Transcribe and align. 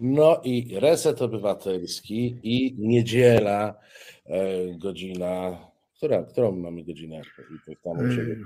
No 0.00 0.40
i 0.44 0.78
reset 0.80 1.22
obywatelski 1.22 2.40
i 2.42 2.76
niedziela, 2.78 3.74
e, 4.26 4.38
godzina, 4.78 5.58
która, 5.96 6.22
którą 6.22 6.52
mamy 6.52 6.84
godzinę? 6.84 7.22
Tam 7.82 7.98
u 7.98 8.12
siebie? 8.12 8.36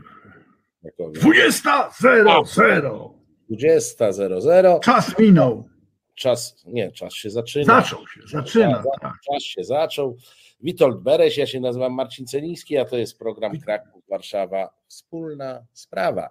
Jakowie? 0.83 1.21
20.00. 1.21 3.11
20.00. 3.51 4.81
Czas 4.81 5.19
minął. 5.19 5.69
Czas, 6.15 6.65
nie, 6.67 6.93
czas 6.93 7.15
się 7.15 7.31
zaczyna. 7.31 7.65
Zaczął 7.65 8.07
się, 8.07 8.21
zaczyna. 8.27 8.83
Tak. 9.01 9.13
Czas 9.33 9.43
się 9.43 9.65
zaczął. 9.65 10.17
Witold 10.61 11.03
Bereś, 11.03 11.39
ja 11.39 11.47
się 11.47 11.61
nazywam 11.61 11.93
Marcin 11.93 12.27
Celiński, 12.27 12.77
a 12.77 12.85
to 12.85 12.97
jest 12.97 13.19
program 13.19 13.61
Kraków 13.61 14.03
Warszawa 14.09 14.71
Wspólna 14.87 15.67
Sprawa. 15.73 16.29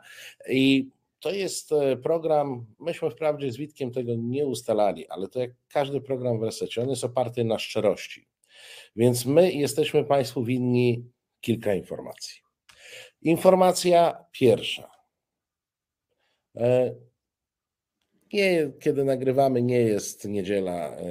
I 0.49 0.89
to 1.20 1.31
jest 1.31 1.71
e, 1.71 1.97
program, 1.97 2.65
myśmy 2.79 3.09
wprawdzie 3.09 3.52
z 3.52 3.57
Witkiem 3.57 3.91
tego 3.91 4.11
nie 4.16 4.45
ustalali, 4.45 5.07
ale 5.07 5.27
to 5.27 5.39
jak 5.39 5.52
każdy 5.70 6.02
program 6.02 6.39
w 6.39 6.43
resecie, 6.43 6.81
on 6.81 6.89
jest 6.89 7.03
oparty 7.03 7.44
na 7.44 7.59
szczerości. 7.59 8.27
Więc 8.95 9.25
my 9.25 9.52
jesteśmy 9.52 10.03
Państwu 10.03 10.44
winni 10.44 11.11
kilka 11.41 11.73
informacji. 11.73 12.41
Informacja 13.22 14.25
pierwsza. 14.31 14.91
E, 16.55 16.95
nie, 18.34 18.72
kiedy 18.80 19.03
nagrywamy, 19.03 19.61
nie 19.61 19.81
jest 19.81 20.25
niedziela, 20.25 20.95
e, 20.95 21.03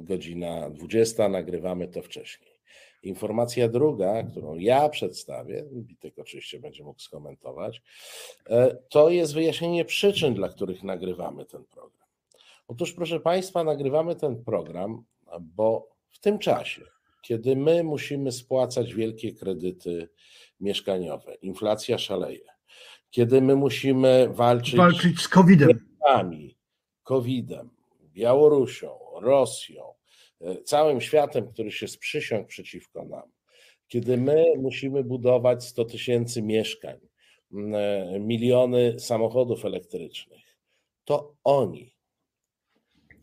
godzina 0.00 0.70
20, 0.70 1.28
nagrywamy 1.28 1.88
to 1.88 2.02
wcześniej. 2.02 2.55
Informacja 3.06 3.68
druga, 3.68 4.22
którą 4.22 4.54
ja 4.54 4.88
przedstawię, 4.88 5.64
Witek 5.72 6.18
oczywiście 6.18 6.60
będzie 6.60 6.84
mógł 6.84 7.00
skomentować, 7.00 7.82
e, 8.50 8.76
to 8.88 9.10
jest 9.10 9.34
wyjaśnienie 9.34 9.84
przyczyn, 9.84 10.34
dla 10.34 10.48
których 10.48 10.82
nagrywamy 10.82 11.44
ten 11.44 11.64
program. 11.64 12.08
Otóż, 12.68 12.92
proszę 12.92 13.20
Państwa, 13.20 13.64
nagrywamy 13.64 14.16
ten 14.16 14.44
program, 14.44 15.04
bo 15.40 15.88
w 16.08 16.18
tym 16.18 16.38
czasie, 16.38 16.82
kiedy 17.22 17.56
my 17.56 17.84
musimy 17.84 18.32
spłacać 18.32 18.94
wielkie 18.94 19.32
kredyty 19.32 20.08
mieszkaniowe, 20.60 21.34
inflacja 21.34 21.98
szaleje, 21.98 22.48
kiedy 23.10 23.42
my 23.42 23.56
musimy 23.56 24.28
walczyć, 24.32 24.76
walczyć 24.76 25.20
z 25.20 25.28
COVID-em, 25.28 25.68
COVID-em, 27.02 27.70
Białorusią, 28.12 28.98
Rosją, 29.20 29.95
całym 30.64 31.00
światem, 31.00 31.48
który 31.52 31.72
się 31.72 31.88
sprzysiągł 31.88 32.48
przeciwko 32.48 33.04
nam, 33.04 33.32
kiedy 33.88 34.16
my 34.16 34.44
musimy 34.58 35.04
budować 35.04 35.64
100 35.64 35.84
tysięcy 35.84 36.42
mieszkań, 36.42 36.98
e, 37.74 38.18
miliony 38.20 39.00
samochodów 39.00 39.64
elektrycznych, 39.64 40.56
to 41.04 41.34
oni, 41.44 41.96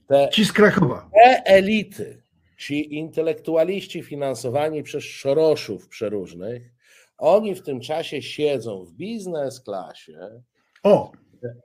te, 0.08 0.30
ci 0.32 0.46
z 0.46 0.52
Krakowa, 0.52 1.10
te 1.14 1.44
elity, 1.46 2.24
ci 2.58 2.96
intelektualiści 2.96 4.04
finansowani 4.04 4.84
przez 4.84 5.04
szoroszów 5.04 5.88
przeróżnych, 5.88 6.74
oni 7.18 7.56
w 7.56 7.62
tym 7.62 7.80
czasie 7.80 8.22
siedzą 8.22 8.86
w 8.86 8.94
biznes 8.94 9.62
klasie, 9.62 10.42
o. 10.84 11.12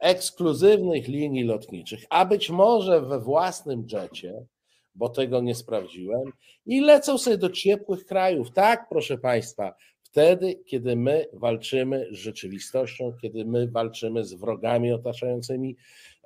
ekskluzywnych 0.01 1.09
linii 1.09 1.45
lotniczych, 1.45 2.05
a 2.11 2.25
być 2.25 2.51
może 2.51 3.01
we 3.01 3.21
własnym 3.21 3.87
jecie, 3.93 4.47
bo 4.99 5.09
tego 5.09 5.41
nie 5.41 5.55
sprawdziłem, 5.55 6.33
i 6.67 6.81
lecą 6.81 7.19
sobie 7.19 7.39
do 7.39 7.51
ciepłych 7.51 8.05
krajów. 8.05 8.51
Tak, 8.51 8.87
proszę 8.89 9.19
Państwa, 9.19 9.75
wtedy, 10.03 10.55
kiedy 10.67 10.97
my 10.97 11.27
walczymy 11.33 12.07
z 12.11 12.17
rzeczywistością, 12.17 13.13
kiedy 13.23 13.45
my 13.45 13.69
walczymy 13.69 14.25
z 14.25 14.35
wrogami 14.35 14.93
otaczającymi 14.93 15.77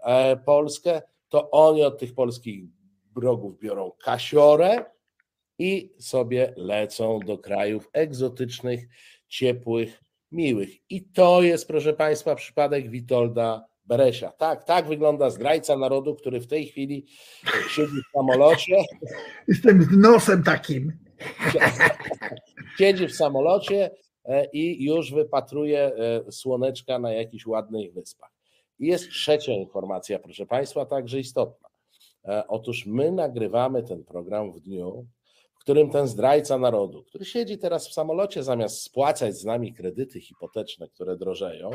e, 0.04 0.36
Polskę, 0.36 1.02
to 1.28 1.50
oni 1.50 1.82
od 1.82 1.98
tych 1.98 2.14
polskich 2.14 2.64
wrogów 3.14 3.58
biorą 3.58 3.92
kasiorę 4.04 4.84
i 5.58 5.94
sobie 5.98 6.54
lecą 6.56 7.18
do 7.18 7.38
krajów 7.38 7.90
egzotycznych, 7.92 8.88
ciepłych, 9.28 10.02
miłych. 10.32 10.90
I 10.90 11.04
to 11.04 11.42
jest, 11.42 11.68
proszę 11.68 11.92
Państwa, 11.92 12.34
przypadek 12.34 12.90
Witolda 12.90 13.71
Beresia. 13.86 14.32
Tak, 14.32 14.64
tak 14.64 14.86
wygląda 14.86 15.30
zdrajca 15.30 15.76
narodu, 15.76 16.14
który 16.14 16.40
w 16.40 16.46
tej 16.46 16.66
chwili 16.66 17.06
siedzi 17.68 17.96
w 18.08 18.12
samolocie. 18.16 18.76
Jestem 19.48 19.82
z 19.82 19.96
nosem 19.96 20.42
takim. 20.42 20.92
Siedzi 22.78 23.06
w 23.06 23.14
samolocie 23.14 23.90
e, 24.24 24.46
i 24.52 24.84
już 24.84 25.12
wypatruje 25.12 25.80
e, 25.80 26.32
słoneczka 26.32 26.98
na 26.98 27.12
jakichś 27.12 27.46
ładnych 27.46 27.92
wyspach. 27.94 28.30
I 28.78 28.86
jest 28.86 29.10
trzecia 29.10 29.52
informacja, 29.52 30.18
proszę 30.18 30.46
Państwa, 30.46 30.86
także 30.86 31.20
istotna. 31.20 31.68
E, 32.24 32.46
otóż 32.48 32.86
my 32.86 33.12
nagrywamy 33.12 33.82
ten 33.82 34.04
program 34.04 34.52
w 34.52 34.60
dniu, 34.60 35.06
w 35.54 35.58
którym 35.58 35.90
ten 35.90 36.06
zdrajca 36.06 36.58
narodu, 36.58 37.02
który 37.02 37.24
siedzi 37.24 37.58
teraz 37.58 37.88
w 37.88 37.92
samolocie, 37.92 38.42
zamiast 38.42 38.82
spłacać 38.82 39.36
z 39.36 39.44
nami 39.44 39.74
kredyty 39.74 40.20
hipoteczne, 40.20 40.88
które 40.88 41.16
drożeją, 41.16 41.70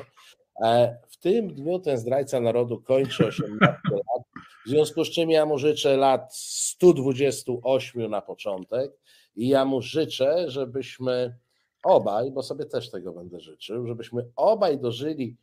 w 1.10 1.18
tym 1.20 1.54
dniu 1.54 1.80
ten 1.80 1.98
zdrajca 1.98 2.40
narodu 2.40 2.82
kończy 2.82 3.28
18 3.28 3.80
lat, 3.92 4.24
w 4.66 4.70
związku 4.70 5.06
z 5.06 5.10
czym 5.10 5.30
ja 5.30 5.46
mu 5.46 5.58
życzę 5.58 5.98
lat 5.98 6.36
128 6.36 8.10
na 8.10 8.22
początek 8.22 8.92
i 9.36 9.48
ja 9.48 9.66
mu 9.66 9.82
życzę, 9.82 10.50
żebyśmy 10.50 11.38
obaj, 11.84 12.32
bo 12.32 12.44
sobie 12.44 12.66
też 12.66 12.92
tego 12.92 13.14
będę 13.14 13.40
życzył, 13.40 13.88
żebyśmy 13.88 14.26
obaj 14.36 14.80
dożyli 14.80 15.38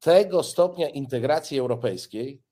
tego 0.00 0.42
stopnia 0.42 0.88
integracji 0.88 1.58
europejskiej, 1.58 2.42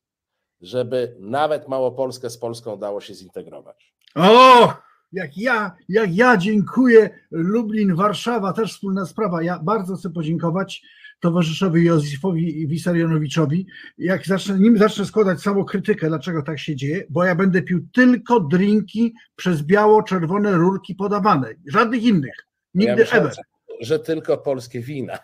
żeby 0.61 1.17
nawet 1.21 1.69
Małopolskę 1.69 2.31
z 2.31 2.39
Polską 2.39 2.77
dało 2.77 3.01
się 3.01 3.15
zintegrować. 3.15 3.95
O! 4.15 4.75
Jak 5.13 5.37
ja, 5.37 5.77
jak 5.89 6.17
ja 6.17 6.37
dziękuję 6.37 7.11
Lublin, 7.31 7.95
Warszawa, 7.95 8.53
też 8.53 8.73
wspólna 8.73 9.07
sprawa. 9.07 9.43
Ja 9.43 9.59
bardzo 9.59 9.97
chcę 9.97 10.11
podziękować 10.11 10.83
towarzyszowi 11.23 11.85
Józefowi 11.85 12.67
Wisarionowiczowi, 12.67 13.67
jak 13.99 14.27
zacznę, 14.27 14.59
nim 14.59 14.79
zacznę 14.79 15.05
składać 15.05 15.41
samokrytykę, 15.41 16.09
dlaczego 16.09 16.43
tak 16.43 16.59
się 16.59 16.77
dzieje, 16.77 17.05
bo 17.11 17.25
ja 17.25 17.35
będę 17.35 17.63
pił 17.63 17.87
tylko 17.93 18.41
drinki 18.41 19.15
przez 19.37 19.63
biało-czerwone 19.63 20.53
rurki 20.53 20.95
podawane, 20.95 21.55
żadnych 21.67 22.03
innych, 22.03 22.35
nigdy 22.75 22.91
ja 22.91 22.97
myślałem, 22.97 23.27
ever. 23.27 23.45
Że 23.81 23.99
tylko 23.99 24.39
polskie 24.39 24.81
wina. 24.81 25.19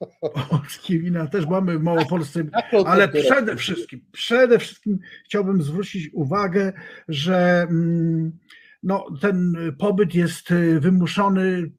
Polskie 0.50 0.98
wina 0.98 1.26
też 1.26 1.46
mamy 1.46 1.78
w 1.78 1.82
Małopolsce, 1.82 2.44
ale 2.86 3.08
przede 3.08 3.56
wszystkim, 3.56 4.00
przede 4.12 4.58
wszystkim 4.58 4.98
chciałbym 5.24 5.62
zwrócić 5.62 6.10
uwagę, 6.12 6.72
że 7.08 7.66
mm, 7.70 8.38
no, 8.82 9.06
ten 9.20 9.54
pobyt 9.78 10.14
jest 10.14 10.54
wymuszony 10.78 11.70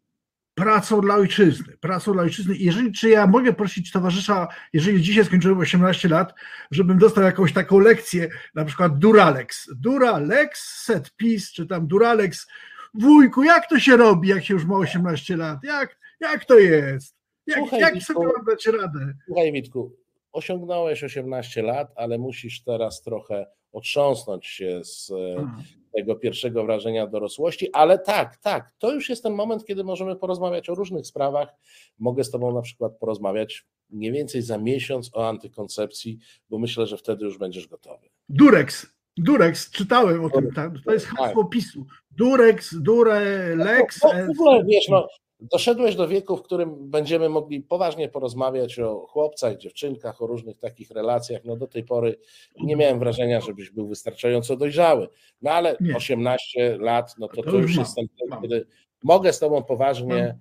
pracą 0.53 1.01
dla 1.01 1.15
ojczyzny, 1.15 1.77
pracą 1.77 2.13
dla 2.13 2.23
ojczyzny. 2.23 2.55
Jeżeli, 2.57 2.91
czy 2.91 3.09
ja 3.09 3.27
mogę 3.27 3.53
prosić 3.53 3.91
towarzysza, 3.91 4.47
jeżeli 4.73 5.01
dzisiaj 5.01 5.25
skończyłem 5.25 5.59
18 5.59 6.09
lat, 6.09 6.33
żebym 6.71 6.97
dostał 6.97 7.23
jakąś 7.23 7.53
taką 7.53 7.79
lekcję, 7.79 8.29
na 8.55 8.65
przykład 8.65 8.97
Duralex, 8.97 9.69
Duralex, 9.75 10.83
set 10.83 11.15
piece, 11.15 11.47
czy 11.53 11.67
tam 11.67 11.87
Duralex, 11.87 12.47
wujku, 12.93 13.43
jak 13.43 13.69
to 13.69 13.79
się 13.79 13.97
robi, 13.97 14.29
jak 14.29 14.45
się 14.45 14.53
już 14.53 14.65
ma 14.65 14.77
18 14.77 15.37
lat, 15.37 15.59
jak, 15.63 15.97
jak 16.19 16.45
to 16.45 16.59
jest, 16.59 17.15
jak, 17.47 17.57
Słuchaj, 17.57 17.79
jak 17.79 18.03
sobie 18.03 18.25
mam 18.25 18.45
dać 18.45 18.65
radę? 18.65 19.13
Słuchaj 19.25 19.51
Witku, 19.51 19.95
osiągnąłeś 20.31 21.03
18 21.03 21.61
lat, 21.61 21.91
ale 21.95 22.17
musisz 22.17 22.63
teraz 22.63 23.01
trochę 23.01 23.45
otrząsnąć 23.71 24.47
się 24.47 24.81
z 24.83 25.07
hmm 25.37 25.80
tego 25.95 26.15
pierwszego 26.15 26.65
wrażenia 26.65 27.07
dorosłości, 27.07 27.69
ale 27.73 27.99
tak, 27.99 28.37
tak, 28.37 28.71
to 28.79 28.93
już 28.93 29.09
jest 29.09 29.23
ten 29.23 29.33
moment, 29.33 29.65
kiedy 29.65 29.83
możemy 29.83 30.15
porozmawiać 30.15 30.69
o 30.69 30.75
różnych 30.75 31.07
sprawach. 31.07 31.55
Mogę 31.99 32.23
z 32.23 32.31
Tobą 32.31 32.53
na 32.53 32.61
przykład 32.61 32.97
porozmawiać 32.97 33.65
mniej 33.89 34.11
więcej 34.11 34.41
za 34.41 34.57
miesiąc 34.57 35.11
o 35.13 35.29
antykoncepcji, 35.29 36.19
bo 36.49 36.59
myślę, 36.59 36.87
że 36.87 36.97
wtedy 36.97 37.25
już 37.25 37.37
będziesz 37.37 37.67
gotowy. 37.67 38.09
Durex, 38.29 38.87
Durex, 39.17 39.71
czytałem 39.71 40.25
o 40.25 40.29
tym, 40.29 40.51
tak? 40.51 40.71
to 40.85 40.93
jest 40.93 41.05
hasło 41.05 41.43
tak. 41.43 41.51
PiSu. 41.51 41.85
Durex, 42.11 42.75
Durelex. 42.81 44.03
No, 44.03 44.13
no, 44.13 44.25
w 44.27 44.29
ogóle, 44.29 44.63
wiesz, 44.65 44.87
no, 44.89 45.07
Doszedłeś 45.41 45.95
do 45.95 46.07
wieku, 46.07 46.37
w 46.37 46.43
którym 46.43 46.89
będziemy 46.89 47.29
mogli 47.29 47.61
poważnie 47.61 48.09
porozmawiać 48.09 48.79
o 48.79 49.07
chłopcach, 49.07 49.57
dziewczynkach, 49.57 50.21
o 50.21 50.27
różnych 50.27 50.57
takich 50.59 50.91
relacjach. 50.91 51.41
No 51.45 51.55
do 51.55 51.67
tej 51.67 51.83
pory 51.83 52.17
nie 52.59 52.75
miałem 52.75 52.99
wrażenia, 52.99 53.41
żebyś 53.41 53.69
był 53.69 53.87
wystarczająco 53.87 54.57
dojrzały. 54.57 55.07
No 55.41 55.51
ale 55.51 55.77
nie. 55.79 55.95
18 55.95 56.77
lat, 56.77 57.15
no 57.19 57.27
to, 57.27 57.43
to, 57.43 57.51
to 57.51 57.57
już 57.57 57.75
jest 57.75 57.95
ten 57.95 58.05
kiedy 58.41 58.65
mogę 59.03 59.33
z 59.33 59.39
tobą 59.39 59.63
poważnie. 59.63 60.37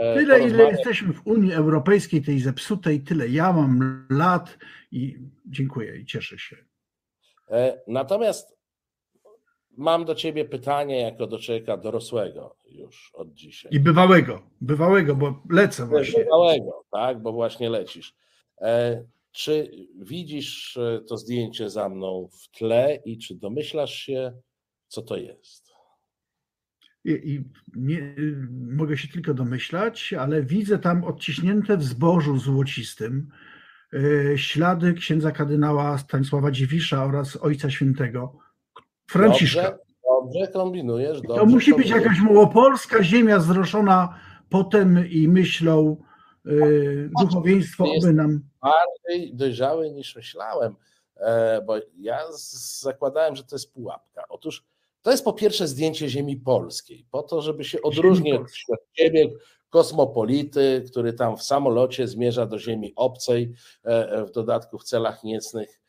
E, 0.00 0.14
tyle, 0.14 0.48
ile 0.48 0.70
jesteśmy 0.70 1.12
w 1.12 1.26
Unii 1.26 1.52
Europejskiej, 1.52 2.22
tej 2.22 2.40
zepsutej, 2.40 3.00
tyle 3.00 3.28
ja 3.28 3.52
mam 3.52 4.06
lat 4.10 4.58
i 4.92 5.18
dziękuję 5.46 5.96
i 5.96 6.04
cieszę 6.06 6.38
się. 6.38 6.56
E, 7.50 7.80
natomiast 7.86 8.56
mam 9.76 10.04
do 10.04 10.14
ciebie 10.14 10.44
pytanie 10.44 11.00
jako 11.00 11.26
do 11.26 11.38
człowieka 11.38 11.76
dorosłego 11.76 12.56
już 12.68 13.10
od 13.14 13.34
dzisiaj. 13.34 13.72
I 13.74 13.80
bywałego, 13.80 14.42
bywałego, 14.60 15.16
bo 15.16 15.42
lecę 15.50 15.86
właśnie. 15.86 16.24
Bywałego, 16.24 16.84
tak, 16.92 17.22
bo 17.22 17.32
właśnie 17.32 17.70
lecisz. 17.70 18.14
E, 18.60 19.04
Czy 19.32 19.70
widzisz 19.98 20.76
e, 20.76 21.00
to 21.08 21.16
zdjęcie 21.16 21.70
za 21.70 21.88
mną 21.88 22.28
w 22.32 22.58
tle 22.58 22.98
i 23.04 23.18
czy 23.18 23.34
domyślasz 23.34 23.94
się, 23.94 24.32
co 24.88 25.02
to 25.02 25.16
jest? 25.16 25.74
I, 27.04 27.10
i 27.10 27.44
nie, 27.74 28.14
mogę 28.50 28.96
się 28.96 29.08
tylko 29.08 29.34
domyślać, 29.34 30.12
ale 30.12 30.42
widzę 30.42 30.78
tam 30.78 31.04
odciśnięte 31.04 31.76
w 31.76 31.84
zbożu 31.84 32.38
złocistym 32.38 33.28
ślady 34.36 34.94
księdza 34.94 35.30
kardynała 35.30 35.98
Stanisława 35.98 36.50
Dziwisza 36.50 37.04
oraz 37.04 37.36
Ojca 37.36 37.70
Świętego 37.70 38.43
Franciszka. 39.06 39.62
Dobrze, 39.62 39.78
dobrze 40.04 40.48
kombinujesz. 40.52 41.20
Dobrze 41.20 41.36
to 41.36 41.46
musi 41.46 41.74
być 41.74 41.90
jakaś 41.90 42.20
małopolska 42.20 43.02
ziemia 43.02 43.40
zroszona 43.40 44.18
potem 44.48 45.08
i 45.10 45.28
myślą 45.28 45.96
yy, 46.44 47.10
duchowieństwo, 47.20 47.84
oby 47.98 48.12
nam. 48.12 48.40
Bardziej 48.62 49.34
dojrzały 49.34 49.90
niż 49.90 50.16
myślałem, 50.16 50.76
e, 51.16 51.62
bo 51.62 51.74
ja 51.98 52.18
zakładałem, 52.80 53.36
że 53.36 53.44
to 53.44 53.54
jest 53.54 53.72
pułapka. 53.72 54.24
Otóż 54.28 54.64
to 55.02 55.10
jest 55.10 55.24
po 55.24 55.32
pierwsze 55.32 55.68
zdjęcie 55.68 56.08
ziemi 56.08 56.36
polskiej, 56.36 57.06
po 57.10 57.22
to, 57.22 57.42
żeby 57.42 57.64
się 57.64 57.82
odróżnić 57.82 58.34
od 58.68 58.80
siebie, 58.92 59.30
kosmopolity, 59.70 60.84
który 60.90 61.12
tam 61.12 61.36
w 61.36 61.42
samolocie 61.42 62.08
zmierza 62.08 62.46
do 62.46 62.58
ziemi 62.58 62.92
obcej, 62.96 63.52
e, 63.84 64.10
e, 64.10 64.24
w 64.24 64.30
dodatku 64.30 64.78
w 64.78 64.84
celach 64.84 65.24
niecnych 65.24 65.80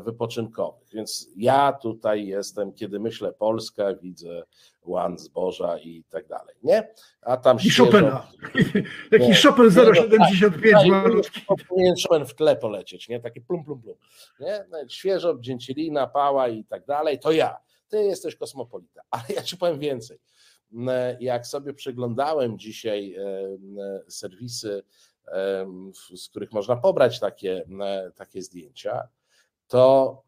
wypoczynkowych. 0.00 0.88
Więc 0.92 1.28
ja 1.36 1.72
tutaj 1.72 2.26
jestem, 2.26 2.72
kiedy 2.72 3.00
myślę 3.00 3.32
Polska, 3.32 3.94
widzę 3.94 4.42
łan 4.84 5.18
zboża 5.18 5.78
i 5.78 6.04
tak 6.10 6.28
dalej, 6.28 6.54
nie? 6.62 6.88
A 7.22 7.36
tam 7.36 7.58
I 7.64 7.70
Chopina. 7.70 8.26
Jaki 9.12 9.34
Chopin 9.42 9.70
075 9.94 10.72
tak, 10.72 10.86
malutki. 10.86 11.40
Powinien 11.68 11.94
Chopin 12.08 12.26
w 12.26 12.34
tle 12.34 12.56
polecieć, 12.56 13.08
nie? 13.08 13.20
Taki 13.20 13.40
plum, 13.40 13.64
plum, 13.64 13.82
plum. 13.82 13.96
Nie? 14.40 14.64
No 14.70 14.78
świeżo, 14.88 15.36
Dzięcielina, 15.40 16.06
Pała 16.06 16.48
i 16.48 16.64
tak 16.64 16.86
dalej, 16.86 17.18
to 17.18 17.32
ja 17.32 17.56
ty 17.88 18.04
jesteś 18.04 18.36
kosmopolita. 18.36 19.00
Ale 19.10 19.24
ja 19.28 19.42
ci 19.42 19.56
powiem 19.56 19.78
więcej. 19.78 20.18
Jak 21.20 21.46
sobie 21.46 21.74
przeglądałem 21.74 22.58
dzisiaj 22.58 23.14
e, 23.14 23.20
serwisy, 24.08 24.82
z 26.16 26.28
których 26.28 26.52
można 26.52 26.76
pobrać 26.76 27.20
takie, 27.20 27.64
takie 28.14 28.42
zdjęcia, 28.42 29.08
to 29.68 30.22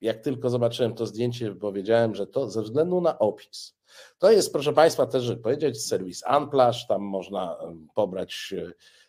jak 0.00 0.20
tylko 0.20 0.50
zobaczyłem 0.50 0.94
to 0.94 1.06
zdjęcie, 1.06 1.54
powiedziałem, 1.54 2.14
że 2.14 2.26
to 2.26 2.50
ze 2.50 2.62
względu 2.62 3.00
na 3.00 3.18
opis. 3.18 3.76
To 4.18 4.30
jest, 4.30 4.52
proszę 4.52 4.72
Państwa, 4.72 5.06
też 5.06 5.32
powiedzieć, 5.42 5.86
serwis 5.86 6.22
Unplash, 6.38 6.86
tam 6.86 7.02
można 7.02 7.56
pobrać, 7.94 8.54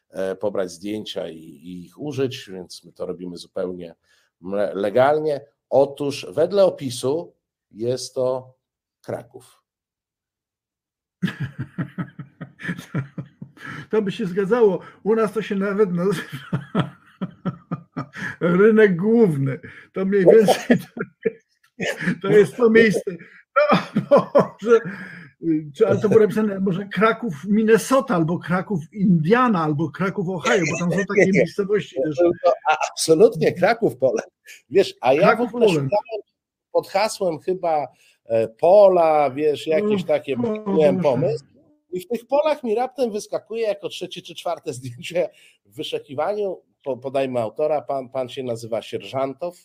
e, 0.09 0.35
pobrać 0.35 0.71
zdjęcia 0.71 1.29
i, 1.29 1.37
i 1.37 1.85
ich 1.85 1.99
użyć, 1.99 2.49
więc 2.49 2.83
my 2.83 2.93
to 2.93 3.05
robimy 3.05 3.37
zupełnie 3.37 3.95
legalnie. 4.73 5.45
Otóż 5.69 6.27
wedle 6.29 6.65
opisu 6.65 7.33
jest 7.71 8.15
to 8.15 8.53
Kraków. 9.01 9.63
To 13.89 14.01
by 14.01 14.11
się 14.11 14.25
zgadzało. 14.25 14.79
U 15.03 15.15
nas 15.15 15.33
to 15.33 15.41
się 15.41 15.55
nawet 15.55 15.91
nazywa 15.91 16.95
rynek 18.39 18.95
główny. 18.95 19.59
To 19.93 20.05
mniej 20.05 20.25
więcej 20.25 20.77
to 22.21 22.27
jest 22.29 22.55
to, 22.55 22.69
miejsce. 22.69 23.11
No, 24.11 24.31
może, 24.33 24.79
czy, 25.75 25.87
ale 25.87 25.99
to 25.99 26.09
było 26.09 26.21
napisane 26.21 26.59
może 26.59 26.85
Kraków, 26.85 27.33
Minnesota, 27.47 28.15
albo 28.15 28.39
Kraków, 28.39 28.79
Indiana, 28.93 29.63
albo 29.63 29.89
Kraków, 29.89 30.29
Ohio, 30.29 30.63
bo 30.71 30.79
tam 30.79 30.91
są 30.91 30.97
takie 30.97 31.31
miejscowości. 31.31 31.95
Też. 32.03 32.17
Absolutnie, 32.91 33.53
Kraków, 33.53 33.97
Pole. 33.97 34.21
Wiesz, 34.69 34.93
a 35.01 35.13
ja 35.13 35.21
Kraków, 35.21 35.51
w 35.51 35.55
ogóle 35.55 35.67
szukałem 35.67 36.21
pod 36.71 36.87
hasłem 36.87 37.39
chyba 37.39 37.87
e, 38.25 38.47
pola, 38.47 39.29
wiesz, 39.29 39.67
jakieś 39.67 40.03
takie, 40.03 40.35
miałem 40.77 40.99
pomysł. 40.99 41.45
I 41.95 41.99
w 41.99 42.07
tych 42.07 42.27
polach 42.27 42.63
mi 42.63 42.75
raptem 42.75 43.11
wyskakuje 43.11 43.61
jako 43.61 43.89
trzecie 43.89 44.21
czy 44.21 44.35
czwarte 44.35 44.73
zdjęcie 44.73 45.29
w 45.65 45.75
wyszukiwaniu, 45.75 46.61
podajmy 47.01 47.39
autora, 47.39 47.81
pan, 47.81 48.09
pan 48.09 48.29
się 48.29 48.43
nazywa 48.43 48.81
Sierżantow 48.81 49.57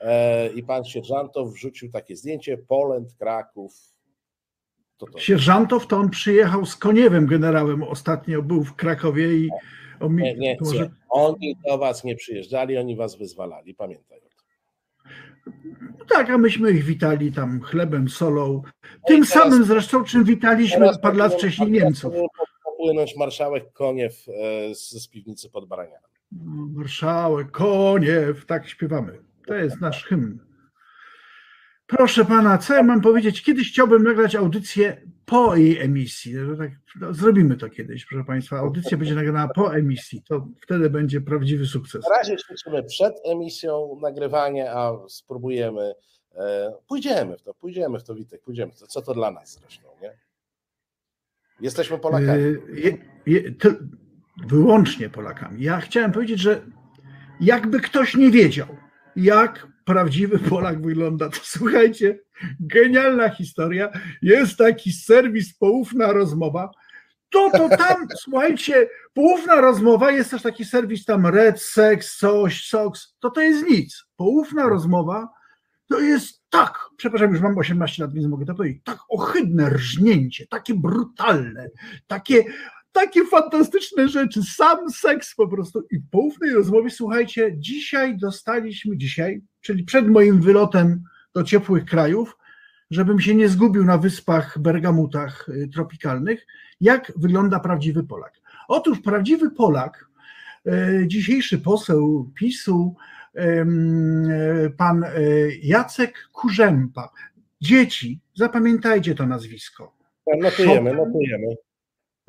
e, 0.00 0.52
i 0.52 0.62
pan 0.62 0.84
Sierżantow 0.84 1.52
wrzucił 1.52 1.90
takie 1.90 2.16
zdjęcie, 2.16 2.58
Polend, 2.58 3.14
Kraków. 3.14 3.72
To 4.96 5.06
to. 5.06 5.18
Sierżantow 5.18 5.86
to 5.86 5.96
on 5.96 6.10
przyjechał 6.10 6.66
z 6.66 6.76
Koniewem 6.76 7.26
generałem 7.26 7.82
ostatnio, 7.82 8.42
był 8.42 8.64
w 8.64 8.74
Krakowie 8.76 9.34
i... 9.34 9.48
Nie, 10.10 10.34
nie, 10.34 10.56
może... 10.60 10.90
oni 11.10 11.56
do 11.68 11.78
was 11.78 12.04
nie 12.04 12.16
przyjeżdżali, 12.16 12.78
oni 12.78 12.96
was 12.96 13.16
wyzwalali, 13.16 13.74
pamiętaj. 13.74 14.20
Tak, 16.08 16.30
a 16.30 16.38
myśmy 16.38 16.70
ich 16.70 16.84
witali 16.84 17.32
tam 17.32 17.60
chlebem, 17.60 18.08
solą. 18.08 18.62
Tym 19.06 19.26
samym 19.26 19.64
zresztą, 19.64 20.04
czym 20.04 20.24
witaliśmy 20.24 20.88
parę 21.02 21.16
lat 21.16 21.34
wcześniej 21.34 21.70
Niemców. 21.70 22.14
Popłynąć 22.64 23.16
marszałek 23.16 23.72
Koniew 23.72 24.26
e, 24.28 24.74
z, 24.74 24.90
z 24.90 25.08
piwnicy 25.08 25.50
pod 25.50 25.68
Baranianem. 25.68 26.10
No, 26.32 26.66
marszałek 26.72 27.50
Koniew, 27.50 28.46
tak 28.46 28.68
śpiewamy. 28.68 29.18
To 29.46 29.54
jest 29.54 29.80
nasz 29.80 30.04
hymn. 30.04 30.49
Proszę 31.90 32.24
pana, 32.24 32.58
co 32.58 32.74
ja 32.74 32.82
mam 32.82 33.00
powiedzieć? 33.00 33.42
Kiedyś 33.42 33.72
chciałbym 33.72 34.02
nagrać 34.02 34.34
audycję 34.34 35.02
po 35.26 35.56
jej 35.56 35.78
emisji. 35.78 36.34
No 36.34 36.56
tak, 36.56 36.70
no, 37.00 37.14
zrobimy 37.14 37.56
to 37.56 37.68
kiedyś, 37.68 38.06
proszę 38.06 38.24
państwa. 38.24 38.58
Audycja 38.58 38.98
będzie 38.98 39.14
nagrana 39.14 39.48
po 39.48 39.74
emisji. 39.74 40.22
To 40.28 40.46
wtedy 40.62 40.90
będzie 40.90 41.20
prawdziwy 41.20 41.66
sukces. 41.66 42.04
Na 42.04 42.16
razie 42.16 42.36
ćwiczymy 42.36 42.82
przed 42.82 43.14
emisją 43.24 43.98
nagrywanie, 44.02 44.72
a 44.72 44.92
spróbujemy. 45.08 45.92
E, 46.36 46.72
pójdziemy 46.88 47.36
w 47.36 47.42
to, 47.42 47.54
pójdziemy 47.54 47.98
w 47.98 48.04
to, 48.04 48.14
Witek, 48.14 48.42
pójdziemy 48.42 48.72
w 48.72 48.78
to. 48.78 48.86
Co 48.86 49.02
to 49.02 49.14
dla 49.14 49.30
nas 49.30 49.58
zresztą, 49.60 49.88
nie? 50.02 50.12
Jesteśmy 51.60 51.98
Polakami. 51.98 52.42
E, 52.42 52.80
je, 52.80 52.98
je, 53.26 53.42
wyłącznie 54.46 55.10
Polakami. 55.10 55.62
Ja 55.62 55.80
chciałem 55.80 56.12
powiedzieć, 56.12 56.40
że 56.40 56.62
jakby 57.40 57.80
ktoś 57.80 58.14
nie 58.14 58.30
wiedział, 58.30 58.66
jak 59.16 59.66
prawdziwy 59.90 60.38
Polak 60.38 60.82
wygląda, 60.82 61.28
to 61.28 61.38
słuchajcie, 61.42 62.18
genialna 62.60 63.28
historia. 63.28 63.88
Jest 64.22 64.56
taki 64.56 64.92
serwis 64.92 65.54
Poufna 65.58 66.12
Rozmowa. 66.12 66.70
To, 67.30 67.50
to 67.50 67.68
tam, 67.68 68.06
słuchajcie, 68.24 68.88
poufna 69.14 69.60
rozmowa, 69.60 70.10
jest 70.10 70.30
też 70.30 70.42
taki 70.42 70.64
serwis 70.64 71.04
tam 71.04 71.26
Red, 71.26 71.62
Sex, 71.62 72.18
coś, 72.18 72.68
Sox, 72.68 73.16
to 73.20 73.30
to 73.30 73.40
jest 73.40 73.68
nic. 73.68 74.04
Poufna 74.16 74.68
rozmowa 74.68 75.28
to 75.88 76.00
jest 76.00 76.42
tak, 76.50 76.78
przepraszam, 76.96 77.30
już 77.30 77.40
mam 77.40 77.58
18 77.58 78.02
lat, 78.02 78.12
więc 78.12 78.26
mogę 78.26 78.46
to 78.46 78.54
powiedzieć, 78.54 78.82
tak 78.84 78.98
ohydne 79.08 79.70
rżnięcie, 79.70 80.46
takie 80.46 80.74
brutalne, 80.74 81.68
takie 82.06 82.44
takie 82.92 83.24
fantastyczne 83.24 84.08
rzeczy, 84.08 84.42
sam 84.42 84.90
seks 84.90 85.34
po 85.34 85.48
prostu. 85.48 85.86
I 85.90 86.00
po 86.10 86.18
ufnej 86.18 86.50
rozmowie, 86.50 86.90
słuchajcie, 86.90 87.52
dzisiaj 87.56 88.16
dostaliśmy, 88.16 88.96
dzisiaj, 88.96 89.42
czyli 89.60 89.84
przed 89.84 90.08
moim 90.08 90.40
wylotem 90.40 91.02
do 91.34 91.42
ciepłych 91.42 91.84
krajów, 91.84 92.36
żebym 92.90 93.20
się 93.20 93.34
nie 93.34 93.48
zgubił 93.48 93.84
na 93.84 93.98
wyspach 93.98 94.58
Bergamutach 94.58 95.48
y, 95.48 95.68
tropikalnych, 95.68 96.46
jak 96.80 97.12
wygląda 97.16 97.60
prawdziwy 97.60 98.04
Polak. 98.04 98.40
Otóż 98.68 99.00
prawdziwy 99.00 99.50
Polak, 99.50 100.08
y, 100.66 101.04
dzisiejszy 101.06 101.58
poseł 101.58 102.30
PiSu, 102.34 102.94
y, 103.36 104.70
pan 104.76 105.04
Jacek 105.62 106.28
Kurzępa. 106.32 107.10
Dzieci, 107.60 108.20
zapamiętajcie 108.34 109.14
to 109.14 109.26
nazwisko. 109.26 109.96
Notujemy, 110.40 110.94
notujemy. 110.94 111.46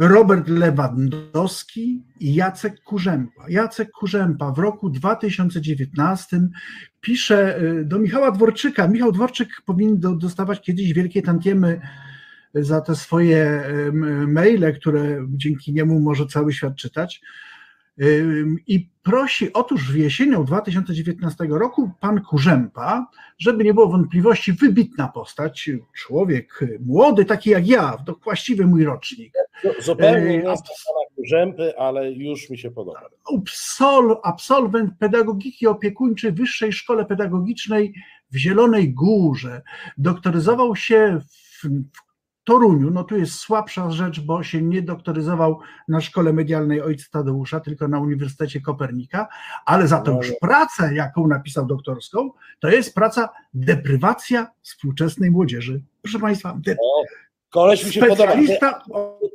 Robert 0.02 0.48
Lewandowski 0.48 2.04
i 2.20 2.34
Jacek 2.36 2.84
Kurzępa. 2.84 3.50
Jacek 3.50 3.92
Kurzępa 3.92 4.52
w 4.52 4.60
roku 4.60 4.90
2019 4.90 6.42
pisze 7.02 7.62
y, 7.62 7.86
do 7.86 8.00
Michała 8.00 8.32
Dworczyka. 8.32 8.88
Michał 8.88 9.12
Dworczyk 9.12 9.50
powinien 9.66 10.00
dostawać 10.00 10.62
kiedyś 10.62 10.94
wielkie 10.94 11.22
tantiemy 11.22 11.82
za 12.54 12.82
te 12.82 12.96
swoje 12.96 13.64
maile, 14.28 14.74
które 14.80 15.28
dzięki 15.30 15.74
niemu 15.74 16.00
może 16.00 16.26
cały 16.26 16.54
świat 16.54 16.76
czytać. 16.76 17.22
I 18.68 18.90
prosi, 19.04 19.54
otóż 19.54 19.92
w 19.92 19.96
jesienią 19.96 20.46
2019 20.46 21.46
roku 21.50 21.92
pan 22.00 22.22
Kurzępa, 22.22 23.08
żeby 23.38 23.64
nie 23.64 23.74
było 23.74 23.88
wątpliwości, 23.88 24.54
wybitna 24.54 25.08
postać, 25.08 25.70
człowiek 25.94 26.60
młody, 26.86 27.26
taki 27.26 27.50
jak 27.50 27.68
ja, 27.68 27.98
to 28.06 28.16
właściwy 28.24 28.68
mój 28.68 28.84
rocznik. 28.84 29.34
Zupełnie 29.80 30.28
nie 30.28 30.36
jest 30.36 30.64
pana 30.64 31.16
Kurzępy, 31.16 31.78
ale 31.78 32.12
już 32.12 32.50
mi 32.50 32.58
się 32.58 32.72
podoba. 32.72 33.10
Absol, 33.34 34.18
absolwent 34.24 34.94
pedagogiki 35.00 35.68
opiekuńczej 35.68 36.32
Wyższej 36.32 36.74
Szkole 36.74 37.06
Pedagogicznej 37.06 37.94
w 38.32 38.38
Zielonej 38.38 38.94
Górze. 38.94 39.62
Doktoryzował 39.98 40.76
się 40.76 41.20
w, 41.20 41.68
w 41.68 42.11
Toruniu, 42.44 42.92
no 42.92 43.04
tu 43.04 43.18
jest 43.18 43.34
słabsza 43.34 43.92
rzecz, 43.92 44.20
bo 44.22 44.44
się 44.44 44.62
nie 44.62 44.82
doktoryzował 44.82 45.60
na 45.88 46.02
szkole 46.02 46.34
medialnej 46.34 46.82
ojca 46.82 47.06
Tadeusza, 47.12 47.60
tylko 47.60 47.88
na 47.88 48.00
Uniwersytecie 48.00 48.62
Kopernika, 48.62 49.28
ale 49.66 49.88
za 49.88 50.00
to 50.02 50.12
już 50.12 50.32
pracę, 50.42 50.96
jaką 50.96 51.28
napisał 51.28 51.66
doktorską, 51.66 52.32
to 52.60 52.70
jest 52.70 52.96
praca 52.96 53.30
deprywacja 53.54 54.48
współczesnej 54.62 55.32
młodzieży. 55.32 55.82
Proszę 56.02 56.20
Państwa, 56.20 56.58
de- 56.66 56.76
O, 56.82 57.04
koleś 57.50 57.86
mi 57.86 57.94
się 57.94 58.00
podoba. 58.02 58.24
specjalista 58.32 58.84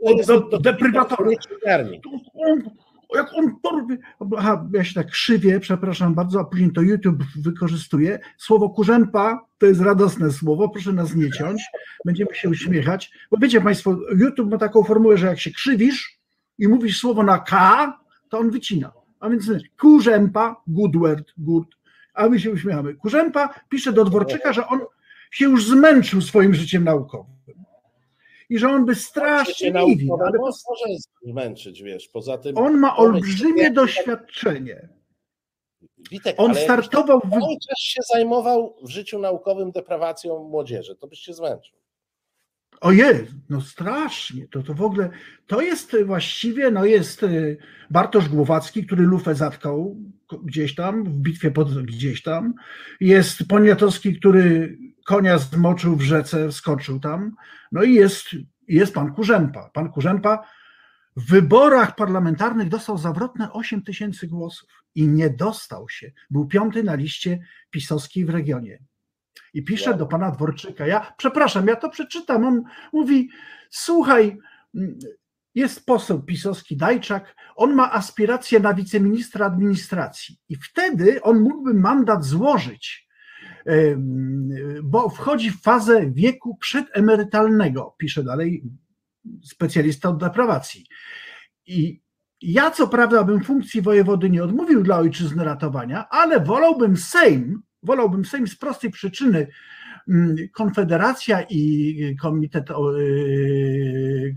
od, 0.03 0.31
od, 0.31 0.55
od 0.55 0.63
deprywatora. 0.63 1.31
Jak 3.15 3.35
on 3.35 3.57
robi. 3.73 3.99
Aha, 4.39 4.69
ja 4.73 4.85
się 4.85 4.95
tak 4.95 5.11
krzywię, 5.11 5.61
przepraszam 5.61 6.15
bardzo, 6.15 6.41
a 6.41 6.45
później 6.45 6.73
to 6.73 6.83
YouTube 6.83 7.23
wykorzystuje. 7.37 8.19
Słowo 8.39 8.71
kurzępa 8.71 9.47
to 9.59 9.67
jest 9.67 9.81
radosne 9.81 10.33
słowo, 10.33 10.69
proszę 10.69 10.93
nas 10.93 11.15
nie 11.15 11.31
ciąć, 11.31 11.63
będziemy 12.05 12.35
się 12.35 12.49
uśmiechać. 12.49 13.13
Bo 13.31 13.39
wiecie 13.39 13.61
Państwo, 13.61 13.99
YouTube 14.17 14.51
ma 14.51 14.59
taką 14.59 14.85
formułę, 14.85 15.19
że 15.19 15.27
jak 15.27 15.41
się 15.41 15.51
krzywisz 15.51 16.19
i 16.59 16.69
mówisz 16.69 16.99
słowo 16.99 17.23
na 17.23 17.39
K, 17.39 17.99
to 18.29 18.39
on 18.39 18.51
wycina. 18.51 18.93
A 19.21 19.31
więc 19.31 19.51
kurzępa, 19.81 20.63
good 20.67 20.97
word, 20.97 21.33
good, 21.39 21.77
a 22.15 22.29
my 22.29 22.41
się 22.41 22.51
uśmiechamy. 22.51 22.95
Kurzępa 22.95 23.55
pisze 23.69 23.93
do 23.93 24.05
Dworczyka, 24.05 24.53
że 24.53 24.67
on 24.67 24.81
się 25.31 25.45
już 25.45 25.67
zmęczył 25.67 26.23
swoim 26.23 26.55
życiem 26.55 26.85
naukowym 26.85 27.37
i 28.49 28.59
że 28.59 28.69
on 28.69 28.85
by 28.85 28.95
strasznie 28.95 29.71
niwi, 29.71 30.11
ale 30.21 30.33
to, 30.33 30.39
może 30.39 30.97
zmęczyć, 31.23 31.83
wiesz, 31.83 32.09
poza 32.09 32.39
tym... 32.39 32.59
on 32.59 32.79
ma 32.79 32.97
olbrzymie 32.97 33.71
doświadczenie. 33.71 34.89
Witek, 36.11 36.35
On 36.39 36.55
startował 36.55 37.19
w... 37.19 37.31
cały 37.31 37.57
czas 37.69 37.79
się 37.79 38.01
zajmował 38.13 38.77
w 38.83 38.89
życiu 38.89 39.19
naukowym 39.19 39.71
deprawacją 39.71 40.49
młodzieży, 40.49 40.97
to 40.97 41.07
byś 41.07 41.19
się 41.19 41.35
zmęczył. 41.35 41.79
Ojej, 42.81 43.27
no 43.51 43.61
strasznie, 43.61 44.49
to, 44.49 44.63
to 44.63 44.75
w 44.75 44.83
ogóle, 44.83 45.11
to 45.47 45.61
jest 45.61 45.97
właściwie, 46.05 46.71
no 46.71 46.85
jest 46.85 47.23
y, 47.23 47.59
Bartosz 47.91 48.29
Głowacki, 48.29 48.87
który 48.87 49.03
lufę 49.03 49.35
zatkał 49.35 49.97
gdzieś 50.45 50.75
tam, 50.75 51.05
w 51.05 51.19
bitwie 51.19 51.51
pod 51.51 51.83
gdzieś 51.83 52.23
tam, 52.23 52.55
jest 53.01 53.49
Poniatowski, 53.49 54.19
który 54.19 54.77
konia 55.07 55.39
zmoczył 55.39 55.97
w 55.97 56.03
rzece, 56.03 56.53
skoczył 56.53 57.01
tam, 57.01 57.33
no 57.73 57.83
i 57.83 57.95
jest, 57.95 58.27
jest 58.69 58.95
pan 58.95 59.15
Kurzępa. 59.15 59.71
Pan 59.71 59.93
Kurzępa 59.93 60.45
w 61.17 61.31
wyborach 61.31 61.95
parlamentarnych 61.95 62.69
dostał 62.69 62.99
zawrotne 62.99 63.53
8 63.53 63.83
tysięcy 63.83 64.27
głosów 64.27 64.69
i 64.95 65.09
nie 65.09 65.31
dostał 65.31 65.89
się, 65.89 66.13
był 66.31 66.47
piąty 66.47 66.83
na 66.83 66.95
liście 66.95 67.39
pisowskiej 67.71 68.25
w 68.25 68.31
regionie. 68.31 68.79
I 69.55 69.65
pisze 69.65 69.95
do 69.95 70.07
pana 70.07 70.31
Dworczyka. 70.31 70.87
Ja 70.87 71.13
przepraszam, 71.19 71.67
ja 71.67 71.77
to 71.77 71.91
przeczytam. 71.91 72.45
On 72.45 72.63
mówi: 72.93 73.31
Słuchaj, 73.71 74.39
jest 75.55 75.87
poseł 75.87 76.23
pisowski 76.23 76.77
Dajczak, 76.77 77.37
on 77.57 77.75
ma 77.75 77.93
aspiracje 77.93 78.61
na 78.61 78.75
wiceministra 78.75 79.47
administracji. 79.47 80.39
I 80.49 80.57
wtedy 80.57 81.23
on 81.23 81.41
mógłby 81.41 81.75
mandat 81.75 82.25
złożyć, 82.25 83.06
bo 84.83 85.09
wchodzi 85.09 85.51
w 85.51 85.63
fazę 85.63 86.11
wieku 86.11 86.57
przedemerytalnego, 86.57 87.95
pisze 87.99 88.25
dalej 88.25 88.63
specjalista 89.43 90.09
od 90.09 90.19
deprawacji. 90.19 90.87
I 91.67 92.01
ja 92.43 92.71
co 92.71 92.89
prawda 92.89 93.25
bym 93.25 93.45
funkcji 93.45 93.83
wojewody 93.83 94.31
nie 94.31 94.45
odmówił 94.45 94.83
dla 94.83 94.97
ojczyzny 94.97 95.45
ratowania, 95.45 96.09
ale 96.09 96.41
wolałbym 96.41 96.97
Sejm, 96.97 97.63
wolałbym 97.83 98.25
Sejm 98.25 98.47
z 98.47 98.57
prostej 98.57 98.91
przyczyny. 98.91 99.47
Konfederacja 100.53 101.43
i 101.51 102.17
Komitet, 102.21 102.71
y, 102.71 104.35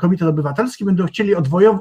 Komitet 0.00 0.28
Obywatelski 0.28 0.84
będą 0.84 1.06
chcieli 1.06 1.34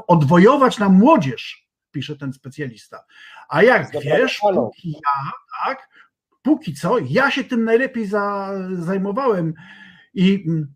odwojować 0.07 0.79
nam 0.79 0.93
młodzież, 0.93 1.64
pisze 1.95 2.15
ten 2.15 2.33
specjalista. 2.33 3.05
A 3.49 3.63
jak 3.63 3.91
wiesz, 4.01 4.39
póki 4.39 4.91
ja, 4.91 5.31
tak, 5.65 5.89
póki 6.41 6.73
co, 6.73 6.97
ja 6.99 7.31
się 7.31 7.43
tym 7.43 7.63
najlepiej 7.63 8.07
za, 8.07 8.51
zajmowałem 8.73 9.53
i 10.13 10.43
mm, 10.47 10.75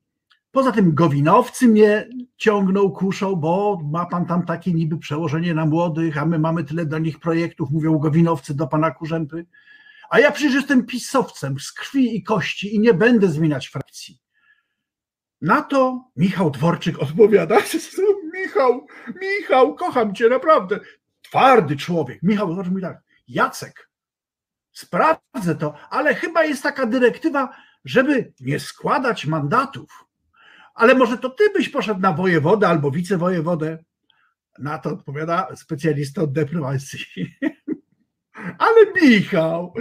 Poza 0.52 0.72
tym 0.72 0.96
Gowinowcy 0.96 1.68
mnie 1.68 2.10
ciągną, 2.38 2.92
kuszą, 2.92 3.36
bo 3.36 3.80
ma 3.92 4.06
pan 4.06 4.26
tam 4.26 4.46
takie 4.46 4.74
niby 4.74 4.98
przełożenie 4.98 5.54
na 5.54 5.66
młodych, 5.66 6.18
a 6.18 6.26
my 6.26 6.40
mamy 6.40 6.64
tyle 6.64 6.86
do 6.86 7.00
nich 7.00 7.20
projektów, 7.20 7.72
mówią 7.72 7.98
Gowinowcy 7.98 8.56
do 8.56 8.68
pana 8.68 8.92
Kurzępy. 8.92 9.46
A 10.10 10.20
ja 10.20 10.32
przecież 10.32 10.54
jestem 10.54 10.86
pisowcem 10.86 11.60
z 11.60 11.72
krwi 11.72 12.16
i 12.16 12.24
kości 12.24 12.76
i 12.76 12.80
nie 12.80 12.94
będę 12.94 13.28
zmieniać 13.28 13.68
frakcji. 13.68 14.20
Na 15.42 15.62
to 15.62 16.10
Michał 16.16 16.52
Dworczyk 16.52 17.00
odpowiada: 17.00 17.58
Michał, 18.34 18.88
Michał, 19.22 19.76
kocham 19.76 20.16
cię 20.16 20.30
naprawdę. 20.30 20.80
Twardy 21.29 21.77
człowiek. 21.77 22.24
Michał 22.24 22.53
Dworczyk 22.53 22.71
mówi 22.71 22.83
tak: 22.83 23.01
Jacek, 23.27 23.89
sprawdzę 24.71 25.55
to, 25.59 25.74
ale 25.89 26.15
chyba 26.15 26.43
jest 26.43 26.63
taka 26.63 26.86
dyrektywa, 26.86 27.55
żeby 27.86 28.33
nie 28.39 28.59
składać 28.59 29.25
mandatów 29.25 30.09
ale 30.79 30.95
może 30.95 31.17
to 31.17 31.29
ty 31.29 31.50
byś 31.50 31.69
poszedł 31.69 32.00
na 32.00 32.13
wojewodę 32.13 32.67
albo 32.67 32.91
wicewojewodę. 32.91 33.77
Na 34.59 34.77
to 34.77 34.89
odpowiada 34.89 35.48
specjalista 35.55 36.21
od 36.21 36.31
deprywacji. 36.31 37.00
ale 38.65 38.93
Michał, 39.01 39.74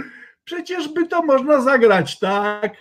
przecież 0.43 0.87
by 0.87 1.07
to 1.07 1.21
można 1.23 1.61
zagrać 1.61 2.19
tak, 2.19 2.75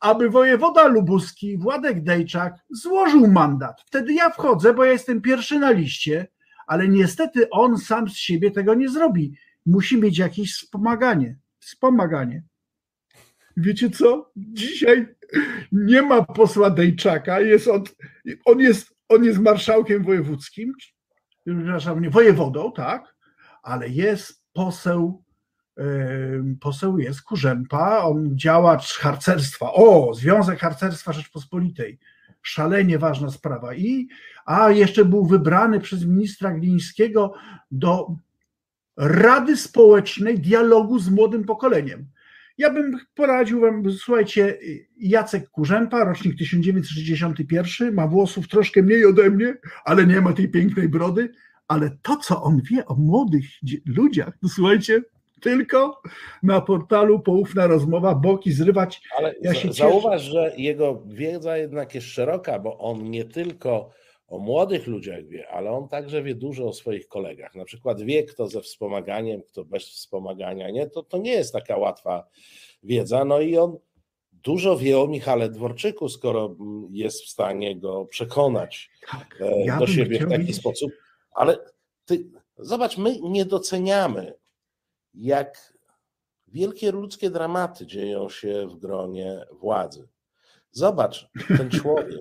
aby 0.00 0.30
wojewoda 0.30 0.86
lubuski, 0.86 1.58
Władek 1.58 2.02
Dejczak, 2.02 2.54
złożył 2.70 3.26
mandat. 3.28 3.82
Wtedy 3.86 4.12
ja 4.12 4.30
wchodzę, 4.30 4.74
bo 4.74 4.84
ja 4.84 4.92
jestem 4.92 5.20
pierwszy 5.20 5.58
na 5.58 5.70
liście, 5.70 6.26
ale 6.72 6.88
niestety 6.88 7.50
on 7.50 7.78
sam 7.78 8.08
z 8.08 8.16
siebie 8.16 8.50
tego 8.50 8.74
nie 8.74 8.88
zrobi. 8.88 9.36
Musi 9.66 10.00
mieć 10.00 10.18
jakieś 10.18 10.54
wspomaganie. 10.54 11.38
Wspomaganie. 11.58 12.42
Wiecie 13.56 13.90
co? 13.90 14.32
Dzisiaj 14.36 15.06
nie 15.72 16.02
ma 16.02 16.22
posła 16.22 16.70
Dejczaka, 16.70 17.40
jest 17.40 17.68
od, 17.68 17.96
on, 18.44 18.60
jest, 18.60 18.94
on 19.08 19.24
jest 19.24 19.38
marszałkiem 19.38 20.04
wojewódzkim, 20.04 20.72
przepraszam, 21.44 22.00
nie, 22.00 22.10
wojewodą, 22.10 22.72
tak, 22.72 23.16
ale 23.62 23.88
jest 23.88 24.44
poseł, 24.52 25.24
poseł 26.60 26.98
jest 26.98 27.22
Kurzępa, 27.22 27.98
on 27.98 28.38
działacz 28.38 28.98
harcerstwa, 28.98 29.72
o, 29.72 30.14
Związek 30.14 30.58
Harcerstwa 30.58 31.12
Rzeczpospolitej, 31.12 31.98
szalenie 32.42 32.98
ważna 32.98 33.30
sprawa 33.30 33.74
i, 33.74 34.08
a 34.46 34.70
jeszcze 34.70 35.04
był 35.04 35.26
wybrany 35.26 35.80
przez 35.80 36.04
ministra 36.04 36.52
Glińskiego 36.52 37.34
do 37.70 38.16
Rady 38.96 39.56
Społecznej 39.56 40.38
Dialogu 40.38 40.98
z 40.98 41.10
Młodym 41.10 41.44
Pokoleniem. 41.44 42.06
Ja 42.58 42.70
bym 42.70 42.98
poradził 43.14 43.60
wam, 43.60 43.92
słuchajcie, 43.92 44.58
Jacek 44.96 45.50
Kurzępa, 45.50 46.04
rocznik 46.04 46.38
1961, 46.38 47.94
ma 47.94 48.06
włosów 48.06 48.48
troszkę 48.48 48.82
mniej 48.82 49.06
ode 49.06 49.30
mnie, 49.30 49.56
ale 49.84 50.06
nie 50.06 50.20
ma 50.20 50.32
tej 50.32 50.48
pięknej 50.48 50.88
brody, 50.88 51.32
ale 51.68 51.90
to, 52.02 52.16
co 52.16 52.42
on 52.42 52.60
wie 52.70 52.86
o 52.86 52.94
młodych 52.94 53.44
ludziach, 53.86 54.38
słuchajcie, 54.48 55.02
tylko 55.42 56.02
na 56.42 56.60
portalu 56.60 57.20
Poufna 57.20 57.66
Rozmowa, 57.66 58.14
boki 58.14 58.52
zrywać. 58.52 59.02
Ale 59.18 59.34
ja 59.40 59.54
się 59.54 59.72
zauważ, 59.72 60.22
cieszę. 60.22 60.32
że 60.32 60.52
jego 60.56 61.02
wiedza 61.06 61.56
jednak 61.56 61.94
jest 61.94 62.06
szeroka, 62.06 62.58
bo 62.58 62.78
on 62.78 63.10
nie 63.10 63.24
tylko 63.24 63.90
o 64.28 64.38
młodych 64.38 64.86
ludziach 64.86 65.26
wie, 65.26 65.48
ale 65.48 65.70
on 65.70 65.88
także 65.88 66.22
wie 66.22 66.34
dużo 66.34 66.68
o 66.68 66.72
swoich 66.72 67.08
kolegach. 67.08 67.54
Na 67.54 67.64
przykład 67.64 68.02
wie, 68.02 68.22
kto 68.24 68.48
ze 68.48 68.60
wspomaganiem, 68.60 69.42
kto 69.42 69.64
bez 69.64 69.88
wspomagania. 69.88 70.70
Nie? 70.70 70.86
To, 70.86 71.02
to 71.02 71.18
nie 71.18 71.32
jest 71.32 71.52
taka 71.52 71.76
łatwa 71.76 72.26
wiedza. 72.82 73.24
No 73.24 73.40
i 73.40 73.58
on 73.58 73.78
dużo 74.32 74.76
wie 74.76 75.00
o 75.00 75.06
Michale 75.06 75.48
Dworczyku, 75.48 76.08
skoro 76.08 76.56
jest 76.90 77.22
w 77.22 77.28
stanie 77.28 77.76
go 77.76 78.04
przekonać 78.04 78.90
tak, 79.10 79.38
e, 79.40 79.64
ja 79.64 79.78
do 79.78 79.86
siebie 79.86 80.18
w 80.18 80.28
taki 80.28 80.38
wiedzieć. 80.38 80.56
sposób. 80.56 80.92
Ale 81.32 81.58
ty, 82.04 82.30
zobacz, 82.58 82.98
my 82.98 83.20
nie 83.22 83.44
doceniamy, 83.44 84.34
jak 85.14 85.74
wielkie 86.48 86.92
ludzkie 86.92 87.30
dramaty 87.30 87.86
dzieją 87.86 88.28
się 88.28 88.66
w 88.66 88.76
gronie 88.76 89.46
władzy. 89.60 90.08
Zobacz, 90.70 91.30
ten 91.56 91.70
człowiek 91.70 92.20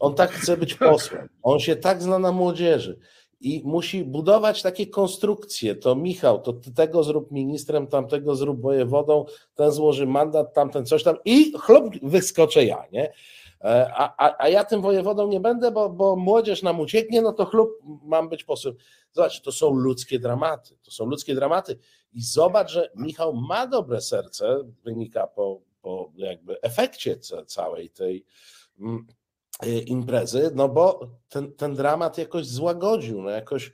On 0.00 0.14
tak 0.14 0.30
chce 0.30 0.56
być 0.56 0.74
posłem. 0.74 1.28
On 1.42 1.60
się 1.60 1.76
tak 1.76 2.02
zna 2.02 2.18
na 2.18 2.32
młodzieży 2.32 2.98
i 3.40 3.62
musi 3.64 4.04
budować 4.04 4.62
takie 4.62 4.86
konstrukcje. 4.86 5.74
To 5.74 5.94
Michał, 5.96 6.42
to 6.42 6.52
ty 6.52 6.72
tego 6.72 7.04
zrób 7.04 7.30
ministrem, 7.30 7.86
tamtego 7.86 8.36
zrób 8.36 8.60
wojewodą, 8.60 9.24
ten 9.54 9.72
złoży 9.72 10.06
mandat, 10.06 10.54
tamten 10.54 10.86
coś 10.86 11.02
tam 11.02 11.16
i 11.24 11.52
chlop 11.58 11.84
wyskoczę 12.02 12.64
ja, 12.64 12.84
nie? 12.92 13.12
E, 13.64 13.90
a, 13.94 14.14
a, 14.26 14.44
a 14.44 14.48
ja 14.48 14.64
tym 14.64 14.82
wojewodą 14.82 15.28
nie 15.28 15.40
będę, 15.40 15.70
bo, 15.70 15.90
bo 15.90 16.16
młodzież 16.16 16.62
nam 16.62 16.80
ucieknie, 16.80 17.22
no 17.22 17.32
to 17.32 17.44
chlub 17.44 17.70
mam 18.04 18.28
być 18.28 18.44
posłem. 18.44 18.74
Zobacz, 19.12 19.40
to 19.40 19.52
są 19.52 19.74
ludzkie 19.74 20.18
dramaty. 20.18 20.78
To 20.82 20.90
są 20.90 21.06
ludzkie 21.06 21.34
dramaty. 21.34 21.78
I 22.12 22.22
zobacz, 22.22 22.70
że 22.70 22.90
Michał 22.96 23.34
ma 23.34 23.66
dobre 23.66 24.00
serce, 24.00 24.58
wynika 24.84 25.26
po 25.26 25.70
po 25.82 26.12
jakby 26.16 26.60
efekcie 26.60 27.16
całej 27.46 27.90
tej 27.90 28.24
mm, 28.80 29.06
imprezy, 29.86 30.50
no 30.54 30.68
bo 30.68 31.10
ten, 31.28 31.52
ten 31.52 31.74
dramat 31.74 32.18
jakoś 32.18 32.46
złagodził, 32.46 33.22
no 33.22 33.30
jakoś 33.30 33.72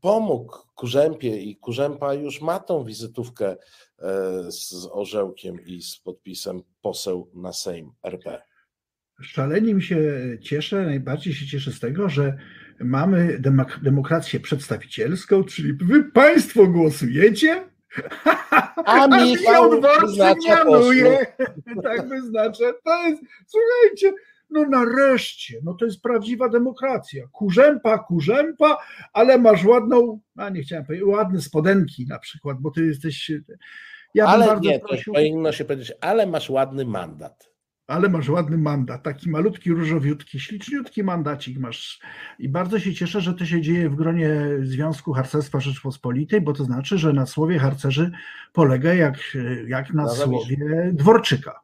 pomógł 0.00 0.56
Kurzępie 0.74 1.36
i 1.36 1.56
Kurzępa 1.56 2.14
już 2.14 2.40
ma 2.40 2.60
tą 2.60 2.84
wizytówkę 2.84 3.50
e, 3.50 3.56
z 4.52 4.88
orzełkiem 4.90 5.64
i 5.66 5.82
z 5.82 5.98
podpisem 5.98 6.62
poseł 6.80 7.30
na 7.34 7.52
Sejm 7.52 7.92
RP. 8.02 8.42
Szalenie 9.22 9.74
mi 9.74 9.82
się 9.82 9.98
cieszę, 10.42 10.82
najbardziej 10.82 11.34
się 11.34 11.46
cieszę 11.46 11.72
z 11.72 11.80
tego, 11.80 12.08
że 12.08 12.38
mamy 12.84 13.38
demok 13.38 13.78
demokrację 13.82 14.40
przedstawicielską, 14.40 15.44
czyli 15.44 15.72
wy 15.72 16.04
państwo 16.04 16.66
głosujecie, 16.66 17.64
a 18.84 19.06
Michał 19.24 19.70
wyznacza 19.80 20.36
mianuje. 20.48 21.26
Tak 21.82 22.08
wyznacza. 22.08 22.64
To 22.84 23.08
jest, 23.08 23.22
słuchajcie, 23.46 24.12
no 24.50 24.64
nareszcie, 24.64 25.60
no 25.64 25.74
to 25.74 25.84
jest 25.84 26.02
prawdziwa 26.02 26.48
demokracja. 26.48 27.24
Kurzępa, 27.32 27.98
kurzępa, 27.98 28.78
ale 29.12 29.38
masz 29.38 29.64
ładną, 29.64 30.20
a 30.36 30.48
nie 30.48 30.62
chciałem 30.62 30.84
powiedzieć, 30.84 31.08
ładne 31.08 31.40
spodenki 31.40 32.06
na 32.06 32.18
przykład, 32.18 32.56
bo 32.60 32.70
ty 32.70 32.86
jesteś. 32.86 33.32
Ja 34.14 34.26
ale 34.26 34.60
nie, 34.60 34.80
prosił, 34.80 35.12
powinno 35.12 35.52
się 35.52 35.64
powiedzieć, 35.64 35.92
ale 36.00 36.26
masz 36.26 36.50
ładny 36.50 36.84
mandat. 36.84 37.51
Ale 37.86 38.08
masz 38.08 38.28
ładny 38.28 38.58
mandat, 38.58 39.02
taki 39.02 39.30
malutki, 39.30 39.70
różowiutki, 39.70 40.40
śliczniutki 40.40 41.02
mandacik 41.02 41.58
masz. 41.58 42.00
I 42.38 42.48
bardzo 42.48 42.78
się 42.78 42.94
cieszę, 42.94 43.20
że 43.20 43.34
to 43.34 43.46
się 43.46 43.60
dzieje 43.60 43.90
w 43.90 43.94
gronie 43.94 44.36
Związku 44.62 45.12
Harcerstwa 45.12 45.60
Rzeczpospolitej, 45.60 46.40
bo 46.40 46.52
to 46.52 46.64
znaczy, 46.64 46.98
że 46.98 47.12
na 47.12 47.26
słowie 47.26 47.58
harcerzy 47.58 48.10
polega 48.52 48.94
jak, 48.94 49.18
jak 49.66 49.94
na 49.94 50.08
słowie 50.08 50.90
Dworczyka. 50.92 51.60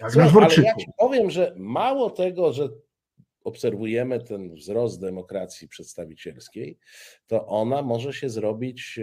Jak 0.00 0.12
Słuchaj, 0.12 0.30
ale 0.34 0.54
ja 0.64 0.74
ci 0.74 0.86
powiem, 0.98 1.30
że 1.30 1.54
mało 1.56 2.10
tego, 2.10 2.52
że 2.52 2.68
obserwujemy 3.44 4.20
ten 4.20 4.54
wzrost 4.54 5.00
demokracji 5.00 5.68
przedstawicielskiej, 5.68 6.78
to 7.26 7.46
ona 7.46 7.82
może 7.82 8.12
się 8.12 8.30
zrobić 8.30 9.00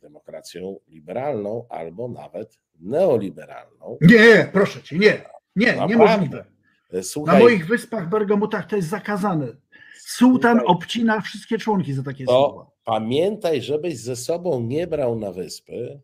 demokracją 0.00 0.80
liberalną 0.88 1.66
albo 1.68 2.08
nawet 2.08 2.58
neoliberalną. 2.80 3.98
Nie, 4.00 4.48
proszę 4.52 4.82
cię, 4.82 4.98
nie, 4.98 5.22
nie, 5.56 5.76
no, 5.76 5.86
niemożliwe. 5.86 6.44
Słuchaj, 7.02 7.38
Na 7.38 7.44
moich 7.44 7.66
wyspach 7.66 8.08
Bergamutach 8.08 8.66
to 8.66 8.76
jest 8.76 8.88
zakazane. 8.88 9.46
Sułtan 9.98 10.58
słuchaj, 10.58 10.76
obcina 10.76 11.20
wszystkie 11.20 11.58
członki 11.58 11.92
za 11.92 12.02
takie 12.02 12.24
słowa. 12.24 12.70
Pamiętaj, 12.84 13.62
żebyś 13.62 13.98
ze 13.98 14.16
sobą 14.16 14.60
nie 14.60 14.86
brał 14.86 15.18
na 15.18 15.32
wyspy 15.32 16.00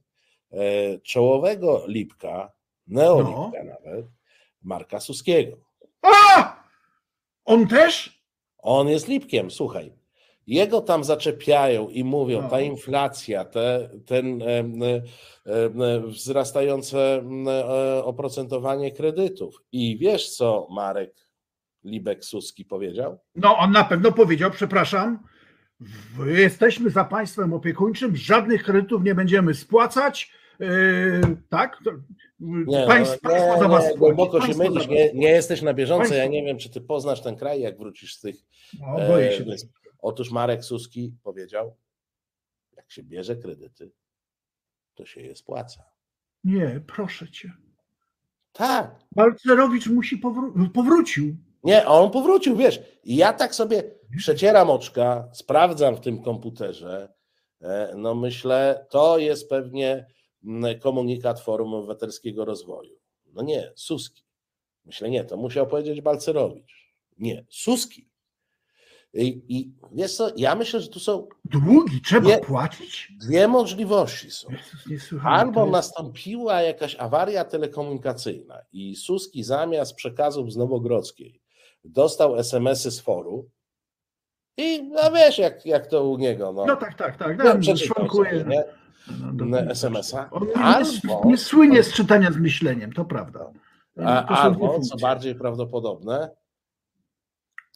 e, 0.52 0.99
czołowego 0.99 1.84
lipka, 1.87 2.52
neolipka 2.87 3.64
no. 3.64 3.75
nawet, 3.84 4.06
Marka 4.62 5.00
Suskiego. 5.00 5.56
On 7.50 7.66
też? 7.66 8.23
On 8.59 8.88
jest 8.88 9.09
lipkiem, 9.09 9.50
słuchaj. 9.50 9.92
Jego 10.47 10.80
tam 10.80 11.04
zaczepiają 11.04 11.88
i 11.88 12.04
mówią, 12.04 12.42
no. 12.42 12.49
ta 12.49 12.61
inflacja, 12.61 13.45
te, 13.45 13.90
ten 14.07 14.42
e, 14.42 14.47
e, 15.47 16.00
wzrastające 16.00 17.25
e, 17.47 18.04
oprocentowanie 18.04 18.92
kredytów. 18.92 19.62
I 19.73 19.99
wiesz, 19.99 20.30
co 20.30 20.66
Marek 20.71 21.14
Libek 21.85 22.25
Suski 22.25 22.64
powiedział? 22.64 23.19
No, 23.35 23.57
on 23.59 23.73
na 23.73 23.85
pewno 23.85 24.12
powiedział, 24.12 24.50
przepraszam, 24.50 25.19
jesteśmy 26.26 26.90
za 26.90 27.04
państwem 27.04 27.52
opiekuńczym, 27.52 28.16
żadnych 28.16 28.64
kredytów 28.64 29.02
nie 29.04 29.14
będziemy 29.14 29.54
spłacać, 29.54 30.33
tak? 31.49 31.79
Nie, 32.40 32.87
państw, 32.87 33.19
no, 33.23 33.31
państwo 33.31 33.69
nie, 33.69 33.88
nie, 33.88 33.95
głęboko 33.97 34.47
się 34.47 34.55
mylisz, 34.55 34.88
nie, 34.88 35.12
nie 35.12 35.29
jesteś 35.29 35.62
na 35.62 35.75
bieżąco. 35.75 35.99
Państwo. 35.99 36.17
Ja 36.17 36.26
nie 36.26 36.45
wiem, 36.45 36.59
czy 36.59 36.71
ty 36.71 36.81
poznasz 36.81 37.23
ten 37.23 37.37
kraj, 37.37 37.61
jak 37.61 37.79
wrócisz 37.79 38.17
z 38.17 38.21
tych. 38.21 38.37
No, 38.81 38.97
boję 39.09 39.33
się. 39.33 39.45
E, 39.45 39.57
otóż 39.99 40.31
Marek 40.31 40.64
Suski 40.64 41.14
powiedział, 41.23 41.76
jak 42.76 42.90
się 42.90 43.02
bierze 43.02 43.37
kredyty, 43.37 43.90
to 44.95 45.07
się 45.07 45.21
je 45.21 45.35
spłaca. 45.37 45.85
Nie, 46.45 46.81
proszę 46.87 47.29
cię. 47.31 47.52
Tak. 48.52 48.97
Balcerowicz 49.17 49.87
musi 49.87 50.21
powró- 50.21 50.70
powrócił. 50.75 51.37
Nie, 51.64 51.87
on 51.87 52.11
powrócił, 52.11 52.57
wiesz. 52.57 52.81
Ja 53.05 53.33
tak 53.33 53.55
sobie 53.55 53.83
przecieram 54.16 54.70
oczka, 54.70 55.29
sprawdzam 55.33 55.96
w 55.96 56.01
tym 56.01 56.23
komputerze. 56.23 57.12
E, 57.62 57.92
no 57.96 58.14
myślę, 58.14 58.87
to 58.90 59.18
jest 59.18 59.49
pewnie 59.49 60.07
komunikat 60.83 61.40
Forum 61.40 61.74
Obywatelskiego 61.74 62.44
Rozwoju. 62.44 62.96
No 63.33 63.42
nie, 63.42 63.72
Suski. 63.76 64.22
Myślę, 64.85 65.11
nie, 65.11 65.24
to 65.24 65.37
musiał 65.37 65.66
powiedzieć 65.66 66.00
Balcerowicz. 66.00 66.94
Nie, 67.18 67.44
Suski. 67.48 68.11
I, 69.14 69.42
i 69.48 69.72
wiesz 69.92 70.16
co, 70.16 70.31
ja 70.37 70.55
myślę, 70.55 70.81
że 70.81 70.88
tu 70.88 71.00
są. 71.00 71.29
Długi 71.44 72.00
trzeba 72.00 72.26
dwie, 72.26 72.38
płacić? 72.38 73.12
Dwie 73.20 73.48
możliwości 73.48 74.31
są. 74.31 74.48
Albo 75.24 75.66
nastąpiła 75.66 76.62
jakaś 76.62 76.96
awaria 76.96 77.44
telekomunikacyjna 77.44 78.59
i 78.72 78.96
Suski 78.96 79.44
zamiast 79.44 79.94
przekazów 79.94 80.53
z 80.53 80.57
Nowogrodzkiej 80.57 81.40
dostał 81.85 82.37
SMS-y 82.37 82.90
z 82.90 83.00
foru. 83.00 83.50
I 84.57 84.83
no 84.83 85.12
wiesz, 85.12 85.38
jak, 85.38 85.66
jak 85.66 85.87
to 85.87 86.05
u 86.05 86.18
niego. 86.18 86.53
No, 86.53 86.66
no 86.66 86.76
tak, 86.76 86.94
tak, 86.94 87.16
tak. 87.16 87.38
No, 87.38 87.44
no, 87.44 87.55
no, 88.46 88.62
SMS-a. 89.68 90.30
On 90.30 90.48
albo, 90.54 91.22
nie, 91.24 91.38
słynie 91.38 91.82
z 91.82 91.92
czytania 91.92 92.32
z 92.32 92.36
myśleniem, 92.36 92.92
to 92.92 93.04
prawda. 93.04 93.52
A, 94.04 94.26
albo, 94.26 94.80
co 94.80 94.96
bardziej 94.96 95.34
prawdopodobne, 95.34 96.30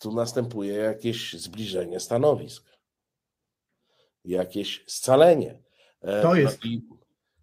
tu 0.01 0.15
następuje 0.15 0.73
jakieś 0.73 1.33
zbliżenie 1.33 2.01
stanowisk, 2.01 2.65
jakieś 4.25 4.85
scalenie. 4.87 5.63
E, 6.01 6.23
to 6.23 6.29
no 6.29 6.35
jest. 6.35 6.65
I, 6.65 6.89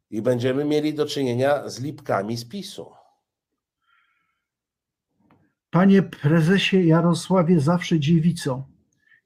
I 0.09 0.21
będziemy 0.21 0.65
mieli 0.65 0.93
do 0.93 1.05
czynienia 1.05 1.69
z 1.69 1.79
lipkami 1.79 2.37
z 2.37 2.45
PiSu. 2.45 2.91
Panie 5.69 6.03
prezesie 6.03 6.85
Jarosławie 6.85 7.59
zawsze 7.59 7.99
dziewico, 7.99 8.67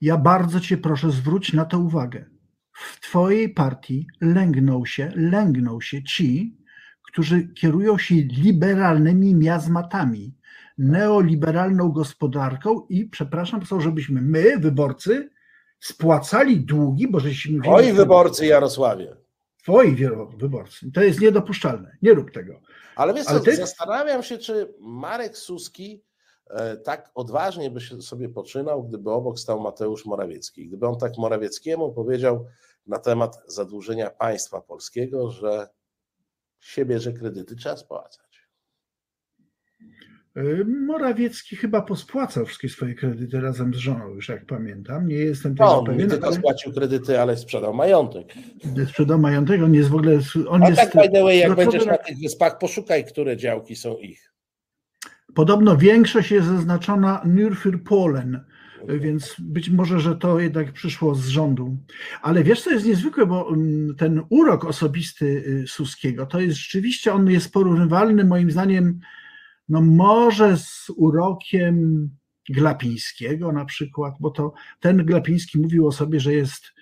ja 0.01 0.17
bardzo 0.17 0.59
cię 0.59 0.77
proszę 0.77 1.11
zwróć 1.11 1.53
na 1.53 1.65
to 1.65 1.79
uwagę 1.79 2.34
w 2.75 2.99
Twojej 2.99 3.49
partii 3.49 4.07
lęgną 4.21 4.85
się, 4.85 5.11
lęgną 5.15 5.81
się 5.81 6.03
ci, 6.03 6.57
którzy 7.01 7.47
kierują 7.47 7.97
się 7.97 8.15
liberalnymi 8.15 9.35
miazmatami, 9.35 10.35
neoliberalną 10.77 11.91
gospodarką 11.91 12.85
i 12.89 13.05
przepraszam, 13.05 13.65
są, 13.65 13.81
żebyśmy 13.81 14.21
my, 14.21 14.59
wyborcy, 14.59 15.29
spłacali 15.79 16.59
długi, 16.59 17.07
bo 17.07 17.19
żeśmy... 17.19 17.61
Twoi 17.61 17.93
wyborcy, 17.93 18.45
Jarosławie. 18.45 19.15
Twoi 19.63 19.95
wyborcy. 20.37 20.91
To 20.91 21.03
jest 21.03 21.21
niedopuszczalne. 21.21 21.97
Nie 22.01 22.13
rób 22.13 22.31
tego. 22.31 22.61
Ale 22.95 23.13
wiesz 23.13 23.27
Ale 23.27 23.39
ty... 23.39 23.55
zastanawiam 23.55 24.23
się, 24.23 24.37
czy 24.37 24.73
Marek 24.79 25.37
Suski 25.37 26.03
tak 26.83 27.11
odważnie 27.15 27.71
by 27.71 27.81
się 27.81 28.01
sobie 28.01 28.29
poczynał, 28.29 28.83
gdyby 28.83 29.11
obok 29.11 29.39
stał 29.39 29.59
Mateusz 29.59 30.05
Morawiecki. 30.05 30.67
Gdyby 30.67 30.87
on 30.87 30.97
tak 30.99 31.17
Morawieckiemu 31.17 31.93
powiedział 31.93 32.45
na 32.87 32.99
temat 32.99 33.37
zadłużenia 33.47 34.09
państwa 34.09 34.61
polskiego, 34.61 35.31
że 35.31 35.67
siebie, 36.59 36.99
że 36.99 37.13
kredyty 37.13 37.55
trzeba 37.55 37.77
spłacać. 37.77 38.25
E, 40.35 40.63
Morawiecki 40.63 41.55
chyba 41.55 41.81
pospłacał 41.81 42.45
wszystkie 42.45 42.69
swoje 42.69 42.95
kredyty 42.95 43.41
razem 43.41 43.73
z 43.73 43.77
żoną, 43.77 44.09
już 44.09 44.29
jak 44.29 44.45
pamiętam. 44.45 45.07
Nie 45.07 45.15
jestem 45.15 45.55
tego 45.55 45.69
no, 45.69 45.79
on 45.79 45.85
pewien. 45.85 46.01
Nie 46.01 46.07
tylko 46.07 46.33
spłacił 46.33 46.73
kredyty, 46.73 47.19
ale 47.19 47.37
sprzedał 47.37 47.73
majątek. 47.73 48.33
Sprzedał 48.89 49.19
majątek, 49.19 49.61
on 49.63 49.73
jest 49.73 49.89
w 49.89 49.95
ogóle... 49.95 50.19
On 50.47 50.63
A 50.63 50.69
jest... 50.69 50.81
tak, 50.81 50.93
by 50.93 51.09
the 51.09 51.23
way, 51.23 51.39
jak 51.39 51.55
będziesz 51.55 51.85
na 51.85 51.97
tych 51.97 52.17
wyspach, 52.17 52.57
poszukaj, 52.57 53.05
które 53.05 53.37
działki 53.37 53.75
są 53.75 53.97
ich. 53.97 54.34
Podobno 55.35 55.77
większość 55.77 56.31
jest 56.31 56.47
zaznaczona 56.47 57.21
Nürfürpolen, 57.25 58.39
więc 58.87 59.35
być 59.39 59.69
może, 59.69 59.99
że 59.99 60.15
to 60.15 60.39
jednak 60.39 60.73
przyszło 60.73 61.15
z 61.15 61.27
rządu. 61.27 61.77
Ale 62.21 62.43
wiesz, 62.43 62.61
co 62.61 62.71
jest 62.71 62.85
niezwykłe, 62.85 63.25
bo 63.25 63.53
mm, 63.53 63.95
ten 63.95 64.21
urok 64.29 64.65
osobisty 64.65 65.25
y, 65.25 65.67
Suskiego, 65.67 66.25
to 66.25 66.39
jest 66.39 66.57
rzeczywiście, 66.57 67.13
on 67.13 67.29
jest 67.29 67.53
porównywalny 67.53 68.25
moim 68.25 68.51
zdaniem, 68.51 68.99
no 69.69 69.81
może 69.81 70.57
z 70.57 70.91
urokiem 70.95 72.09
Glapińskiego 72.49 73.51
na 73.51 73.65
przykład, 73.65 74.13
bo 74.19 74.29
to 74.29 74.53
ten 74.79 75.05
Glapiński 75.05 75.59
mówił 75.59 75.87
o 75.87 75.91
sobie, 75.91 76.19
że 76.19 76.33
jest 76.33 76.73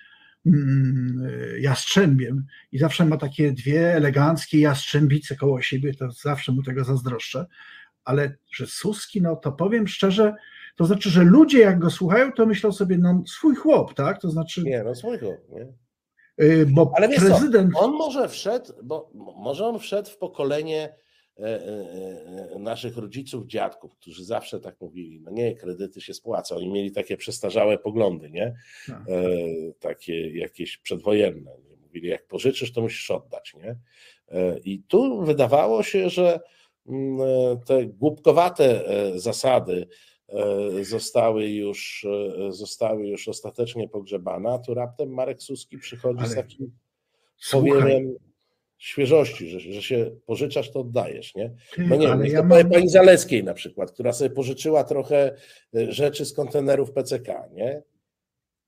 mm, 0.46 1.28
jastrzębiem 1.60 2.46
i 2.72 2.80
zawsze 2.80 3.06
ma 3.06 3.18
takie 3.18 3.52
dwie 3.52 3.96
eleganckie 3.96 4.60
jastrzębice 4.60 5.36
koło 5.36 5.62
siebie, 5.62 5.94
to 5.94 6.12
zawsze 6.12 6.52
mu 6.52 6.64
tego 6.64 6.84
zazdroszczę 6.84 7.46
ale 8.06 8.36
że 8.52 8.68
Suski, 8.68 9.22
no 9.22 9.36
to 9.36 9.52
powiem 9.52 9.88
szczerze, 9.88 10.36
to 10.76 10.86
znaczy, 10.86 11.10
że 11.10 11.24
ludzie 11.24 11.60
jak 11.60 11.80
go 11.80 11.90
słuchają, 11.90 12.32
to 12.32 12.46
myślą 12.46 12.72
sobie, 12.72 12.98
no 12.98 13.24
swój 13.28 13.56
chłop, 13.56 13.94
tak? 13.94 14.22
To 14.22 14.30
znaczy. 14.30 14.64
Nie, 14.64 14.84
no 14.84 14.96
swój 14.96 15.20
chłop, 15.20 15.50
nie? 15.50 15.68
Y, 16.46 16.66
bo 16.66 16.92
Ale 16.96 17.10
prezydent. 17.10 17.74
Co, 17.74 17.80
on 17.80 17.92
może 17.92 18.30
wszedł, 18.30 18.74
bo 18.84 19.10
może 19.38 19.68
on 19.68 19.80
wszedł 19.80 20.10
w 20.10 20.18
pokolenie 20.18 20.96
e, 21.40 21.44
e, 21.44 21.56
e, 22.56 22.60
naszych 22.60 22.98
rodziców, 22.98 23.48
dziadków, 23.48 23.96
którzy 23.96 24.26
zawsze 24.26 24.60
tak 24.60 24.82
mówili, 24.82 25.22
no 25.22 25.32
nie, 25.32 25.56
kredyty 25.56 26.02
się 26.02 26.14
spłacą 26.14 26.60
i 26.60 26.72
mieli 26.72 26.92
takie 26.92 27.18
przestarzałe 27.18 27.78
poglądy, 27.78 28.30
nie? 28.30 28.56
Tak. 28.88 29.04
Takie 29.80 30.38
jakieś 30.38 30.78
przedwojenne. 30.78 31.52
Mówili, 31.82 32.08
jak 32.08 32.28
pożyczysz, 32.28 32.74
to 32.74 32.82
musisz 32.82 33.12
oddać, 33.12 33.54
nie? 33.54 33.76
I 34.64 34.84
tu 34.88 35.22
wydawało 35.22 35.84
się, 35.84 36.10
że 36.10 36.40
te 37.66 37.86
głupkowate 37.86 38.84
zasady 39.16 39.88
zostały 40.82 41.50
już, 41.50 42.08
zostały 42.50 43.08
już 43.08 43.28
ostatecznie 43.28 43.90
pogrzebane, 43.90 44.50
a 44.50 44.60
tu 44.60 44.74
raptem 44.74 45.10
Marek 45.10 45.44
Suski 45.44 45.78
przychodzi 45.78 46.20
Ale... 46.20 46.30
z 46.30 46.36
takim 46.36 46.72
powiem 47.52 48.16
świeżości, 48.84 49.50
że, 49.50 49.60
że 49.60 49.82
się 49.82 50.12
pożyczasz, 50.26 50.72
to 50.72 50.80
oddajesz, 50.80 51.36
nie? 51.36 51.54
No 51.78 51.96
nie, 51.96 52.12
Ale 52.12 52.28
ja 52.28 52.44
mam... 52.44 52.70
pani 52.70 52.90
Zaleskiej 52.90 53.44
na 53.44 53.54
przykład, 53.54 53.92
która 53.92 54.14
sobie 54.14 54.30
pożyczyła 54.30 54.84
trochę 54.84 55.36
e, 55.76 55.92
rzeczy 55.92 56.26
z 56.26 56.34
kontenerów 56.34 56.92
PCK, 56.92 57.50
nie? 57.52 57.84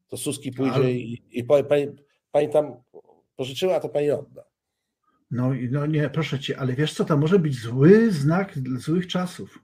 To 0.07 0.17
Suski 0.17 0.51
pójdzie 0.51 0.75
Ale... 0.75 0.91
i, 0.91 1.21
i 1.31 1.43
powie, 1.43 1.63
pani, 1.63 1.87
pani 2.31 2.49
tam 2.49 2.83
pożyczyła, 3.35 3.79
to 3.79 3.89
pani 3.89 4.11
odda. 4.11 4.43
No, 5.31 5.51
no 5.71 5.85
nie, 5.85 6.09
proszę 6.09 6.39
cię, 6.39 6.59
ale 6.59 6.73
wiesz 6.73 6.93
co, 6.93 7.05
to 7.05 7.17
może 7.17 7.39
być 7.39 7.61
zły 7.61 8.11
znak 8.11 8.53
złych 8.77 9.07
czasów. 9.07 9.59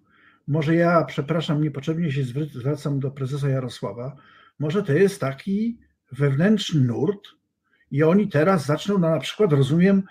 Może 0.47 0.76
ja, 0.76 1.04
przepraszam, 1.04 1.63
niepotrzebnie 1.63 2.12
się 2.12 2.24
zwracam 2.54 3.00
do 3.00 3.12
prezesa 3.12 3.50
Jarosława. 3.50 4.15
Może 4.60 4.84
to 4.84 4.93
jest 4.93 5.21
taki 5.21 5.78
wewnętrzny 6.12 6.82
nurt 6.82 7.28
i 7.91 8.04
oni 8.04 8.28
teraz 8.28 8.65
zaczną 8.65 8.97
na, 8.97 9.10
na 9.10 9.19
przykład, 9.19 9.54
rozumiem, 9.54 10.04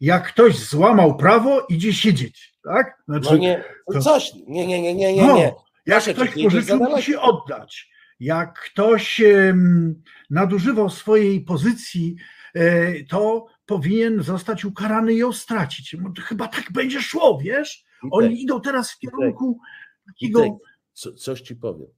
jak 0.00 0.28
ktoś 0.28 0.58
złamał 0.58 1.16
prawo, 1.16 1.66
idzie 1.68 1.92
siedzieć, 1.92 2.58
tak? 2.64 3.02
Znaczy, 3.08 3.28
no 3.30 3.36
nie, 3.36 3.64
to, 3.92 4.00
coś, 4.00 4.32
nie, 4.48 4.66
nie, 4.66 4.82
nie, 4.82 4.94
nie, 4.94 5.12
nie. 5.14 5.26
No, 5.26 5.36
nie. 5.36 5.52
jak 5.86 6.04
ktoś 6.04 6.42
pożyczył, 6.44 6.78
musi 6.78 7.16
oddać. 7.16 7.90
Jak 8.20 8.60
ktoś 8.60 9.20
um, 9.20 10.02
nadużywał 10.30 10.90
swojej 10.90 11.40
pozycji, 11.40 12.16
e, 12.54 13.04
to 13.04 13.46
powinien 13.68 14.22
zostać 14.22 14.64
ukarany 14.64 15.12
i 15.12 15.16
ją 15.16 15.32
stracić. 15.32 15.96
Chyba 16.24 16.48
tak 16.48 16.72
będzie 16.72 17.00
szło, 17.00 17.38
wiesz? 17.42 17.84
Oni 18.10 18.42
idą 18.42 18.60
teraz 18.60 18.92
w 18.92 18.98
kierunku 18.98 19.60
takiego. 20.06 20.58
Co, 20.92 21.12
coś 21.12 21.40
ci 21.40 21.56
powiem. 21.56 21.88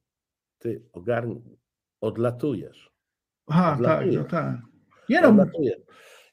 Ty 0.59 0.83
ogarnij, 0.93 1.43
odlatujesz. 2.01 2.91
Aha, 3.47 3.73
odlatujesz. 3.75 4.15
tak, 4.15 4.25
no 4.25 4.31
tak. 4.31 4.57
Nie 5.09 5.21
no. 5.21 5.47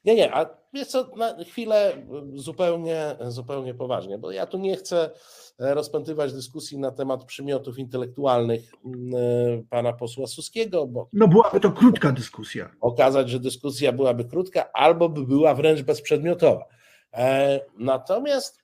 Nie, 0.04 0.14
nie, 0.14 0.34
a 0.34 0.57
jest 0.72 0.90
co, 0.90 1.10
na 1.16 1.44
chwilę 1.44 2.06
zupełnie, 2.34 3.16
zupełnie 3.28 3.74
poważnie, 3.74 4.18
bo 4.18 4.30
ja 4.30 4.46
tu 4.46 4.58
nie 4.58 4.76
chcę 4.76 5.10
e, 5.58 5.74
rozpętywać 5.74 6.32
dyskusji 6.32 6.78
na 6.78 6.90
temat 6.90 7.24
przymiotów 7.24 7.78
intelektualnych 7.78 8.72
mm, 8.84 9.14
e, 9.14 9.62
pana 9.70 9.92
posła 9.92 10.26
Suskiego, 10.26 10.86
bo... 10.86 11.08
No 11.12 11.28
byłaby 11.28 11.60
to 11.60 11.72
krótka 11.72 12.12
dyskusja. 12.12 12.70
Okazać, 12.80 13.30
że 13.30 13.40
dyskusja 13.40 13.92
byłaby 13.92 14.24
krótka, 14.24 14.72
albo 14.72 15.08
by 15.08 15.26
była 15.26 15.54
wręcz 15.54 15.82
bezprzedmiotowa. 15.82 16.64
E, 17.12 17.60
natomiast 17.78 18.62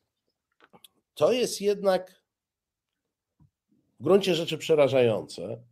to 1.14 1.32
jest 1.32 1.60
jednak 1.60 2.24
w 4.00 4.04
gruncie 4.04 4.34
rzeczy 4.34 4.58
przerażające, 4.58 5.62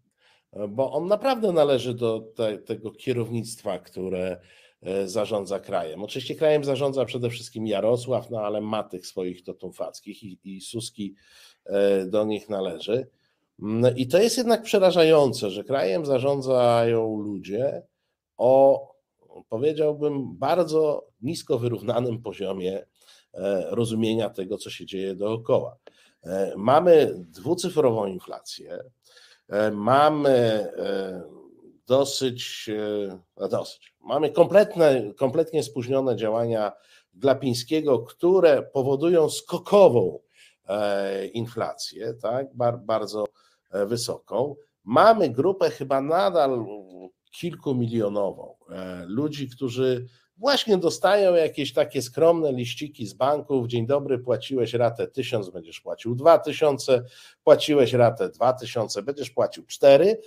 bo 0.68 0.92
on 0.92 1.06
naprawdę 1.06 1.52
należy 1.52 1.94
do 1.94 2.20
te, 2.20 2.58
tego 2.58 2.90
kierownictwa, 2.90 3.78
które 3.78 4.40
zarządza 5.04 5.60
krajem. 5.60 6.02
Oczywiście 6.02 6.34
krajem 6.34 6.64
zarządza 6.64 7.04
przede 7.04 7.30
wszystkim 7.30 7.66
Jarosław, 7.66 8.30
no 8.30 8.40
ale 8.40 8.60
ma 8.60 8.82
tych 8.82 9.06
swoich 9.06 9.44
totumfackich 9.44 10.22
i, 10.22 10.38
i 10.44 10.60
Suski 10.60 11.14
e, 11.64 12.06
do 12.06 12.24
nich 12.24 12.48
należy. 12.48 13.06
Mm, 13.62 13.96
I 13.96 14.06
to 14.06 14.18
jest 14.18 14.36
jednak 14.38 14.62
przerażające, 14.62 15.50
że 15.50 15.64
krajem 15.64 16.06
zarządzają 16.06 17.16
ludzie 17.20 17.82
o, 18.36 18.88
powiedziałbym, 19.48 20.36
bardzo 20.36 21.06
nisko 21.22 21.58
wyrównanym 21.58 22.22
poziomie 22.22 22.86
e, 23.34 23.66
rozumienia 23.70 24.30
tego, 24.30 24.58
co 24.58 24.70
się 24.70 24.86
dzieje 24.86 25.14
dookoła. 25.14 25.76
E, 26.24 26.52
mamy 26.56 27.14
dwucyfrową 27.16 28.06
inflację, 28.06 28.78
e, 29.48 29.70
mamy 29.70 30.30
e, 30.78 31.22
dosyć, 31.92 32.70
no 33.36 33.48
dosyć, 33.48 33.94
mamy 34.00 34.30
kompletne, 34.30 35.14
kompletnie 35.16 35.62
spóźnione 35.62 36.16
działania 36.16 36.72
Glapińskiego, 37.14 37.98
które 37.98 38.62
powodują 38.62 39.30
skokową 39.30 40.18
inflację, 41.32 42.14
tak, 42.14 42.46
bardzo 42.84 43.24
wysoką. 43.72 44.56
Mamy 44.84 45.30
grupę 45.30 45.70
chyba 45.70 46.00
nadal 46.00 46.66
kilkumilionową 47.30 48.56
ludzi, 49.06 49.48
którzy 49.48 50.06
właśnie 50.42 50.78
dostają 50.78 51.34
jakieś 51.34 51.72
takie 51.72 52.02
skromne 52.02 52.52
liściki 52.52 53.06
z 53.06 53.12
banków. 53.14 53.66
Dzień 53.66 53.86
dobry, 53.86 54.18
płaciłeś 54.18 54.74
ratę 54.74 55.08
1000, 55.08 55.50
będziesz 55.50 55.80
płacił 55.80 56.14
2000, 56.14 57.04
płaciłeś 57.44 57.92
ratę 57.92 58.28
2000, 58.28 59.02
będziesz 59.02 59.30
płacił 59.30 59.66
4. 59.66 60.20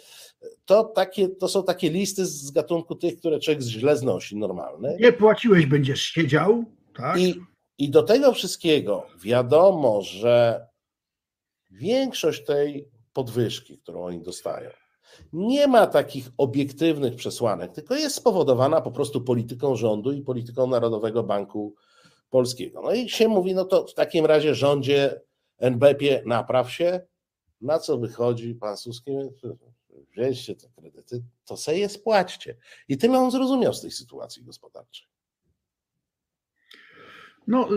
To, 0.66 0.84
takie, 0.84 1.30
to 1.30 1.48
są 1.48 1.64
takie 1.64 1.90
listy 1.90 2.26
z 2.26 2.52
gatunku 2.52 2.96
tych, 2.96 3.18
które 3.18 3.40
człowiek 3.40 3.62
źle 3.62 3.98
znosi, 3.98 4.38
normalne. 4.38 4.98
Nie 5.00 5.14
płaciłeś, 5.14 5.66
będziesz 5.66 6.02
siedział. 6.02 6.66
Tak? 6.98 7.20
I, 7.20 7.42
I 7.78 7.90
do 7.90 8.04
tego 8.04 8.34
wszystkiego 8.34 9.08
wiadomo, 9.24 10.02
że 10.02 10.68
większość 11.72 12.46
tej 12.46 12.90
podwyżki, 13.14 13.78
którą 13.78 14.06
oni 14.06 14.22
dostają, 14.22 14.70
nie 15.34 15.68
ma 15.68 15.88
takich 15.88 16.30
obiektywnych 16.38 17.16
przesłanek, 17.16 17.72
tylko 17.72 17.96
jest 17.96 18.16
spowodowana 18.16 18.82
po 18.82 18.92
prostu 18.92 19.22
polityką 19.22 19.76
rządu 19.76 20.12
i 20.12 20.22
polityką 20.22 20.68
Narodowego 20.68 21.24
Banku 21.24 21.76
Polskiego. 22.30 22.82
No 22.82 22.94
i 22.94 23.10
się 23.10 23.28
mówi, 23.28 23.56
no 23.56 23.66
to 23.66 23.88
w 23.88 23.94
takim 23.94 24.26
razie 24.26 24.56
rządzie 24.56 25.22
NBP 25.58 26.22
napraw 26.26 26.72
się, 26.72 27.02
na 27.62 27.80
co 27.80 27.98
wychodzi 27.98 28.56
pan 28.56 28.78
Suski? 28.78 29.12
Wzięliście 30.12 30.56
te 30.56 30.68
kredyty, 30.70 31.24
to 31.46 31.58
se 31.58 31.78
je 31.78 31.90
spłaćcie. 31.90 32.58
I 32.88 32.98
tyle 32.98 33.20
on 33.20 33.32
zrozumiał 33.32 33.74
z 33.74 33.82
tej 33.82 33.92
sytuacji 33.92 34.44
gospodarczej. 34.44 35.08
No, 37.48 37.70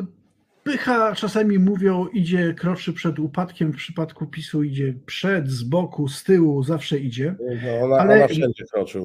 Pycha 0.68 1.14
czasami 1.14 1.58
mówią, 1.58 2.06
idzie, 2.06 2.54
kroczy 2.54 2.92
przed 2.92 3.18
upadkiem, 3.18 3.72
w 3.72 3.76
przypadku 3.76 4.26
PiSu 4.26 4.62
idzie 4.62 4.94
przed, 5.06 5.48
z 5.48 5.62
boku, 5.62 6.08
z 6.08 6.24
tyłu, 6.24 6.62
zawsze 6.62 6.98
idzie. 6.98 7.34
No, 7.40 7.84
ona, 7.84 7.96
ale, 7.96 8.14
ona 8.14 8.28
wszędzie 8.28 8.64
kroczy. 8.72 9.00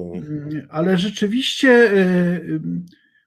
Ale 0.68 0.98
rzeczywiście 0.98 1.92
y, 1.92 2.60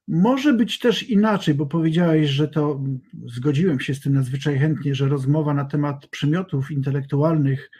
może 0.07 0.53
być 0.53 0.79
też 0.79 1.09
inaczej, 1.09 1.55
bo 1.55 1.65
powiedziałeś, 1.65 2.29
że 2.29 2.47
to, 2.47 2.81
zgodziłem 3.25 3.79
się 3.79 3.93
z 3.93 4.01
tym 4.01 4.13
nadzwyczaj 4.13 4.59
chętnie, 4.59 4.95
że 4.95 5.07
rozmowa 5.07 5.53
na 5.53 5.65
temat 5.65 6.07
przymiotów 6.07 6.71
intelektualnych 6.71 7.71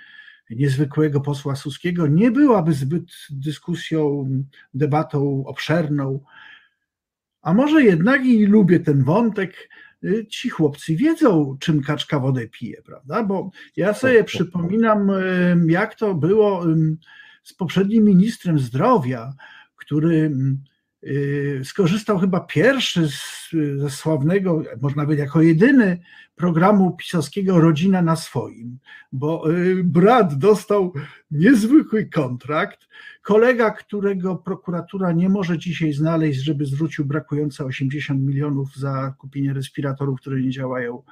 niezwykłego 0.50 1.22
posła 1.22 1.56
Suskiego 1.56 2.08
nie 2.08 2.32
byłaby 2.32 2.74
zbyt 2.74 3.06
dyskusją, 3.30 4.30
debatą 4.74 5.44
obszerną, 5.46 6.20
a 7.42 7.54
może 7.54 7.84
jednak 7.84 8.26
i 8.26 8.46
lubię 8.46 8.80
ten 8.80 9.04
wątek, 9.04 9.70
Y, 9.70 9.87
ci 10.30 10.50
chłopcy 10.50 10.96
wiedzą, 10.96 11.58
czym 11.60 11.82
kaczka 11.82 12.20
wodę 12.20 12.48
pije, 12.48 12.82
prawda? 12.82 13.24
Bo 13.24 13.52
ja 13.76 13.94
sobie 13.94 14.24
przypominam, 14.24 15.12
jak 15.68 15.96
to 15.96 16.14
było 16.14 16.64
z 17.44 17.54
poprzednim 17.54 18.04
ministrem 18.04 18.60
zdrowia, 18.60 19.34
który 19.76 20.16
y, 20.16 20.32
skorzystał 21.64 22.20
chyba 22.20 22.40
pierwszy 22.40 23.10
z, 23.10 23.50
ze 23.78 23.90
sławnego, 23.90 24.64
można 24.82 25.04
powiedzieć 25.04 25.26
jako 25.26 25.42
jedyny 25.42 26.00
programu 26.36 26.92
pisowskiego 26.92 27.60
Rodzina 27.60 28.02
na 28.02 28.16
swoim, 28.16 28.80
bo 29.12 29.52
y, 29.52 29.84
brat 29.84 30.38
dostał 30.38 30.94
niezwykły 31.32 32.06
kontrakt, 32.06 32.88
kolega, 33.22 33.72
którego 33.72 34.36
prokuratura 34.36 35.12
nie 35.12 35.30
może 35.30 35.58
dzisiaj 35.58 35.94
znaleźć, 35.94 36.40
żeby 36.40 36.66
zwrócił 36.66 37.06
brakujące 37.06 37.66
80 37.66 38.22
milionów 38.22 38.76
za 38.76 39.14
kupienie 39.18 39.54
respiratorów, 39.54 40.20
które 40.22 40.42
nie 40.42 40.50
działają, 40.50 41.04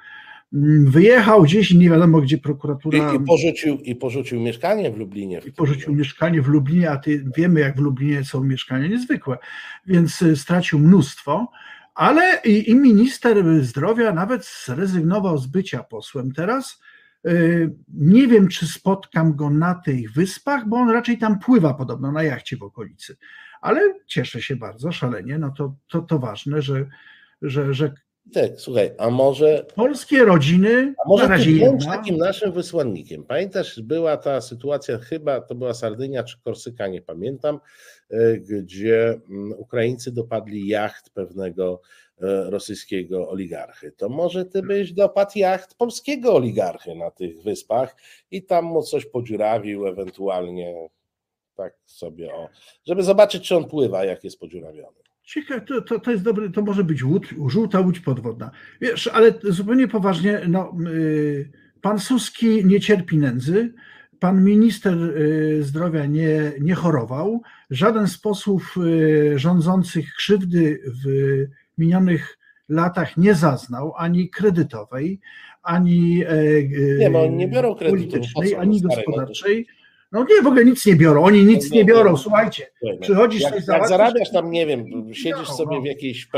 wyjechał 0.84 1.42
gdzieś 1.42 1.70
i 1.70 1.78
nie 1.78 1.90
wiadomo 1.90 2.20
gdzie 2.20 2.38
prokuratura. 2.38 3.12
I, 3.12 3.16
i, 3.16 3.20
porzucił, 3.20 3.76
I 3.76 3.94
porzucił 3.94 4.40
mieszkanie 4.40 4.90
w 4.90 4.96
Lublinie. 4.96 5.40
I 5.46 5.52
porzucił 5.52 5.94
mieszkanie 5.94 6.42
w 6.42 6.48
Lublinie, 6.48 6.90
a 6.90 6.96
ty 6.96 7.24
wiemy, 7.36 7.60
jak 7.60 7.76
w 7.76 7.80
Lublinie 7.80 8.24
są 8.24 8.44
mieszkania 8.44 8.86
niezwykłe, 8.86 9.38
więc 9.86 10.22
y, 10.22 10.36
stracił 10.36 10.78
mnóstwo. 10.78 11.50
Ale 11.94 12.40
i, 12.44 12.70
i 12.70 12.74
minister 12.74 13.64
zdrowia 13.64 14.12
nawet 14.12 14.46
zrezygnował 14.66 15.38
z 15.38 15.46
bycia 15.46 15.82
posłem. 15.82 16.32
Teraz 16.32 16.80
Nie 17.88 18.26
wiem, 18.26 18.48
czy 18.48 18.66
spotkam 18.66 19.36
go 19.36 19.50
na 19.50 19.74
tych 19.74 20.12
wyspach, 20.12 20.68
bo 20.68 20.76
on 20.76 20.90
raczej 20.90 21.18
tam 21.18 21.38
pływa 21.38 21.74
podobno 21.74 22.12
na 22.12 22.22
jachcie 22.22 22.56
w 22.56 22.62
okolicy. 22.62 23.16
Ale 23.60 23.80
cieszę 24.06 24.42
się 24.42 24.56
bardzo, 24.56 24.92
szalenie. 24.92 25.38
No 25.38 25.50
to, 25.50 25.74
to, 25.88 26.00
to 26.00 26.18
ważne, 26.18 26.62
że, 26.62 26.86
że, 27.42 27.74
że 27.74 27.94
tak, 28.32 28.50
słuchaj, 28.56 28.90
a 28.98 29.10
może. 29.10 29.66
Polskie 29.74 30.24
rodziny. 30.24 30.94
A 31.04 31.08
może 31.08 31.24
na 31.24 31.30
razie 31.30 31.78
ty 31.78 31.86
takim 31.86 32.16
naszym 32.16 32.52
wysłannikiem. 32.52 33.24
Pamiętasz, 33.24 33.80
była 33.80 34.16
ta 34.16 34.40
sytuacja, 34.40 34.98
chyba 34.98 35.40
to 35.40 35.54
była 35.54 35.74
Sardynia 35.74 36.24
czy 36.24 36.40
Korsyka, 36.40 36.86
nie 36.86 37.02
pamiętam, 37.02 37.60
e, 38.10 38.36
gdzie 38.36 39.20
mm, 39.30 39.52
Ukraińcy 39.58 40.12
dopadli 40.12 40.68
jacht 40.68 41.10
pewnego 41.10 41.80
e, 42.20 42.50
rosyjskiego 42.50 43.30
oligarchy. 43.30 43.92
To 43.92 44.08
może 44.08 44.44
ty 44.44 44.62
byś 44.62 44.92
dopadł 44.92 45.32
jacht 45.34 45.74
polskiego 45.74 46.36
oligarchy 46.36 46.94
na 46.94 47.10
tych 47.10 47.42
wyspach 47.42 47.96
i 48.30 48.42
tam 48.42 48.64
mu 48.64 48.82
coś 48.82 49.06
podziurawił, 49.06 49.86
ewentualnie 49.86 50.88
tak 51.54 51.74
sobie 51.86 52.34
o, 52.34 52.48
żeby 52.86 53.02
zobaczyć, 53.02 53.48
czy 53.48 53.56
on 53.56 53.68
pływa, 53.68 54.04
jak 54.04 54.24
jest 54.24 54.40
podziurawiony. 54.40 55.05
Ciekawe, 55.26 55.60
to, 55.60 55.82
to, 55.82 56.00
to 56.00 56.10
jest 56.10 56.22
dobry, 56.22 56.50
to 56.50 56.62
może 56.62 56.84
być 56.84 57.04
łódź, 57.04 57.34
żółta 57.46 57.80
łódź 57.80 58.00
podwodna. 58.00 58.50
Wiesz, 58.80 59.06
ale 59.06 59.34
zupełnie 59.44 59.88
poważnie, 59.88 60.40
no, 60.48 60.76
yy, 60.80 61.50
pan 61.80 61.98
Suski 61.98 62.64
nie 62.64 62.80
cierpi 62.80 63.18
nędzy, 63.18 63.74
pan 64.20 64.44
minister 64.44 64.94
yy, 64.98 65.62
zdrowia 65.62 66.06
nie, 66.06 66.52
nie 66.60 66.74
chorował, 66.74 67.42
żaden 67.70 68.08
z 68.08 68.18
posłów 68.18 68.74
yy, 68.76 69.38
rządzących 69.38 70.14
krzywdy 70.14 70.80
w 71.04 71.08
minionych 71.78 72.38
latach 72.68 73.16
nie 73.16 73.34
zaznał 73.34 73.92
ani 73.96 74.30
kredytowej, 74.30 75.20
ani 75.62 76.16
yy, 76.16 76.98
nie, 76.98 77.10
bo 77.10 77.26
nie 77.26 77.48
biorą 77.48 77.74
politycznej, 77.74 78.54
ani 78.54 78.82
gospodarczej. 78.82 79.66
No 80.12 80.26
nie, 80.30 80.42
w 80.42 80.46
ogóle 80.46 80.64
nic 80.64 80.86
nie 80.86 80.96
biorą, 80.96 81.24
oni 81.24 81.44
nic 81.44 81.70
nie 81.70 81.84
biorą, 81.84 82.16
słuchajcie, 82.16 82.66
przychodzisz 83.00 83.42
jak, 83.42 83.54
coś 83.54 83.66
jak 83.68 83.88
zarabiasz 83.88 84.30
tam, 84.30 84.50
nie 84.50 84.66
wiem, 84.66 84.84
siedzisz 85.14 85.48
sobie 85.48 85.80
w 85.80 85.84
jakiejś 85.84 86.28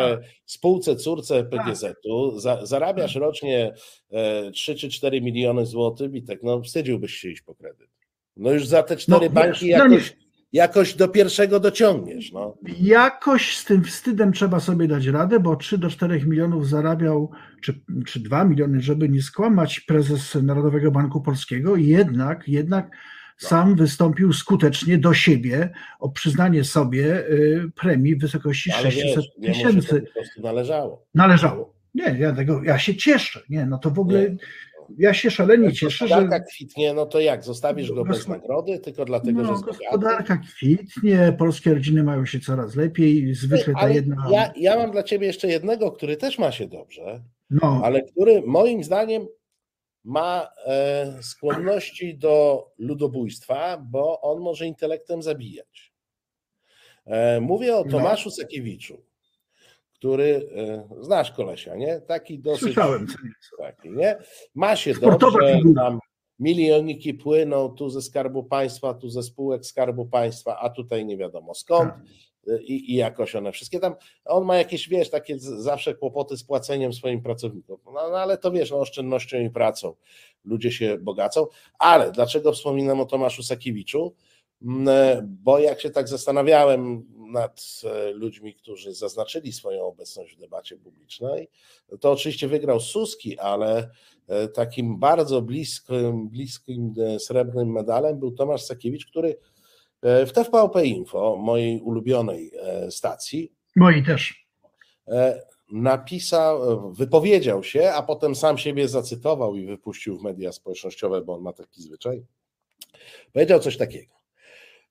spółce, 0.44 0.96
córce 0.96 1.44
PGZ-u, 1.44 2.38
za, 2.38 2.66
zarabiasz 2.66 3.14
rocznie 3.14 3.74
3 4.52 4.72
e, 4.72 4.74
czy 4.74 4.88
4 4.88 5.20
miliony 5.20 5.66
złotych 5.66 6.14
i 6.14 6.22
tak, 6.22 6.42
no 6.42 6.62
wstydziłbyś 6.62 7.14
się 7.14 7.30
iść 7.30 7.42
po 7.42 7.54
kredyt. 7.54 7.88
No 8.36 8.52
już 8.52 8.66
za 8.66 8.82
te 8.82 8.96
cztery 8.96 9.26
no, 9.26 9.32
banki 9.32 9.70
no 9.70 9.76
jakoś, 9.78 10.10
no 10.10 10.28
jakoś 10.52 10.94
do 10.94 11.08
pierwszego 11.08 11.60
dociągniesz. 11.60 12.32
No. 12.32 12.56
Jakoś 12.80 13.56
z 13.56 13.64
tym 13.64 13.84
wstydem 13.84 14.32
trzeba 14.32 14.60
sobie 14.60 14.88
dać 14.88 15.06
radę, 15.06 15.40
bo 15.40 15.56
3 15.56 15.78
do 15.78 15.90
4 15.90 16.26
milionów 16.26 16.68
zarabiał, 16.68 17.30
czy, 17.62 17.80
czy 18.06 18.20
2 18.20 18.44
miliony, 18.44 18.80
żeby 18.80 19.08
nie 19.08 19.22
skłamać, 19.22 19.80
prezes 19.80 20.34
Narodowego 20.42 20.90
Banku 20.90 21.20
Polskiego, 21.20 21.76
jednak, 21.76 22.48
jednak 22.48 22.90
sam 23.38 23.76
wystąpił 23.76 24.32
skutecznie 24.32 24.98
do 24.98 25.14
siebie 25.14 25.70
o 25.98 26.08
przyznanie 26.10 26.64
sobie 26.64 27.04
y, 27.04 27.70
premii 27.74 28.16
w 28.16 28.20
wysokości 28.20 28.72
Ale 28.72 28.90
600 28.90 29.24
wiesz, 29.38 29.56
tysięcy. 29.56 30.04
Po 30.36 30.42
należało. 30.42 31.06
Należało. 31.14 31.74
Nie, 31.94 32.16
ja, 32.18 32.32
tego, 32.32 32.62
ja 32.64 32.78
się 32.78 32.96
cieszę. 32.96 33.40
Nie, 33.50 33.66
no 33.66 33.78
to 33.78 33.90
w 33.90 33.98
ogóle. 33.98 34.30
Nie. 34.30 34.36
Ja 34.98 35.14
się 35.14 35.30
szalenie 35.30 35.72
cieszę, 35.72 36.08
że. 36.08 36.14
Gospodarka 36.14 36.44
kwitnie, 36.44 36.94
no 36.94 37.06
to 37.06 37.20
jak? 37.20 37.44
Zostawisz 37.44 37.92
go 37.92 38.04
bez 38.04 38.28
nagrody, 38.28 38.78
tylko 38.78 39.04
dlatego, 39.04 39.42
no, 39.42 39.56
że 39.56 39.62
Gospodarka 39.62 40.36
kwitnie, 40.36 41.34
polskie 41.38 41.74
rodziny 41.74 42.02
mają 42.02 42.26
się 42.26 42.40
coraz 42.40 42.76
lepiej, 42.76 43.34
zwykle 43.34 43.74
ta 43.74 43.88
jedna. 43.88 44.28
Ja, 44.30 44.52
ja 44.56 44.76
mam 44.76 44.90
dla 44.90 45.02
ciebie 45.02 45.26
jeszcze 45.26 45.48
jednego, 45.48 45.92
który 45.92 46.16
też 46.16 46.38
ma 46.38 46.52
się 46.52 46.66
dobrze, 46.66 47.22
no. 47.50 47.80
ale 47.84 48.02
który 48.02 48.42
moim 48.46 48.84
zdaniem 48.84 49.26
ma 50.08 50.50
e, 50.66 51.18
skłonności 51.22 52.18
do 52.18 52.66
ludobójstwa, 52.78 53.78
bo 53.78 54.20
on 54.20 54.40
może 54.40 54.66
intelektem 54.66 55.22
zabijać. 55.22 55.92
E, 57.06 57.40
mówię 57.40 57.76
o 57.76 57.84
no. 57.84 57.90
Tomaszu 57.90 58.30
Sakiewiczu, 58.30 59.02
który, 59.94 60.48
e, 60.56 60.88
znasz 61.04 61.32
kolesia, 61.32 61.76
nie? 61.76 62.00
Taki 62.00 62.38
dosyć... 62.38 62.62
Słyszałem. 62.62 63.06
Taki, 63.58 63.90
nie? 63.90 64.16
Ma 64.54 64.76
się 64.76 64.94
dobrze, 64.94 65.60
tam 65.74 65.98
milioniki 66.38 67.14
płyną 67.14 67.68
tu 67.68 67.90
ze 67.90 68.02
Skarbu 68.02 68.44
Państwa, 68.44 68.94
tu 68.94 69.10
ze 69.10 69.22
spółek 69.22 69.66
Skarbu 69.66 70.06
Państwa, 70.06 70.58
a 70.58 70.70
tutaj 70.70 71.06
nie 71.06 71.16
wiadomo 71.16 71.54
skąd. 71.54 71.92
I, 72.60 72.92
i 72.92 72.96
jakoś 72.96 73.36
one 73.36 73.52
wszystkie 73.52 73.80
tam, 73.80 73.94
on 74.24 74.44
ma 74.44 74.56
jakieś, 74.56 74.88
wiesz, 74.88 75.10
takie 75.10 75.38
zawsze 75.38 75.94
kłopoty 75.94 76.36
z 76.36 76.44
płaceniem 76.44 76.92
swoim 76.92 77.22
pracownikom, 77.22 77.78
no, 77.84 77.92
no 77.92 78.18
ale 78.18 78.38
to 78.38 78.50
wiesz, 78.50 78.70
no, 78.70 78.80
oszczędnością 78.80 79.38
i 79.38 79.50
pracą. 79.50 79.94
Ludzie 80.44 80.72
się 80.72 80.98
bogacą, 80.98 81.46
ale 81.78 82.12
dlaczego 82.12 82.52
wspominam 82.52 83.00
o 83.00 83.06
Tomaszu 83.06 83.42
Sakiewiczu? 83.42 84.14
Mm, 84.62 84.88
e, 84.88 85.22
bo 85.42 85.58
jak 85.58 85.80
się 85.80 85.90
tak 85.90 86.08
zastanawiałem 86.08 87.06
nad 87.32 87.82
e, 87.84 88.10
ludźmi, 88.10 88.54
którzy 88.54 88.94
zaznaczyli 88.94 89.52
swoją 89.52 89.86
obecność 89.86 90.36
w 90.36 90.40
debacie 90.40 90.76
publicznej, 90.76 91.48
to 92.00 92.12
oczywiście 92.12 92.48
wygrał 92.48 92.80
Suski, 92.80 93.38
ale 93.38 93.90
e, 94.28 94.48
takim 94.48 94.98
bardzo 94.98 95.42
bliskim, 95.42 96.28
bliskim 96.28 96.94
srebrnym 97.18 97.72
medalem 97.72 98.18
był 98.18 98.32
Tomasz 98.32 98.62
Sakiewicz, 98.62 99.06
który 99.06 99.38
w 100.02 100.32
TVP 100.32 100.86
Info, 100.86 101.36
mojej 101.36 101.80
ulubionej 101.80 102.50
e, 102.62 102.90
stacji. 102.90 103.52
Moi 103.76 104.02
też. 104.02 104.46
E, 105.08 105.42
napisał, 105.72 106.92
wypowiedział 106.92 107.64
się, 107.64 107.90
a 107.90 108.02
potem 108.02 108.34
sam 108.34 108.58
siebie 108.58 108.88
zacytował 108.88 109.56
i 109.56 109.66
wypuścił 109.66 110.18
w 110.18 110.22
media 110.22 110.52
społecznościowe, 110.52 111.20
bo 111.20 111.34
on 111.34 111.42
ma 111.42 111.52
taki 111.52 111.82
zwyczaj. 111.82 112.24
Powiedział 113.32 113.60
coś 113.60 113.76
takiego. 113.76 114.14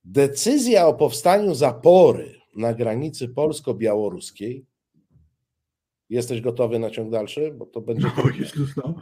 Decyzja 0.06 0.88
o 0.88 0.94
powstaniu 0.94 1.56
zapory 1.56 2.36
na 2.56 2.74
granicy 2.74 3.30
polsko-białoruskiej. 3.30 4.66
Jesteś 6.10 6.42
gotowy 6.42 6.80
na 6.80 6.90
ciąg 6.90 7.12
dalszy? 7.12 7.52
Bo 7.52 7.66
to 7.66 7.82
będzie. 7.82 8.08
No, 8.18 8.24
Jezus, 8.40 8.70
no. 8.78 9.02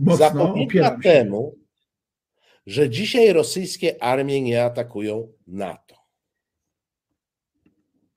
Mocno 0.00 0.16
Zapobiega 0.16 0.98
temu, 1.02 1.54
że 2.66 2.90
dzisiaj 2.90 3.32
rosyjskie 3.32 4.02
armie 4.02 4.42
nie 4.42 4.64
atakują 4.64 5.28
NATO. 5.46 5.96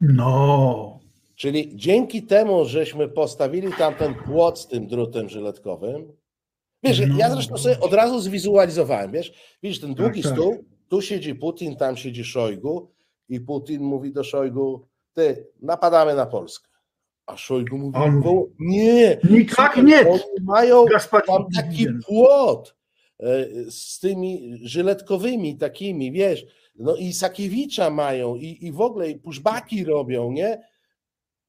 No. 0.01 0.99
Czyli 1.35 1.71
dzięki 1.75 2.23
temu, 2.23 2.65
żeśmy 2.65 3.09
postawili 3.09 3.73
tam 3.77 3.95
ten 3.95 4.15
płot 4.15 4.59
z 4.59 4.67
tym 4.67 4.87
drutem 4.87 5.29
żyletkowym, 5.29 6.13
wiesz, 6.83 7.01
no. 7.07 7.17
ja 7.17 7.31
zresztą 7.31 7.57
sobie 7.57 7.79
od 7.79 7.93
razu 7.93 8.19
zwizualizowałem, 8.19 9.11
wiesz, 9.11 9.33
widzisz 9.63 9.81
ten 9.81 9.93
długi 9.93 10.21
tak, 10.21 10.31
tak. 10.31 10.39
stół, 10.39 10.65
tu 10.87 11.01
siedzi 11.01 11.35
Putin, 11.35 11.75
tam 11.75 11.97
siedzi 11.97 12.23
Szojgu 12.23 12.91
i 13.29 13.39
Putin 13.39 13.83
mówi 13.83 14.11
do 14.11 14.23
Szojgu, 14.23 14.87
ty, 15.13 15.47
napadamy 15.61 16.15
na 16.15 16.25
Polskę. 16.25 16.69
A 17.25 17.37
Szojgu 17.37 17.77
mówi, 17.77 17.97
On... 17.97 18.23
nie, 18.59 19.17
nikak 19.29 19.77
nie. 19.77 20.09
Oni 20.09 20.21
mają 20.41 20.85
tam 21.27 21.45
taki 21.55 21.87
płot, 22.07 22.75
z 23.69 23.99
tymi 23.99 24.59
żyletkowymi 24.63 25.57
takimi, 25.57 26.11
wiesz, 26.11 26.45
no 26.75 26.95
i 26.95 27.13
Sakiewicza 27.13 27.89
mają 27.89 28.35
i, 28.35 28.65
i 28.65 28.71
w 28.71 28.81
ogóle 28.81 29.09
i 29.09 29.19
pushbacki 29.19 29.85
robią, 29.85 30.31
nie? 30.31 30.61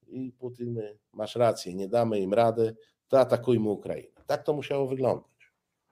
I 0.09 0.33
Putin, 0.39 0.81
masz 1.13 1.37
rację, 1.37 1.75
nie 1.75 1.89
damy 1.89 2.21
im 2.21 2.35
rady, 2.35 2.77
to 3.09 3.21
atakujmy 3.21 3.69
Ukrainę. 3.69 4.09
Tak 4.27 4.43
to 4.43 4.53
musiało 4.53 4.87
wyglądać. 4.87 5.31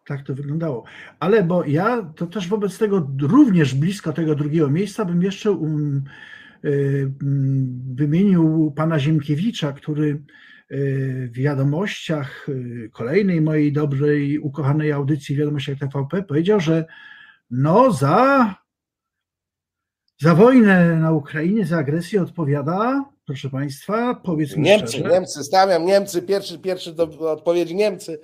Tak 0.07 0.23
to 0.23 0.35
wyglądało. 0.35 0.85
Ale 1.21 1.43
bo 1.43 1.65
ja 1.65 2.13
to 2.17 2.27
też 2.27 2.49
wobec 2.49 2.79
tego 2.79 3.11
również 3.23 3.75
blisko 3.75 4.13
tego 4.13 4.35
drugiego 4.35 4.71
miejsca 4.71 5.05
bym 5.05 5.23
jeszcze 5.23 5.51
um, 5.51 6.05
y, 6.65 7.13
wymienił 7.95 8.73
pana 8.77 8.99
Ziemkiewicza, 8.99 9.73
który 9.73 10.23
w 10.71 11.31
wiadomościach 11.33 12.49
y, 12.49 12.91
kolejnej 12.93 13.41
mojej 13.41 13.73
dobrej, 13.73 14.39
ukochanej 14.39 14.93
audycji 14.93 15.37
Wiadomościach 15.37 15.79
TVP 15.79 16.23
powiedział, 16.23 16.61
że 16.61 16.85
no 17.51 17.93
za, 17.93 18.55
za 20.21 20.35
wojnę 20.35 20.97
na 20.97 21.13
Ukrainie, 21.13 21.67
za 21.67 21.79
agresję 21.79 22.23
odpowiada, 22.23 23.05
proszę 23.27 23.51
Państwa, 23.51 24.15
powiedzmy 24.15 24.63
Niemcy, 24.63 24.93
szczerze, 24.93 25.11
Niemcy, 25.11 25.45
stawiam 25.45 25.87
Niemcy, 25.87 26.23
pierwszy, 26.23 26.59
pierwszy 26.59 26.93
do 26.93 27.33
odpowiedzi 27.33 27.77
Niemcy. 27.77 28.21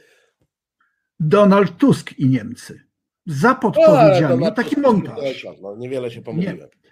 Donald 1.20 1.76
Tusk 1.78 2.12
i 2.18 2.28
Niemcy. 2.28 2.80
Za 3.26 3.54
podpowiedziami, 3.54 4.44
no, 4.44 4.50
taki 4.50 4.80
montaż. 4.80 5.46
No, 5.62 5.76
niewiele 5.76 6.10
się 6.10 6.22
pomyliłem. 6.22 6.56
Nie. 6.56 6.83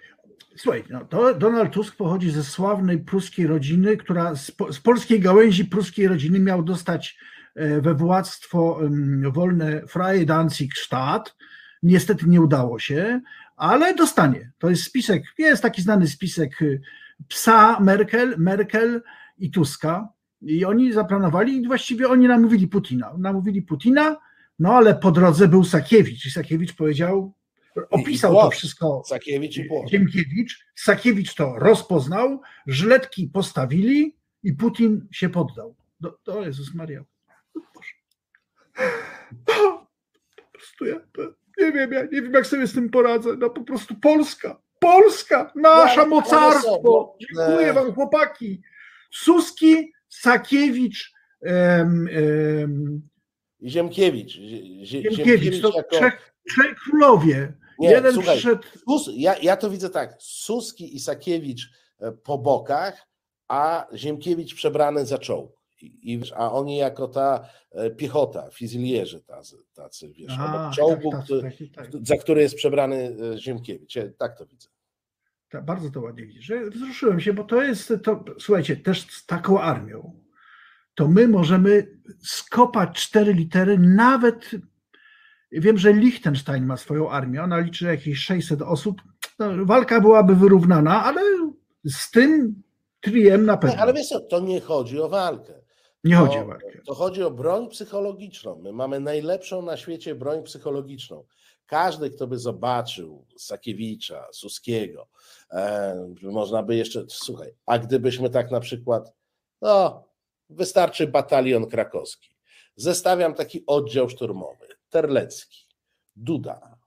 Słuchaj, 0.57 0.85
no 0.91 1.05
to 1.05 1.35
Donald 1.35 1.73
Tusk 1.73 1.97
pochodzi 1.97 2.31
ze 2.31 2.45
sławnej 2.45 2.99
pruskiej 2.99 3.47
rodziny, 3.47 3.97
która 3.97 4.35
z, 4.35 4.53
z 4.71 4.81
polskiej 4.81 5.21
gałęzi 5.21 5.65
pruskiej 5.65 6.09
rodziny 6.09 6.39
miał 6.39 6.63
dostać 6.63 7.19
e, 7.55 7.81
we 7.81 7.95
władztwo 7.95 8.81
wolne 9.33 9.83
Freie 9.87 10.27
Danzig 10.27 10.77
Staat. 10.77 11.37
Niestety 11.83 12.27
nie 12.29 12.41
udało 12.41 12.79
się, 12.79 13.21
ale 13.57 13.95
dostanie. 13.95 14.53
To 14.59 14.71
jest 14.71 14.83
spisek, 14.83 15.23
jest 15.39 15.63
taki 15.63 15.83
znany 15.83 16.09
spisek 16.09 16.63
y, 16.63 16.81
psa 17.29 17.81
Merkel, 17.81 18.35
Merkel 18.39 19.03
i 19.39 19.51
Tuska. 19.51 20.09
I 20.41 20.65
oni 20.65 20.93
zaplanowali, 20.93 21.57
i 21.57 21.67
właściwie 21.67 22.09
oni 22.09 22.29
namówili 22.29 22.69
Putina. 22.69 23.15
Namówili 23.19 23.63
Putina 23.63 24.17
No 24.59 24.75
ale 24.75 24.95
po 24.95 25.13
drodze 25.13 25.49
był 25.49 25.65
Sakiewicz 25.65 26.27
i 26.27 26.31
Sakiewicz 26.31 26.75
powiedział, 26.77 27.35
opisał 27.91 28.35
to 28.35 28.51
wszystko 28.51 29.03
Sakiewicz 29.07 29.57
i 29.57 29.65
Płot. 29.65 29.89
Ziemkiewicz. 29.89 30.67
Sakiewicz 30.75 31.35
to 31.35 31.55
rozpoznał, 31.59 32.41
żyletki 32.67 33.29
postawili 33.29 34.17
i 34.43 34.53
Putin 34.53 35.09
się 35.13 35.29
poddał. 35.29 35.77
Do, 36.01 36.19
do 36.25 36.45
Jezus 36.45 36.75
Maria. 36.75 37.05
Po 40.37 40.43
prostu 40.53 40.85
ja 40.85 41.01
nie 41.59 41.73
wiem, 41.73 41.93
ja 41.93 42.03
nie 42.03 42.23
wiem, 42.23 42.33
jak 42.33 42.47
sobie 42.47 42.67
z 42.67 42.75
tym 42.75 42.91
poradzę. 42.91 43.37
No 43.37 43.51
po 43.51 43.61
prostu 43.61 43.95
Polska, 43.95 44.63
Polska, 44.79 45.53
nasza 45.57 46.07
mocarstwo. 46.07 47.17
Dziękuję 47.21 47.73
wam, 47.73 47.93
chłopaki. 47.95 48.63
Suski, 49.11 49.93
Sakiewicz, 50.09 51.13
um, 51.41 52.09
Ziemkiewicz. 53.63 54.33
Ziemkiewicz, 54.33 55.17
Ziemkiewicz 55.17 55.63
to 55.63 55.73
jako... 55.77 55.97
trzech, 55.97 56.35
trzech 56.49 56.75
królowie. 56.75 57.53
Nie, 57.79 57.91
Jeden 57.91 58.15
słuchaj, 58.15 58.37
przyszedł... 58.37 58.63
Sus, 58.89 59.11
ja, 59.15 59.37
ja 59.39 59.57
to 59.57 59.71
widzę 59.71 59.91
tak, 59.91 60.17
Suski 60.19 60.97
i 60.97 61.01
Sakiewicz 61.01 61.71
e, 62.01 62.13
po 62.13 62.39
bokach, 62.39 63.09
a 63.49 63.87
Ziemkiewicz 63.95 64.55
przebrany 64.55 65.07
za 65.07 65.19
czołg. 65.19 65.63
I, 65.83 66.21
a 66.37 66.53
oni 66.53 66.77
jako 66.77 67.09
ta 67.09 67.49
e, 67.71 67.91
piechota, 67.91 68.51
fizylierzy 68.51 69.21
tacy, 69.21 69.57
tacy 69.75 70.09
wiesz, 70.09 70.33
a, 70.39 70.45
obok 70.45 70.75
czołgu, 70.75 71.11
tak, 71.11 71.27
tak, 71.43 71.53
tak, 71.75 71.93
tak, 71.93 72.07
za 72.07 72.17
który 72.17 72.43
jest 72.43 72.55
przebrany 72.55 73.17
e, 73.35 73.39
Ziemkiewicz. 73.39 73.97
Ja 73.97 74.03
tak 74.19 74.39
to 74.39 74.47
widzę. 74.47 74.69
Tak, 75.51 75.65
bardzo 75.65 75.91
to 75.91 76.01
ładnie 76.01 76.27
widzisz. 76.27 76.53
Wzruszyłem 76.71 77.21
się, 77.21 77.33
bo 77.33 77.45
to 77.45 77.63
jest, 77.63 77.93
to, 78.03 78.25
słuchajcie, 78.39 78.77
też 78.77 79.11
z 79.11 79.27
taką 79.27 79.61
armią, 79.61 80.23
to 80.95 81.09
my 81.09 81.29
możemy 81.29 81.99
skopać 82.23 82.97
cztery 83.07 83.33
litery, 83.35 83.79
nawet 83.79 84.51
wiem, 85.53 85.79
że 85.79 85.93
Liechtenstein 85.93 86.67
ma 86.67 86.77
swoją 86.77 87.11
armię, 87.11 87.43
ona 87.43 87.59
liczy 87.59 87.85
jakieś 87.85 88.19
600 88.19 88.63
osób, 88.63 89.03
no, 89.39 89.65
walka 89.65 90.01
byłaby 90.01 90.37
wyrównana, 90.37 91.05
ale 91.05 91.21
z 91.85 92.11
tym 92.11 92.63
triem 93.01 93.47
na 93.47 93.57
pewno. 93.57 93.83
ale 93.83 93.93
wiesz 93.93 94.09
co, 94.09 94.21
to 94.21 94.41
nie 94.41 94.61
chodzi 94.61 95.01
o 95.01 95.09
walkę. 95.09 95.63
Nie 96.05 96.17
chodzi 96.17 96.39
o 96.39 96.47
walkę. 96.47 96.81
To 96.87 96.95
chodzi 96.95 97.23
o 97.23 97.31
broń 97.31 97.69
psychologiczną. 97.69 98.61
My 98.63 98.73
mamy 98.73 99.01
najlepszą 99.01 99.63
na 99.63 99.77
świecie 99.77 100.15
broń 100.15 100.43
psychologiczną. 100.43 101.25
Każdy, 101.67 102.11
kto 102.11 102.27
by 102.27 102.39
zobaczył 102.39 103.27
Sakiewicza, 103.39 104.27
Suskiego, 104.33 105.09
e, 105.51 106.15
można 106.23 106.63
by 106.63 106.77
jeszcze, 106.77 107.05
słuchaj, 107.09 107.55
a 107.67 107.79
gdybyśmy 107.79 108.31
tak 108.31 108.51
na 108.51 108.61
przykład, 108.61 109.13
no, 109.61 110.05
wystarczy 110.51 111.07
batalion 111.07 111.67
krakowski. 111.67 112.37
Zestawiam 112.77 113.35
taki 113.35 113.67
oddział 113.67 114.09
szturmowy. 114.09 114.67
Terlecki, 114.93 115.67
Duda, 116.17 116.79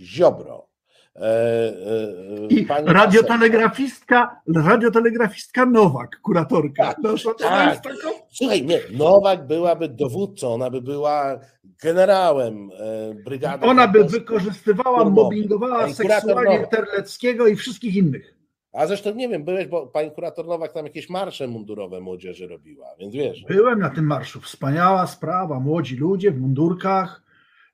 Ziobro, 0.00 0.68
E, 1.16 1.26
e, 1.26 2.46
I 2.50 2.66
radiotelegrafistka, 2.86 4.40
radiotelegrafistka 4.56 5.66
Nowak, 5.66 6.20
kuratorka. 6.22 6.84
Tak, 6.84 6.98
no, 7.02 7.34
tak. 7.38 7.82
Taką... 7.82 8.08
Słuchaj, 8.28 8.62
nie, 8.62 8.80
Nowak 8.92 9.46
byłaby 9.46 9.88
dowódcą, 9.88 10.54
ona 10.54 10.70
by 10.70 10.82
była 10.82 11.38
generałem 11.82 12.70
e, 12.78 13.14
brygady. 13.14 13.66
Ona 13.66 13.88
by 13.88 14.04
wykorzystywała, 14.04 15.04
mobbingowała 15.04 15.92
seksualnie 15.92 16.66
Terleckiego 16.66 17.46
i 17.46 17.56
wszystkich 17.56 17.96
innych. 17.96 18.34
A 18.72 18.86
zresztą 18.86 19.14
nie 19.14 19.28
wiem, 19.28 19.44
byłeś, 19.44 19.66
bo 19.66 19.86
pani 19.86 20.10
kurator 20.10 20.46
Nowak 20.46 20.72
tam 20.72 20.84
jakieś 20.84 21.10
marsze 21.10 21.46
mundurowe 21.46 22.00
młodzieży 22.00 22.48
robiła, 22.48 22.86
więc 22.98 23.14
wiesz. 23.14 23.44
Byłem 23.48 23.78
na 23.78 23.90
tym 23.90 24.06
marszu, 24.06 24.40
wspaniała 24.40 25.06
sprawa, 25.06 25.60
młodzi 25.60 25.96
ludzie 25.96 26.30
w 26.30 26.40
mundurkach. 26.40 27.23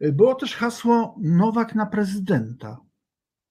Było 0.00 0.34
też 0.34 0.54
hasło 0.56 1.14
Nowak 1.20 1.74
na 1.74 1.86
prezydenta. 1.86 2.80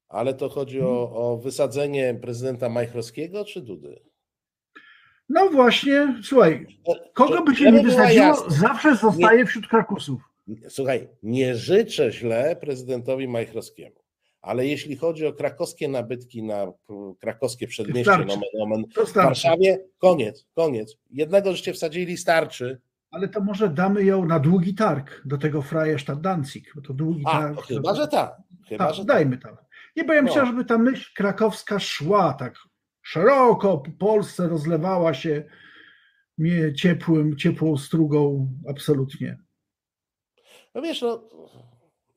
Ale 0.07 0.33
to 0.33 0.49
chodzi 0.49 0.81
o, 0.81 1.11
o 1.11 1.37
wysadzenie 1.37 2.19
prezydenta 2.21 2.69
Majchrowskiego 2.69 3.45
czy 3.45 3.61
Dudy? 3.61 3.99
No 5.29 5.49
właśnie, 5.49 6.21
słuchaj, 6.23 6.67
kogo 7.13 7.43
by 7.43 7.55
się 7.55 7.71
nie 7.71 7.83
wysadziło, 7.83 8.45
zawsze 8.47 8.95
zostaje 8.95 9.45
wśród 9.45 9.67
Krakusów. 9.67 10.21
Słuchaj, 10.69 11.07
nie 11.23 11.55
życzę 11.55 12.11
źle 12.11 12.55
prezydentowi 12.55 13.27
Majchrowskiemu, 13.27 13.95
ale 14.41 14.67
jeśli 14.67 14.95
chodzi 14.95 15.27
o 15.27 15.33
krakowskie 15.33 15.87
nabytki 15.87 16.43
na 16.43 16.73
krakowskie 17.19 17.67
przedmieście 17.67 18.17
nomen, 18.17 18.39
nomen 18.59 18.83
w 19.07 19.13
Warszawie, 19.13 19.85
koniec, 19.97 20.47
koniec. 20.55 20.97
Jednego 21.11 21.51
żeście 21.51 21.73
wsadzili, 21.73 22.17
starczy. 22.17 22.81
Ale 23.11 23.27
to 23.27 23.41
może 23.41 23.69
damy 23.69 24.03
ją 24.03 24.25
na 24.25 24.39
długi 24.39 24.75
targ 24.75 25.21
do 25.25 25.37
tego 25.37 25.61
Freistadt 25.61 26.21
Danzig, 26.21 26.71
bo 26.75 26.81
to 26.81 26.93
długi 26.93 27.23
A, 27.25 27.31
targ. 27.31 27.55
To 27.55 27.61
chyba, 27.61 27.95
że 27.95 28.07
tak. 28.07 28.37
Chyba, 28.67 28.85
tak, 28.85 28.95
że 28.95 29.05
dajmy 29.05 29.37
tam. 29.37 29.57
Nie, 29.95 30.03
bo 30.03 30.13
ja 30.13 30.21
no. 30.21 30.45
żeby 30.45 30.65
ta 30.65 30.77
myśl 30.77 31.11
krakowska 31.15 31.79
szła 31.79 32.33
tak 32.33 32.55
szeroko 33.01 33.77
po 33.77 33.91
Polsce, 33.91 34.47
rozlewała 34.47 35.13
się 35.13 35.43
ciepłym, 36.75 37.37
ciepłą 37.37 37.77
strugą, 37.77 38.49
absolutnie. 38.69 39.37
No 40.75 40.81
wiesz, 40.81 41.01
no, 41.01 41.29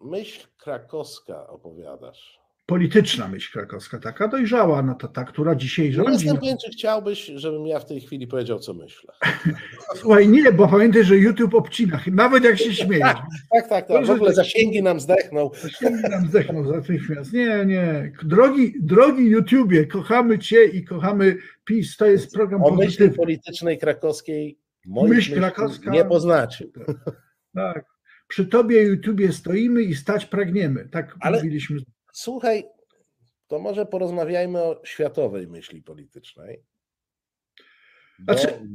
myśl 0.00 0.48
krakowska 0.56 1.46
opowiadasz 1.46 2.41
polityczna 2.72 3.28
myśl 3.28 3.52
krakowska, 3.52 3.98
taka 3.98 4.28
dojrzała, 4.28 4.82
no 4.82 4.94
to 4.94 5.08
ta, 5.08 5.24
która 5.24 5.54
dzisiaj 5.54 5.92
rządzi. 5.92 6.12
Jestem 6.12 6.36
pewien, 6.36 6.56
czy 6.64 6.70
chciałbyś, 6.70 7.26
żebym 7.34 7.66
ja 7.66 7.78
w 7.78 7.84
tej 7.84 8.00
chwili 8.00 8.26
powiedział, 8.26 8.58
co 8.58 8.74
myślę. 8.74 9.14
Słuchaj, 10.00 10.28
nie, 10.28 10.52
bo 10.52 10.68
pamiętaj, 10.68 11.04
że 11.04 11.16
YouTube 11.16 11.54
obcina, 11.54 12.00
nawet 12.06 12.44
jak 12.44 12.58
się 12.58 12.74
śmieje. 12.74 13.02
Tak, 13.02 13.16
tak, 13.50 13.68
tak, 13.68 13.88
tak. 13.88 14.06
w 14.06 14.10
ogóle 14.10 14.34
zasięgi 14.34 14.82
nam 14.82 15.00
zdechną. 15.00 15.50
Zasięgi 15.62 16.02
nam 16.10 16.28
zdechną 16.28 16.62
natychmiast. 16.62 17.32
Nie, 17.32 17.64
nie. 17.66 18.12
Drogi, 18.22 18.74
drogi 18.80 19.24
YouTubie, 19.30 19.86
kochamy 19.86 20.38
Cię 20.38 20.64
i 20.64 20.84
kochamy 20.84 21.36
PiS, 21.64 21.96
to 21.96 22.06
jest 22.06 22.34
program 22.34 22.64
o 22.64 22.70
myśli 22.70 23.10
politycznej 23.10 23.78
krakowskiej 23.78 24.58
myśl 24.86 25.34
krakowska 25.34 25.90
nie 25.90 26.04
poznacie. 26.04 26.66
Tak. 27.54 27.84
Przy 28.28 28.46
Tobie 28.46 28.82
YouTubie 28.82 29.32
stoimy 29.32 29.82
i 29.82 29.94
stać 29.94 30.26
pragniemy. 30.26 30.88
Tak 30.88 31.16
Ale... 31.20 31.36
mówiliśmy 31.36 31.78
Słuchaj, 32.12 32.64
to 33.46 33.58
może 33.58 33.86
porozmawiajmy 33.86 34.62
o 34.62 34.80
światowej 34.84 35.48
myśli 35.48 35.82
politycznej. 35.82 36.62
Bo, 38.18 38.32
znaczy, 38.38 38.68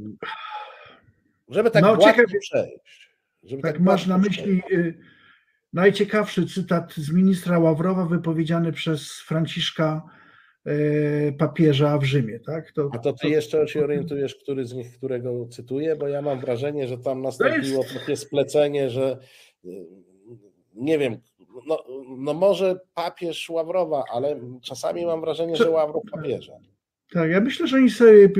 żeby 1.48 1.70
tak 1.70 1.82
no, 1.82 1.96
ciekawie, 1.96 2.38
przejść. 2.40 3.10
Żeby 3.42 3.62
tak, 3.62 3.72
tak 3.72 3.80
masz 3.80 4.06
na 4.06 4.18
myśli 4.18 4.62
y, 4.72 4.98
najciekawszy 5.72 6.46
cytat 6.46 6.94
z 6.94 7.12
ministra 7.12 7.58
Ławrowa 7.58 8.04
wypowiedziany 8.04 8.72
przez 8.72 9.12
Franciszka 9.12 10.02
y, 10.66 11.34
papieża 11.38 11.98
w 11.98 12.04
Rzymie, 12.04 12.40
tak? 12.40 12.72
To, 12.72 12.90
A 12.92 12.98
to 12.98 13.12
ty 13.12 13.18
to, 13.22 13.28
jeszcze 13.28 13.68
się 13.68 13.84
orientujesz, 13.84 14.34
który 14.34 14.66
z 14.66 14.72
nich, 14.72 14.96
którego 14.96 15.46
cytuję, 15.46 15.96
bo 15.96 16.08
ja 16.08 16.22
mam 16.22 16.40
wrażenie, 16.40 16.88
że 16.88 16.98
tam 16.98 17.22
nastąpiło 17.22 17.84
takie 17.98 18.16
splecenie, 18.16 18.90
że 18.90 19.18
y, 19.64 19.86
nie 20.74 20.98
wiem, 20.98 21.20
no, 21.66 21.84
no 22.18 22.34
może 22.34 22.80
papież 22.94 23.50
Ławrowa, 23.50 24.04
ale 24.12 24.40
czasami 24.62 25.06
mam 25.06 25.20
wrażenie, 25.20 25.56
że 25.56 25.70
Ławrow 25.70 26.02
papieża. 26.12 26.52
Tak, 27.12 27.30
ja 27.30 27.40
myślę, 27.40 27.66
że 27.66 27.76
oni 27.76 27.90
sobie, 27.90 28.30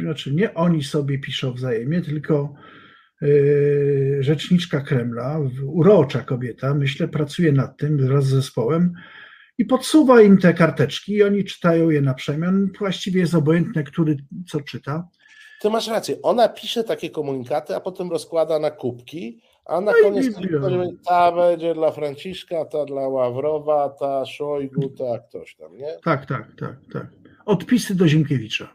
znaczy 0.00 0.32
nie 0.34 0.54
oni 0.54 0.84
sobie 0.84 1.18
piszą 1.18 1.52
wzajemnie, 1.52 2.02
tylko 2.02 2.54
yy, 3.20 4.18
rzeczniczka 4.20 4.80
Kremla, 4.80 5.40
urocza 5.66 6.20
kobieta, 6.20 6.74
myślę, 6.74 7.08
pracuje 7.08 7.52
nad 7.52 7.76
tym 7.76 8.06
wraz 8.06 8.24
z 8.24 8.28
zespołem 8.28 8.92
i 9.58 9.64
podsuwa 9.64 10.22
im 10.22 10.38
te 10.38 10.54
karteczki 10.54 11.12
i 11.12 11.22
oni 11.22 11.44
czytają 11.44 11.90
je 11.90 12.00
na 12.00 12.14
przemian. 12.14 12.70
Właściwie 12.78 13.20
jest 13.20 13.34
obojętne, 13.34 13.84
który 13.84 14.16
co 14.48 14.60
czyta. 14.60 15.08
Ty 15.60 15.70
masz 15.70 15.88
rację, 15.88 16.16
ona 16.22 16.48
pisze 16.48 16.84
takie 16.84 17.10
komunikaty, 17.10 17.74
a 17.74 17.80
potem 17.80 18.10
rozkłada 18.10 18.58
na 18.58 18.70
kubki 18.70 19.42
a 19.64 19.80
na 19.80 19.92
no 19.92 19.98
koniec 20.02 20.36
ta 21.08 21.32
będzie 21.32 21.74
dla 21.74 21.90
Franciszka, 21.90 22.64
ta 22.64 22.84
dla 22.84 23.08
Ławrowa, 23.08 23.88
ta 23.88 24.26
Szojgu, 24.26 24.88
ta 24.88 25.18
ktoś 25.18 25.56
tam, 25.56 25.76
nie? 25.76 25.98
Tak, 26.04 26.26
tak, 26.26 26.52
tak, 26.58 26.76
tak. 26.92 27.06
Odpisy 27.44 27.94
do 27.94 28.08
Ziemkiewicza. 28.08 28.74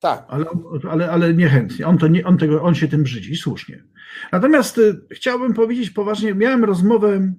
Tak. 0.00 0.24
Ale, 0.28 0.46
ale, 0.90 1.10
ale 1.10 1.34
niechętnie. 1.34 1.86
On, 1.86 1.98
to 1.98 2.08
nie, 2.08 2.24
on, 2.24 2.38
tego, 2.38 2.62
on 2.62 2.74
się 2.74 2.88
tym 2.88 3.02
brzydzi, 3.02 3.36
słusznie. 3.36 3.84
Natomiast 4.32 4.78
y, 4.78 5.00
chciałbym 5.10 5.54
powiedzieć 5.54 5.90
poważnie, 5.90 6.34
miałem 6.34 6.64
rozmowę, 6.64 7.32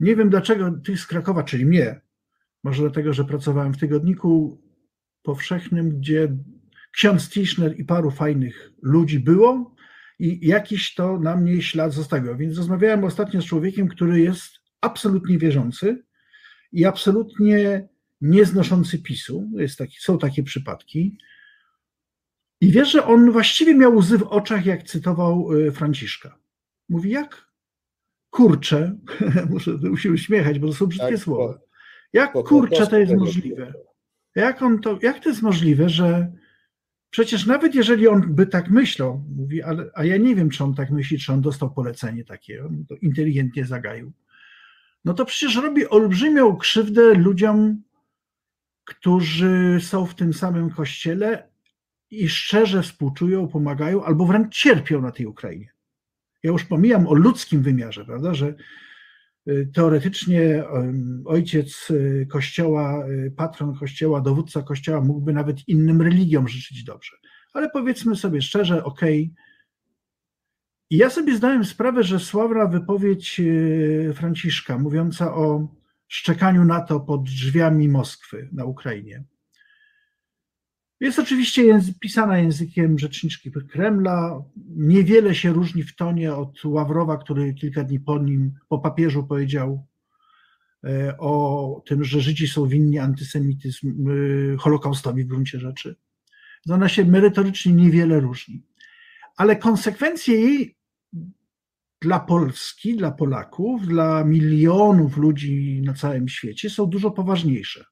nie 0.00 0.16
wiem 0.16 0.30
dlaczego, 0.30 0.70
ty 0.84 0.96
z 0.96 1.06
Krakowa, 1.06 1.42
czyli 1.42 1.66
mnie, 1.66 2.00
może 2.64 2.82
dlatego, 2.82 3.12
że 3.12 3.24
pracowałem 3.24 3.74
w 3.74 3.78
tygodniku 3.78 4.62
powszechnym, 5.22 5.98
gdzie 5.98 6.36
ksiądz 6.92 7.30
Tischner 7.30 7.80
i 7.80 7.84
paru 7.84 8.10
fajnych 8.10 8.70
ludzi 8.82 9.20
było, 9.20 9.73
i 10.18 10.46
jakiś 10.46 10.94
to 10.94 11.18
na 11.18 11.36
mnie 11.36 11.62
ślad 11.62 11.92
zostawił. 11.92 12.36
Więc 12.36 12.56
rozmawiałem 12.56 13.04
ostatnio 13.04 13.42
z 13.42 13.44
człowiekiem, 13.44 13.88
który 13.88 14.20
jest 14.20 14.52
absolutnie 14.80 15.38
wierzący 15.38 16.04
i 16.72 16.84
absolutnie 16.84 17.88
nieznoszący 18.20 18.98
PiSu. 18.98 19.50
Jest 19.56 19.78
taki, 19.78 19.96
są 20.00 20.18
takie 20.18 20.42
przypadki. 20.42 21.18
I 22.60 22.70
wiesz, 22.70 22.92
że 22.92 23.06
on 23.06 23.32
właściwie 23.32 23.74
miał 23.74 23.96
łzy 23.96 24.18
w 24.18 24.22
oczach, 24.22 24.66
jak 24.66 24.82
cytował 24.82 25.52
y, 25.52 25.72
Franciszka. 25.72 26.38
Mówi, 26.88 27.10
jak 27.10 27.50
kurcze, 28.30 28.96
muszę 29.50 29.78
się 29.96 30.12
uśmiechać, 30.12 30.58
bo 30.58 30.66
to 30.66 30.74
są 30.74 30.86
brzydkie 30.86 31.12
tak, 31.12 31.18
słowa. 31.18 31.58
Jak 32.12 32.32
kurcze 32.32 32.86
to 32.86 32.98
jest 32.98 33.14
możliwe? 33.14 33.72
Jak, 34.34 34.62
on 34.62 34.80
to, 34.80 34.98
jak 35.02 35.20
to 35.20 35.28
jest 35.28 35.42
możliwe, 35.42 35.88
że 35.88 36.32
przecież 37.14 37.46
nawet 37.46 37.74
jeżeli 37.74 38.08
on 38.08 38.34
by 38.34 38.46
tak 38.46 38.70
myślał, 38.70 39.24
mówi, 39.36 39.62
ale, 39.62 39.90
a 39.94 40.04
ja 40.04 40.16
nie 40.16 40.36
wiem, 40.36 40.50
czy 40.50 40.64
on 40.64 40.74
tak 40.74 40.90
myśli, 40.90 41.18
czy 41.18 41.32
on 41.32 41.40
dostał 41.40 41.70
polecenie 41.70 42.24
takie, 42.24 42.64
on 42.64 42.84
to 42.88 42.94
inteligentnie 42.94 43.64
zagaił, 43.64 44.12
no 45.04 45.14
to 45.14 45.24
przecież 45.24 45.56
robi 45.56 45.88
olbrzymią 45.88 46.56
krzywdę 46.56 47.14
ludziom, 47.14 47.82
którzy 48.84 49.78
są 49.80 50.06
w 50.06 50.14
tym 50.14 50.34
samym 50.34 50.70
kościele 50.70 51.48
i 52.10 52.28
szczerze 52.28 52.82
współczują, 52.82 53.48
pomagają, 53.48 54.04
albo 54.04 54.26
wręcz 54.26 54.56
cierpią 54.56 55.00
na 55.00 55.10
tej 55.10 55.26
Ukrainie. 55.26 55.72
Ja 56.42 56.50
już 56.50 56.64
pomijam 56.64 57.06
o 57.06 57.14
ludzkim 57.14 57.62
wymiarze, 57.62 58.04
prawda, 58.04 58.34
że 58.34 58.54
teoretycznie 59.74 60.64
ojciec 61.24 61.90
y, 61.90 62.26
kościoła, 62.30 63.06
y, 63.08 63.30
patron 63.36 63.74
kościoła, 63.74 64.20
dowódca 64.20 64.62
kościoła 64.62 65.00
mógłby 65.00 65.32
nawet 65.32 65.68
innym 65.68 66.02
religiom 66.02 66.48
życzyć 66.48 66.84
dobrze. 66.84 67.16
Ale 67.52 67.70
powiedzmy 67.70 68.16
sobie 68.16 68.42
szczerze, 68.42 68.84
okej. 68.84 69.22
Okay. 69.32 69.44
I 70.90 70.96
ja 70.96 71.10
sobie 71.10 71.36
zdałem 71.36 71.64
sprawę, 71.64 72.02
że 72.02 72.20
sławna 72.20 72.66
wypowiedź 72.66 73.40
Franciszka 74.14 74.78
mówiąca 74.78 75.34
o 75.34 75.68
szczekaniu 76.08 76.64
NATO 76.64 77.00
pod 77.00 77.22
drzwiami 77.22 77.88
Moskwy 77.88 78.48
na 78.52 78.64
Ukrainie 78.64 79.24
jest 81.00 81.18
oczywiście 81.18 81.80
pisana 82.00 82.38
językiem 82.38 82.98
rzeczniczki 82.98 83.50
Kremla. 83.68 84.42
Niewiele 84.76 85.34
się 85.34 85.52
różni 85.52 85.82
w 85.82 85.96
tonie 85.96 86.34
od 86.34 86.64
Ławrowa, 86.64 87.16
który 87.16 87.54
kilka 87.54 87.84
dni 87.84 88.00
po 88.00 88.18
nim, 88.18 88.52
po 88.68 88.78
papieżu 88.78 89.26
powiedział 89.26 89.86
e, 90.84 91.18
o 91.18 91.82
tym, 91.86 92.04
że 92.04 92.20
Żydzi 92.20 92.48
są 92.48 92.66
winni 92.66 92.98
antysemityzm, 92.98 94.06
e, 94.08 94.56
Holokaustowi 94.56 95.24
w 95.24 95.26
gruncie 95.26 95.60
rzeczy. 95.60 95.96
Ona 96.70 96.88
się 96.88 97.04
merytorycznie 97.04 97.72
niewiele 97.72 98.20
różni. 98.20 98.62
Ale 99.36 99.56
konsekwencje 99.56 100.40
jej 100.40 100.76
dla 102.00 102.20
Polski, 102.20 102.96
dla 102.96 103.10
Polaków, 103.10 103.86
dla 103.86 104.24
milionów 104.24 105.16
ludzi 105.16 105.82
na 105.84 105.94
całym 105.94 106.28
świecie 106.28 106.70
są 106.70 106.86
dużo 106.86 107.10
poważniejsze. 107.10 107.84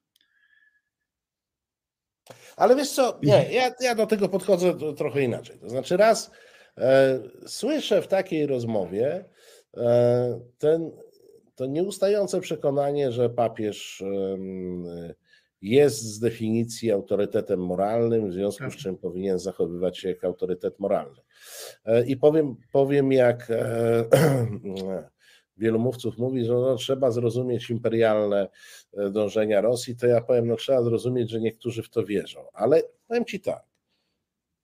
Ale 2.57 2.75
wiesz 2.75 2.91
co, 2.91 3.19
nie, 3.23 3.35
mhm. 3.35 3.53
ja, 3.53 3.71
ja 3.87 3.95
do 3.95 4.05
tego 4.05 4.29
podchodzę 4.29 4.73
trochę 4.97 5.21
inaczej. 5.21 5.57
To 5.59 5.69
znaczy, 5.69 5.97
raz 5.97 6.31
e, 6.77 7.19
słyszę 7.47 8.01
w 8.01 8.07
takiej 8.07 8.47
rozmowie 8.47 9.25
e, 9.77 10.39
ten, 10.57 10.91
to 11.55 11.65
nieustające 11.65 12.41
przekonanie, 12.41 13.11
że 13.11 13.29
papież 13.29 14.01
e, 14.01 15.13
jest 15.63 16.01
z 16.01 16.19
definicji 16.19 16.91
autorytetem 16.91 17.65
moralnym, 17.65 18.29
w 18.29 18.33
związku 18.33 18.63
z 18.63 18.73
tak. 18.73 18.77
czym 18.77 18.97
powinien 18.97 19.39
zachowywać 19.39 19.97
się 19.97 20.09
jak 20.09 20.23
autorytet 20.23 20.79
moralny. 20.79 21.21
E, 21.85 22.05
I 22.05 22.17
powiem, 22.17 22.55
powiem 22.71 23.11
jak 23.11 23.51
e, 23.51 24.05
wielu 25.57 25.79
mówców 25.79 26.17
mówi, 26.17 26.45
że 26.45 26.53
no, 26.53 26.75
trzeba 26.75 27.11
zrozumieć 27.11 27.69
imperialne 27.69 28.49
dążenia 29.11 29.61
Rosji, 29.61 29.95
to 29.95 30.07
ja 30.07 30.21
powiem, 30.21 30.47
no 30.47 30.55
trzeba 30.55 30.83
zrozumieć, 30.83 31.29
że 31.29 31.41
niektórzy 31.41 31.83
w 31.83 31.89
to 31.89 32.05
wierzą. 32.05 32.39
Ale 32.53 32.83
powiem 33.07 33.25
Ci 33.25 33.39
tak, 33.39 33.63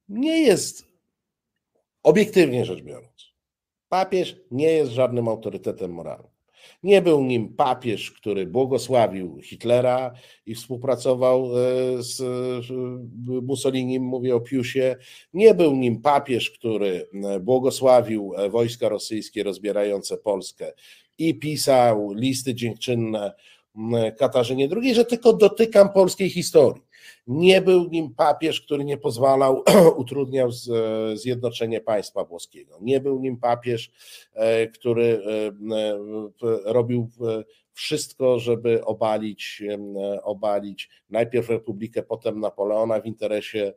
nie 0.09 0.41
jest, 0.41 0.85
obiektywnie 2.03 2.65
rzecz 2.65 2.81
biorąc, 2.81 3.33
papież 3.89 4.35
nie 4.51 4.71
jest 4.71 4.91
żadnym 4.91 5.27
autorytetem 5.27 5.91
moralnym. 5.91 6.39
Nie 6.83 7.01
był 7.01 7.23
nim 7.23 7.53
papież, 7.53 8.11
który 8.11 8.45
błogosławił 8.45 9.39
Hitlera 9.41 10.13
i 10.45 10.55
współpracował 10.55 11.45
e, 11.45 12.03
z 12.03 12.21
Mussolinim, 13.25 14.03
mówię 14.03 14.35
o 14.35 14.41
Piusie. 14.41 14.95
Nie 15.33 15.53
był 15.53 15.75
nim 15.75 16.01
papież, 16.01 16.51
który 16.51 17.07
e, 17.23 17.39
błogosławił 17.39 18.33
e, 18.37 18.49
wojska 18.49 18.89
rosyjskie 18.89 19.43
rozbierające 19.43 20.17
Polskę 20.17 20.73
i 21.17 21.35
pisał 21.35 22.13
listy 22.13 22.55
dziękczynne 22.55 23.33
Katarzynie 24.17 24.69
II, 24.75 24.95
że 24.95 25.05
tylko 25.05 25.33
dotykam 25.33 25.93
polskiej 25.93 26.29
historii. 26.29 26.83
Nie 27.27 27.61
był 27.61 27.89
nim 27.89 28.15
papież, 28.15 28.61
który 28.61 28.85
nie 28.85 28.97
pozwalał, 28.97 29.63
utrudniał 30.01 30.49
zjednoczenie 31.13 31.81
państwa 31.81 32.23
włoskiego. 32.23 32.77
Nie 32.81 32.99
był 32.99 33.19
nim 33.19 33.37
papież, 33.37 33.91
e, 34.33 34.67
który 34.67 35.21
e, 35.25 35.47
e, 35.75 35.99
robił 36.65 37.09
wszystko, 37.73 38.39
żeby 38.39 38.85
obalić, 38.85 39.63
obalić 40.23 40.89
najpierw 41.09 41.49
Republikę, 41.49 42.03
potem 42.03 42.39
Napoleona 42.39 43.01
w 43.01 43.05
interesie 43.05 43.73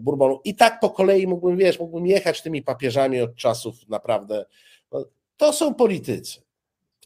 Bourbonu. 0.00 0.40
I 0.44 0.54
tak 0.54 0.80
po 0.80 0.90
kolei 0.90 1.26
mógłbym, 1.26 1.56
wiesz, 1.56 1.78
mógłbym 1.78 2.06
jechać 2.06 2.42
tymi 2.42 2.62
papieżami 2.62 3.20
od 3.20 3.34
czasów 3.34 3.88
naprawdę. 3.88 4.44
No, 4.92 5.04
to 5.36 5.52
są 5.52 5.74
politycy 5.74 6.47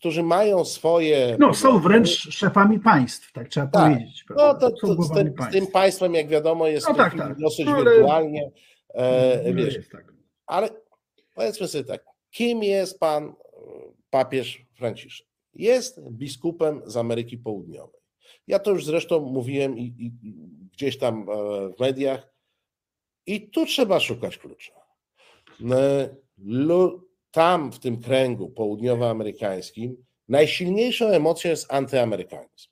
którzy 0.03 0.23
mają 0.23 0.65
swoje. 0.65 1.37
No, 1.39 1.55
są 1.55 1.79
wręcz 1.79 2.09
szefami 2.09 2.81
państw, 2.81 3.33
tak 3.33 3.49
trzeba 3.49 3.67
tak. 3.67 3.93
powiedzieć. 3.93 4.25
No, 4.31 4.55
to, 4.55 4.71
to 4.71 5.03
z, 5.03 5.11
tym, 5.11 5.35
z, 5.49 5.53
tym, 5.53 5.67
państwem, 5.67 6.15
jak 6.15 6.29
wiadomo, 6.29 6.67
jest 6.67 6.89
no, 6.89 6.95
tak, 6.95 7.17
tak. 7.19 7.39
dosyć 7.39 7.67
no, 7.67 7.73
ale... 7.73 7.91
wirtualnie. 7.91 8.51
E, 8.95 9.43
no, 9.47 9.55
wiesz, 9.55 9.89
tak. 9.93 10.13
Ale 10.47 10.69
powiedzmy 11.35 11.69
sobie 11.69 11.85
tak, 11.85 12.05
kim 12.31 12.63
jest 12.63 12.99
pan 13.01 13.25
e, 13.25 13.33
papież 14.11 14.67
Franciszek? 14.75 15.27
Jest 15.55 16.01
biskupem 16.11 16.83
z 16.87 16.97
Ameryki 16.97 17.39
Południowej. 17.39 18.01
Ja 18.47 18.59
to 18.59 18.71
już 18.71 18.85
zresztą 18.85 19.21
mówiłem 19.21 19.79
i, 19.79 19.83
i 19.83 20.13
gdzieś 20.73 20.99
tam 20.99 21.27
e, 21.31 21.35
w 21.77 21.81
mediach. 21.81 22.33
I 23.27 23.51
tu 23.51 23.67
trzeba 23.67 24.01
szukać 24.01 24.39
klucza. 24.39 24.73
E, 25.71 26.09
tam 27.33 27.73
w 27.73 27.79
tym 27.79 28.01
kręgu 28.01 28.51
południowoamerykańskim 28.51 30.05
najsilniejszą 30.29 31.07
emocją 31.07 31.51
jest 31.51 31.73
antyamerykanizm. 31.73 32.69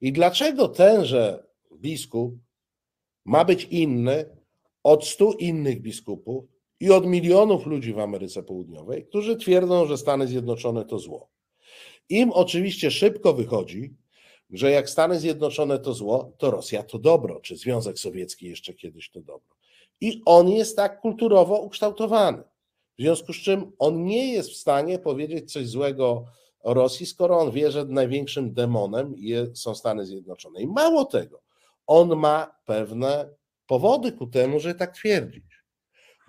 I 0.00 0.12
dlaczego 0.12 0.68
tenże 0.68 1.46
biskup 1.72 2.34
ma 3.24 3.44
być 3.44 3.64
inny 3.64 4.36
od 4.82 5.06
stu 5.06 5.32
innych 5.32 5.82
biskupów 5.82 6.44
i 6.80 6.90
od 6.90 7.06
milionów 7.06 7.66
ludzi 7.66 7.92
w 7.92 7.98
Ameryce 7.98 8.42
Południowej, 8.42 9.06
którzy 9.06 9.36
twierdzą, 9.36 9.86
że 9.86 9.98
Stany 9.98 10.26
Zjednoczone 10.26 10.84
to 10.84 10.98
zło. 10.98 11.30
Im 12.08 12.32
oczywiście 12.32 12.90
szybko 12.90 13.32
wychodzi, 13.32 13.94
że 14.50 14.70
jak 14.70 14.90
Stany 14.90 15.20
Zjednoczone 15.20 15.78
to 15.78 15.94
zło, 15.94 16.32
to 16.38 16.50
Rosja 16.50 16.82
to 16.82 16.98
dobro, 16.98 17.40
czy 17.40 17.56
Związek 17.56 17.98
Sowiecki 17.98 18.46
jeszcze 18.46 18.74
kiedyś 18.74 19.10
to 19.10 19.20
dobro. 19.20 19.56
I 20.00 20.22
on 20.24 20.48
jest 20.48 20.76
tak 20.76 21.00
kulturowo 21.00 21.60
ukształtowany. 21.60 22.42
W 22.98 23.02
związku 23.02 23.32
z 23.32 23.36
czym 23.36 23.72
on 23.78 24.04
nie 24.04 24.32
jest 24.32 24.50
w 24.50 24.56
stanie 24.56 24.98
powiedzieć 24.98 25.52
coś 25.52 25.68
złego 25.68 26.24
o 26.60 26.74
Rosji, 26.74 27.06
skoro 27.06 27.38
on 27.38 27.50
wie, 27.50 27.70
że 27.70 27.84
największym 27.84 28.54
demonem 28.54 29.14
są 29.54 29.74
Stany 29.74 30.06
Zjednoczone. 30.06 30.62
I 30.62 30.66
mało 30.66 31.04
tego, 31.04 31.42
on 31.86 32.16
ma 32.16 32.60
pewne 32.64 33.28
powody 33.66 34.12
ku 34.12 34.26
temu, 34.26 34.60
że 34.60 34.74
tak 34.74 34.94
twierdzić. 34.94 35.44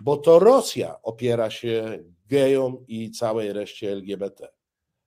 Bo 0.00 0.16
to 0.16 0.38
Rosja 0.38 1.02
opiera 1.02 1.50
się 1.50 2.04
gejom 2.26 2.84
i 2.88 3.10
całej 3.10 3.52
reszcie 3.52 3.92
LGBT. 3.92 4.48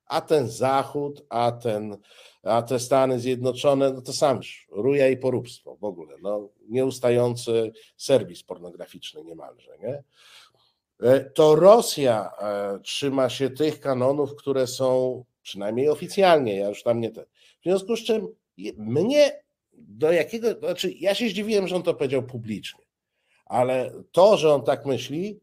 A 0.06 0.22
ten 0.22 0.50
Zachód, 0.50 1.26
a, 1.30 1.52
ten, 1.52 1.98
a 2.44 2.62
te 2.62 2.80
Stany 2.80 3.20
Zjednoczone, 3.20 3.94
no 3.94 4.02
to 4.02 4.14
sam 4.14 4.40
ruja 4.70 5.10
i 5.10 5.18
poróbstwo 5.18 5.76
w 5.76 5.84
ogóle. 5.84 6.16
No, 6.22 6.50
nieustający 6.70 7.72
serwis 7.98 8.44
pornograficzny 8.44 9.24
niemalże. 9.24 9.78
Nie? 9.78 10.04
E, 11.02 11.20
to 11.20 11.56
Rosja 11.56 12.32
e, 12.42 12.80
trzyma 12.80 13.30
się 13.30 13.50
tych 13.50 13.80
kanonów, 13.80 14.36
które 14.36 14.68
są 14.68 15.24
przynajmniej 15.42 15.90
oficjalnie, 15.90 16.56
ja 16.56 16.70
już 16.70 16.84
tam 16.84 17.02
nie 17.02 17.12
te. 17.12 17.26
W 17.60 17.64
związku 17.64 17.96
z 17.96 18.04
czym 18.04 18.28
mnie 18.78 19.44
do 19.74 20.12
jakiego, 20.12 20.60
znaczy 20.60 20.92
ja 20.92 21.16
się 21.16 21.30
zdziwiłem, 21.30 21.68
że 21.68 21.76
on 21.76 21.84
to 21.84 21.94
powiedział 21.94 22.24
publicznie, 22.24 22.86
ale 23.46 23.92
to, 24.12 24.38
że 24.38 24.54
on 24.54 24.64
tak 24.64 24.86
myśli, 24.86 25.40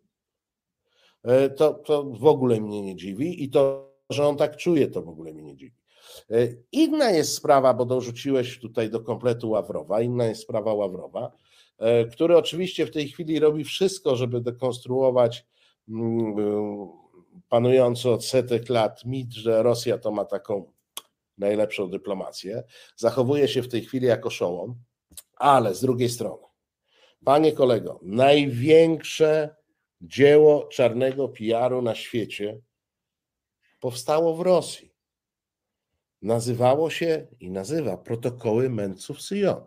e, 1.22 1.50
to, 1.50 1.74
to 1.74 2.04
w 2.04 2.26
ogóle 2.26 2.60
mnie 2.60 2.82
nie 2.82 2.96
dziwi 2.96 3.44
i 3.44 3.50
to, 3.50 3.94
że 4.10 4.26
on 4.26 4.36
tak 4.36 4.56
czuje, 4.56 4.86
to 4.86 5.02
w 5.02 5.08
ogóle 5.08 5.32
mnie 5.32 5.42
nie 5.42 5.56
dziwi. 5.56 5.76
Inna 6.72 7.10
jest 7.10 7.34
sprawa, 7.34 7.74
bo 7.74 7.84
dorzuciłeś 7.84 8.58
tutaj 8.58 8.90
do 8.90 9.00
kompletu 9.00 9.50
Ławrowa, 9.50 10.00
inna 10.00 10.26
jest 10.26 10.42
sprawa 10.42 10.74
Ławrowa, 10.74 11.32
E, 11.78 12.04
który 12.04 12.36
oczywiście 12.36 12.86
w 12.86 12.90
tej 12.90 13.08
chwili 13.08 13.38
robi 13.38 13.64
wszystko, 13.64 14.16
żeby 14.16 14.40
dekonstruować 14.40 15.46
mm, 15.88 16.38
e, 16.38 16.88
panujący 17.48 18.10
od 18.10 18.24
setek 18.24 18.68
lat 18.68 19.04
mit, 19.04 19.32
że 19.32 19.62
Rosja 19.62 19.98
to 19.98 20.10
ma 20.10 20.24
taką 20.24 20.72
najlepszą 21.38 21.90
dyplomację. 21.90 22.62
Zachowuje 22.96 23.48
się 23.48 23.62
w 23.62 23.68
tej 23.68 23.84
chwili 23.84 24.06
jako 24.06 24.30
szołom, 24.30 24.74
ale 25.36 25.74
z 25.74 25.80
drugiej 25.80 26.08
strony, 26.08 26.42
panie 27.24 27.52
kolego, 27.52 28.00
największe 28.02 29.56
dzieło 30.00 30.64
czarnego 30.64 31.28
PR-u 31.28 31.82
na 31.82 31.94
świecie 31.94 32.60
powstało 33.80 34.36
w 34.36 34.40
Rosji. 34.40 34.93
Nazywało 36.24 36.90
się 36.90 37.26
i 37.40 37.50
nazywa 37.50 37.96
protokoły 37.96 38.70
mędrców 38.70 39.22
Syjonu. 39.22 39.66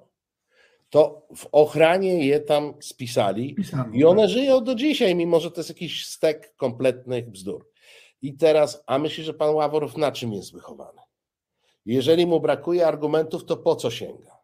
To 0.89 1.27
w 1.35 1.47
ochranie 1.51 2.27
je 2.27 2.39
tam 2.39 2.73
spisali 2.79 3.55
i 3.93 4.05
one 4.05 4.21
tak. 4.21 4.31
żyją 4.31 4.63
do 4.63 4.75
dzisiaj, 4.75 5.15
mimo 5.15 5.39
że 5.39 5.51
to 5.51 5.59
jest 5.59 5.69
jakiś 5.69 6.05
stek 6.05 6.55
kompletnych 6.55 7.29
bzdur. 7.29 7.69
I 8.21 8.33
teraz, 8.37 8.83
a 8.85 8.99
myśli, 8.99 9.23
że 9.23 9.33
pan 9.33 9.55
Ławrow 9.55 9.97
na 9.97 10.11
czym 10.11 10.33
jest 10.33 10.53
wychowany? 10.53 11.01
Jeżeli 11.85 12.25
mu 12.25 12.39
brakuje 12.39 12.87
argumentów, 12.87 13.45
to 13.45 13.57
po 13.57 13.75
co 13.75 13.91
sięga? 13.91 14.37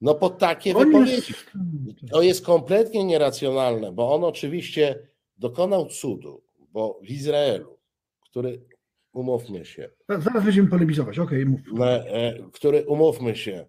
No 0.00 0.14
po 0.14 0.30
takie 0.30 0.76
On 0.76 0.84
wypowiedzi. 0.86 1.32
jest, 1.32 2.10
To 2.10 2.22
jest 2.22 2.44
kompletnie 2.44 3.04
nieracjonalne, 3.04 3.92
bo 3.92 4.14
on 4.14 4.24
oczywiście 4.24 5.08
dokonał 5.36 5.86
cudu, 5.86 6.42
bo 6.58 6.98
w 7.02 7.10
Izraelu, 7.10 7.78
który, 8.20 8.62
umówmy 9.16 9.64
się, 9.64 9.90
Zaraz 10.08 10.44
będziemy 10.44 10.68
polemizować, 10.68 11.18
okej, 11.18 11.46
mów. 11.46 11.60
e, 11.80 12.34
który, 12.52 12.86
umówmy 12.86 13.36
się, 13.36 13.66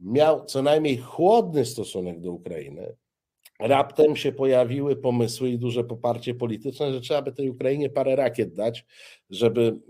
miał 0.00 0.44
co 0.44 0.62
najmniej 0.62 0.96
chłodny 0.98 1.64
stosunek 1.64 2.20
do 2.20 2.32
Ukrainy, 2.32 2.96
raptem 3.60 4.16
się 4.16 4.32
pojawiły 4.32 4.96
pomysły 4.96 5.50
i 5.50 5.58
duże 5.58 5.84
poparcie 5.84 6.34
polityczne, 6.34 6.92
że 6.92 7.00
trzeba 7.00 7.22
by 7.22 7.32
tej 7.32 7.50
Ukrainie 7.50 7.90
parę 7.90 8.16
rakiet 8.16 8.54
dać, 8.54 8.86
żeby, 9.30 9.80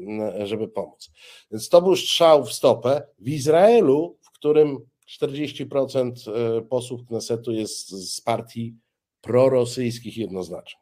żeby 0.44 0.68
pomóc. 0.68 1.11
Więc 1.50 1.68
to 1.68 1.82
był 1.82 1.96
strzał 1.96 2.44
w 2.44 2.52
stopę. 2.52 3.02
W 3.18 3.28
Izraelu, 3.28 4.18
w 4.22 4.30
którym 4.32 4.78
40% 5.20 6.12
e, 6.59 6.62
posłów 6.62 7.00
Knesetu 7.09 7.52
jest 7.52 7.88
z 7.88 8.20
partii 8.20 8.74
prorosyjskich 9.20 10.16
jednoznacznie. 10.16 10.80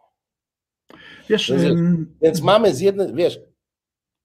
Wiesz, 1.28 1.50
Więc- 1.50 2.08
Więc 2.22 2.42
mamy 2.42 2.74
z 2.74 2.80
jednej, 2.80 3.14
wiesz, 3.14 3.40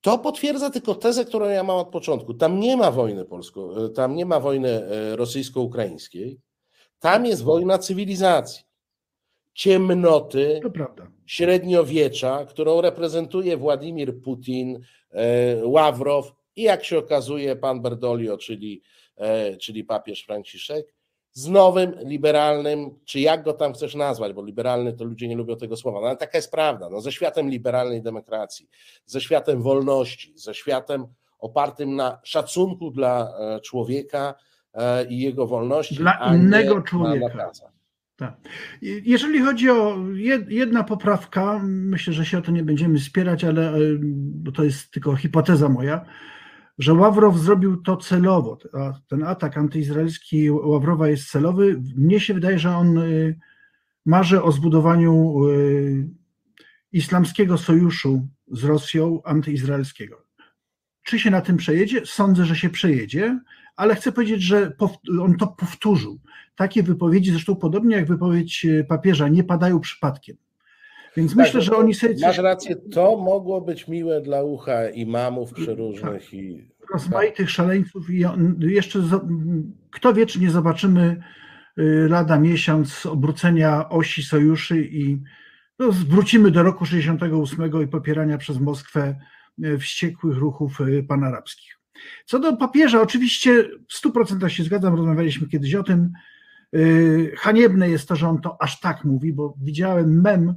to 0.02 0.18
potwierdza 0.18 0.70
tylko 0.70 0.96
tezę, 0.96 1.26
którą 1.26 1.50
ja 1.50 1.64
mam 1.64 1.78
od 1.78 1.90
początku. 1.90 2.34
Tam 2.34 2.60
nie 2.60 2.78
ma 2.78 2.92
wojny 2.92 3.26
polsko, 3.26 3.90
tam 3.90 4.16
nie 4.16 4.26
ma 4.26 4.40
wojny 4.40 4.70
e, 4.70 5.16
rosyjsko-ukraińskiej. 5.16 6.40
Tam 7.00 7.26
jest 7.26 7.44
wojna 7.44 7.78
cywilizacji. 7.78 8.64
Ciemnoty, 9.54 10.62
średniowiecza, 11.26 12.46
którą 12.46 12.82
reprezentuje 12.82 13.58
Władimir 13.58 14.22
Putin, 14.22 14.80
e, 15.12 15.66
Ławrow 15.66 16.34
i 16.56 16.62
jak 16.62 16.84
się 16.84 16.98
okazuje 16.98 17.56
pan 17.56 17.82
Berdolio, 17.82 18.38
czyli, 18.38 18.82
e, 19.16 19.58
czyli 19.58 19.84
papież 19.84 20.24
Franciszek, 20.24 20.94
z 21.34 21.48
nowym 21.48 21.96
liberalnym, 22.06 22.90
czy 23.06 23.20
jak 23.20 23.44
go 23.44 23.54
tam 23.54 23.74
chcesz 23.74 23.96
nazwać, 23.96 24.34
bo 24.34 24.46
liberalny 24.46 24.94
to 24.94 25.04
ludzie 25.04 25.28
nie 25.28 25.36
lubią 25.36 25.58
tego 25.58 25.78
słowa, 25.78 26.02
no 26.02 26.08
ale 26.08 26.18
taka 26.18 26.38
jest 26.38 26.52
prawda, 26.52 26.90
no, 26.90 27.02
ze 27.02 27.12
światem 27.12 27.50
liberalnej 27.50 28.02
demokracji, 28.02 28.70
ze 29.06 29.22
światem 29.22 29.62
wolności, 29.62 30.34
ze 30.36 30.54
światem 30.54 31.06
opartym 31.40 31.96
na 31.96 32.20
szacunku 32.24 32.92
dla 32.92 33.34
e, 33.40 33.60
człowieka 33.60 34.34
e, 34.74 35.06
i 35.06 35.20
jego 35.20 35.48
wolności, 35.48 35.96
Dla 35.96 36.34
innego 36.36 36.82
człowieka. 36.82 37.52
Tak. 38.16 38.36
Jeżeli 38.82 39.40
chodzi 39.40 39.70
o 39.70 39.96
jed- 39.98 40.50
jedna 40.50 40.84
poprawka, 40.84 41.60
myślę, 41.64 42.14
że 42.14 42.26
się 42.26 42.38
o 42.38 42.42
to 42.42 42.52
nie 42.52 42.64
będziemy 42.64 43.00
spierać, 43.00 43.44
ale 43.44 43.76
y, 43.76 44.00
bo 44.04 44.52
to 44.52 44.64
jest 44.64 44.92
tylko 44.92 45.16
hipoteza 45.16 45.70
moja, 45.70 46.06
że 46.80 46.94
Ławrow 46.94 47.38
zrobił 47.38 47.78
to 47.82 47.98
celowo. 47.98 48.58
Ten 49.08 49.24
atak 49.24 49.58
antyizraelski 49.58 50.52
Ławrowa 50.52 51.10
jest 51.10 51.30
celowy. 51.32 51.82
Mnie 51.96 52.20
się 52.20 52.34
wydaje, 52.34 52.60
że 52.60 52.76
on 52.76 52.98
y, 52.98 53.40
marzy 54.06 54.44
o 54.44 54.52
zbudowaniu 54.52 55.46
y, 55.48 56.10
islamskiego 56.92 57.58
sojuszu 57.58 58.28
z 58.52 58.64
Rosją 58.64 59.22
antyizraelskiego. 59.24 60.26
Czy 61.04 61.20
się 61.20 61.32
na 61.32 61.42
tym 61.42 61.58
przejedzie? 61.58 62.06
Sądzę, 62.06 62.46
że 62.46 62.56
się 62.56 62.70
przejedzie, 62.70 63.40
ale 63.76 63.96
chcę 63.96 64.12
powiedzieć, 64.12 64.42
że 64.42 64.76
on 65.22 65.38
to 65.38 65.48
powtórzył. 65.48 66.20
Takie 66.56 66.84
wypowiedzi, 66.84 67.32
zresztą 67.32 67.56
podobnie 67.56 67.96
jak 67.96 68.08
wypowiedź 68.08 68.66
e, 68.66 68.84
papieża, 68.84 69.28
nie 69.28 69.44
padają 69.44 69.80
przypadkiem. 69.80 70.38
Więc 71.18 71.36
myślę, 71.36 71.54
Tak, 71.54 71.62
że 71.62 71.72
no, 71.72 71.78
oni 71.78 71.94
sobie 71.94 72.16
Masz 72.22 72.38
rację, 72.38 72.76
to 72.76 73.18
mogło 73.18 73.62
być 73.62 73.88
miłe 73.88 74.22
dla 74.22 74.44
ucha 74.44 74.90
imamów 74.90 75.54
przeróżnych 75.54 76.34
i 76.34 76.72
rozmaitych 76.94 77.50
szaleńców 77.50 78.10
i 78.10 78.24
jeszcze 78.60 79.00
kto 79.92 80.14
wie, 80.14 80.26
czy 80.26 80.40
nie 80.40 80.52
zobaczymy 80.52 81.24
y, 81.80 82.08
lada 82.10 82.40
miesiąc 82.40 83.06
obrócenia 83.06 83.90
osi 83.90 84.24
sojuszy 84.24 84.82
i 84.82 85.22
no, 85.80 85.92
wrócimy 85.92 86.52
do 86.52 86.64
roku 86.64 86.86
68 86.86 87.84
i 87.84 87.88
popierania 87.88 88.38
przez 88.38 88.60
Moskwę 88.60 89.16
y, 89.66 89.78
wściekłych 89.78 90.38
ruchów 90.38 90.82
y, 90.82 91.04
panarabskich. 91.04 91.80
Co 92.26 92.40
do 92.40 92.58
papieża, 92.58 93.02
oczywiście 93.02 93.64
w 93.90 94.06
100% 94.06 94.48
się 94.48 94.64
zgadzam, 94.64 94.96
rozmawialiśmy 94.96 95.48
kiedyś 95.48 95.76
o 95.76 95.84
tym. 95.84 96.12
Haniebne 97.38 97.90
jest 97.90 98.08
to, 98.08 98.16
że 98.16 98.30
on 98.30 98.42
to 98.42 98.62
aż 98.62 98.80
tak 98.80 99.04
mówi, 99.04 99.34
bo 99.34 99.56
widziałem 99.62 100.22
mem, 100.22 100.56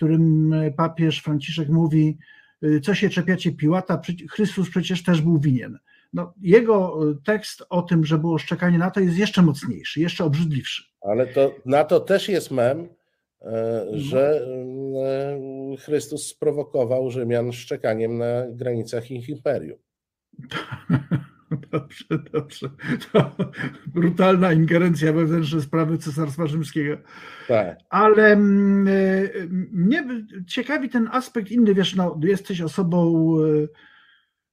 którym 0.00 0.52
y, 0.52 0.72
papież 0.72 1.22
Franciszek 1.22 1.68
mówi, 1.68 2.18
y, 2.64 2.80
co 2.80 2.94
się 2.94 3.08
czepiacie 3.08 3.52
Piłata, 3.52 4.02
Chrystus 4.30 4.70
przecież 4.70 5.02
też 5.02 5.22
był 5.22 5.38
winien. 5.38 5.78
No, 6.12 6.34
jego 6.40 7.10
y, 7.10 7.16
tekst 7.24 7.62
o 7.70 7.82
tym, 7.82 8.04
że 8.04 8.18
było 8.18 8.38
szczekanie 8.38 8.78
na 8.78 8.90
to 8.90 9.00
jest 9.00 9.16
jeszcze 9.16 9.42
mocniejszy, 9.42 10.00
jeszcze 10.00 10.24
obrzydliwszy. 10.24 10.84
ale 11.00 11.26
to 11.26 11.54
na 11.66 11.84
to 11.84 12.00
też 12.00 12.28
jest 12.28 12.50
mem, 12.50 12.88
e, 13.42 13.86
że 13.92 14.46
e, 15.72 15.76
Chrystus 15.76 16.26
sprowokował 16.26 17.10
Rzymian 17.10 17.52
szczekaniem 17.52 18.18
na 18.18 18.46
granicach 18.50 19.10
ich 19.10 19.28
imperium. 19.28 19.78
Dobrze, 21.72 22.04
dobrze. 22.32 22.70
To 23.12 23.36
brutalna 23.86 24.52
ingerencja 24.52 25.12
we 25.12 25.20
wewnętrzne 25.20 25.60
sprawy 25.60 25.98
Cesarstwa 25.98 26.46
Rzymskiego. 26.46 26.96
Tak. 27.48 27.78
Ale 27.90 28.32
mm, 28.32 28.88
e, 28.88 29.30
mnie 29.72 30.04
ciekawi 30.46 30.88
ten 30.88 31.08
aspekt 31.12 31.50
inny, 31.50 31.74
wiesz, 31.74 31.94
no, 31.94 32.20
jesteś 32.22 32.60
osobą 32.60 33.32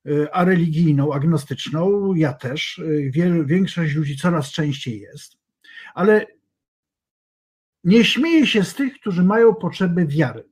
e, 0.06 0.14
e, 0.24 0.36
areligijną, 0.36 1.14
agnostyczną, 1.14 2.14
ja 2.14 2.34
też, 2.34 2.82
wiel, 3.10 3.46
większość 3.46 3.96
ludzi 3.96 4.18
coraz 4.18 4.52
częściej 4.52 5.00
jest, 5.00 5.38
ale 5.94 6.26
nie 7.84 8.06
śmieję 8.06 8.48
się 8.48 8.64
z 8.64 8.76
tych, 8.76 9.00
którzy 9.00 9.24
mają 9.24 9.56
potrzebę 9.56 10.06
wiary. 10.06 10.44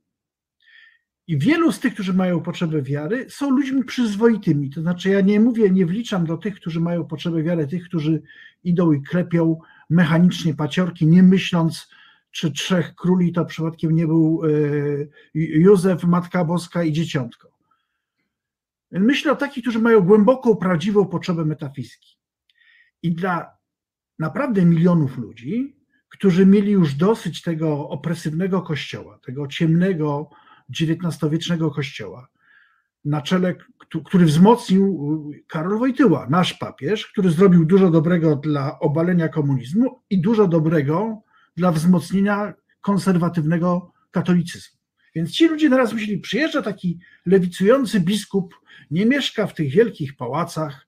I 1.28 1.38
wielu 1.38 1.72
z 1.72 1.80
tych, 1.80 1.94
którzy 1.94 2.14
mają 2.14 2.40
potrzebę 2.40 2.82
wiary, 2.82 3.26
są 3.30 3.50
ludźmi 3.50 3.84
przyzwoitymi. 3.84 4.70
To 4.70 4.80
znaczy, 4.80 5.10
ja 5.10 5.20
nie 5.20 5.40
mówię, 5.40 5.70
nie 5.70 5.86
wliczam 5.86 6.26
do 6.26 6.36
tych, 6.36 6.54
którzy 6.54 6.80
mają 6.80 7.04
potrzebę 7.04 7.42
wiary, 7.42 7.66
tych, 7.66 7.84
którzy 7.84 8.22
idą 8.64 8.92
i 8.92 9.02
klepią 9.02 9.58
mechanicznie 9.90 10.54
paciorki, 10.54 11.06
nie 11.06 11.22
myśląc, 11.22 11.88
czy 12.30 12.52
trzech 12.52 12.94
króli 12.94 13.32
to 13.32 13.44
przypadkiem 13.44 13.94
nie 13.94 14.06
był 14.06 14.42
e, 14.44 14.48
Józef, 15.34 16.04
Matka 16.04 16.44
Boska 16.44 16.82
i 16.82 16.92
Dzieciątko. 16.92 17.56
Myślę 18.90 19.32
o 19.32 19.36
takich, 19.36 19.64
którzy 19.64 19.78
mają 19.78 20.00
głęboką, 20.00 20.56
prawdziwą 20.56 21.06
potrzebę 21.06 21.44
metafizyki. 21.44 22.18
I 23.02 23.14
dla 23.14 23.56
naprawdę 24.18 24.64
milionów 24.64 25.18
ludzi, 25.18 25.76
którzy 26.08 26.46
mieli 26.46 26.72
już 26.72 26.94
dosyć 26.94 27.42
tego 27.42 27.88
opresywnego 27.88 28.62
kościoła, 28.62 29.18
tego 29.18 29.46
ciemnego, 29.46 30.30
XIX-wiecznego 30.80 31.70
kościoła, 31.70 32.28
na 33.04 33.22
czele, 33.22 33.54
któ- 33.78 34.02
który 34.02 34.24
wzmocnił 34.24 35.30
Karol 35.48 35.78
Wojtyła, 35.78 36.26
nasz 36.30 36.54
papież, 36.54 37.06
który 37.06 37.30
zrobił 37.30 37.64
dużo 37.64 37.90
dobrego 37.90 38.36
dla 38.36 38.78
obalenia 38.78 39.28
komunizmu 39.28 40.00
i 40.10 40.20
dużo 40.20 40.48
dobrego 40.48 41.22
dla 41.56 41.72
wzmocnienia 41.72 42.54
konserwatywnego 42.80 43.92
katolicyzmu. 44.10 44.78
Więc 45.14 45.30
ci 45.30 45.48
ludzie 45.48 45.70
teraz 45.70 45.92
myśleli, 45.92 46.18
przyjeżdża 46.18 46.62
taki 46.62 46.98
lewicujący 47.26 48.00
biskup, 48.00 48.54
nie 48.90 49.06
mieszka 49.06 49.46
w 49.46 49.54
tych 49.54 49.70
wielkich 49.70 50.16
pałacach, 50.16 50.86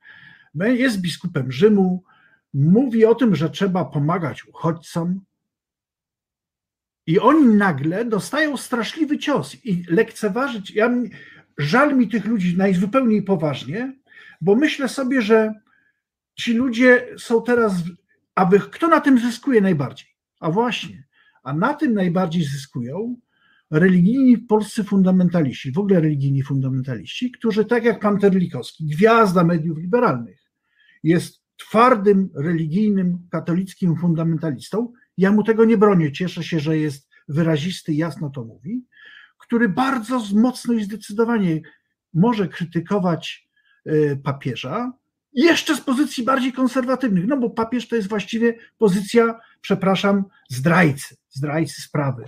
jest 0.55 1.01
biskupem 1.01 1.53
Rzymu, 1.53 2.03
mówi 2.55 3.05
o 3.05 3.14
tym, 3.14 3.37
że 3.37 3.51
trzeba 3.51 3.85
pomagać 3.85 4.47
uchodźcom, 4.47 5.20
i 7.09 7.19
oni 7.19 7.55
nagle 7.55 8.05
dostają 8.05 8.57
straszliwy 8.57 9.19
cios 9.19 9.57
i 9.65 9.85
lekceważyć. 9.89 10.71
Ja, 10.71 10.91
żal 11.59 11.97
mi 11.97 12.09
tych 12.09 12.25
ludzi 12.25 12.57
najzupełniej 12.57 13.23
poważnie, 13.23 13.93
bo 14.41 14.55
myślę 14.55 14.89
sobie, 14.89 15.23
że 15.23 15.55
ci 16.35 16.53
ludzie 16.53 17.07
są 17.19 17.43
teraz. 17.43 17.75
A 18.35 18.51
kto 18.71 18.89
na 18.89 19.01
tym 19.01 19.19
zyskuje 19.19 19.61
najbardziej? 19.61 20.09
A 20.41 20.51
właśnie, 20.51 21.05
a 21.43 21.53
na 21.53 21.75
tym 21.75 21.95
najbardziej 21.95 22.45
zyskują 22.45 23.17
religijni 23.71 24.39
polscy 24.39 24.85
fundamentaliści, 24.85 25.73
w 25.73 25.79
ogóle 25.79 26.01
religijni 26.01 26.43
fundamentaliści, 26.43 27.31
którzy, 27.31 27.65
tak 27.65 27.85
jak 27.85 28.01
pan 28.01 28.19
Terlikowski, 28.19 28.87
gwiazda 28.87 29.45
mediów 29.45 29.79
liberalnych, 29.79 30.41
jest 31.03 31.43
twardym, 31.57 32.31
religijnym, 32.35 33.19
katolickim 33.31 33.97
fundamentalistą, 33.97 34.93
ja 35.19 35.33
mu 35.33 35.45
tego 35.45 35.64
nie 35.64 35.79
bronię, 35.79 36.12
cieszę 36.12 36.45
się, 36.45 36.61
że 36.61 36.79
jest 36.79 37.09
wyrazisty, 37.29 37.93
jasno 37.93 38.31
to 38.31 38.45
mówi, 38.45 38.85
który 39.39 39.69
bardzo 39.69 40.23
mocno 40.35 40.75
i 40.75 40.85
zdecydowanie 40.85 41.61
może 42.14 42.49
krytykować 42.49 43.49
y, 43.87 44.21
papieża, 44.25 44.93
jeszcze 45.33 45.77
z 45.77 45.81
pozycji 45.81 46.25
bardziej 46.25 46.53
konserwatywnych, 46.53 47.27
no 47.27 47.37
bo 47.37 47.51
papież 47.51 47.89
to 47.89 47.97
jest 47.97 48.09
właściwie 48.09 48.55
pozycja, 48.79 49.41
przepraszam, 49.61 50.25
zdrajcy, 50.49 51.16
zdrajcy 51.31 51.83
sprawy. 51.83 52.25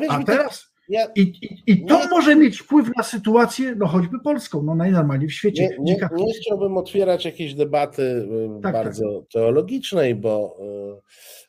Wiesz, 0.00 0.10
A 0.10 0.22
teraz 0.22 0.73
ja, 0.88 1.06
I, 1.14 1.20
i, 1.20 1.62
I, 1.66 1.86
to 1.86 1.98
nie, 1.98 2.08
może 2.08 2.36
mieć 2.36 2.58
wpływ 2.58 2.88
na 2.96 3.02
sytuację, 3.02 3.74
no 3.78 3.86
choćby 3.86 4.20
polską, 4.20 4.62
no 4.62 4.74
najnormalniej 4.74 5.28
w 5.28 5.32
świecie. 5.32 5.68
Nie, 5.80 5.94
nie, 5.94 6.08
nie 6.16 6.34
chciałbym 6.34 6.76
otwierać 6.76 7.24
jakiejś 7.24 7.54
debaty 7.54 8.02
y, 8.02 8.62
tak, 8.62 8.72
bardzo 8.72 9.20
tak. 9.20 9.30
teologicznej, 9.32 10.14
bo 10.14 10.56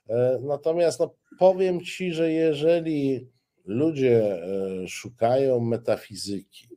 y, 0.09 0.13
y, 0.13 0.15
natomiast 0.41 0.99
no, 0.99 1.15
powiem 1.39 1.81
Ci, 1.81 2.13
że 2.13 2.31
jeżeli 2.31 3.27
ludzie 3.65 4.41
szukają 4.87 5.59
metafizyki 5.59 6.67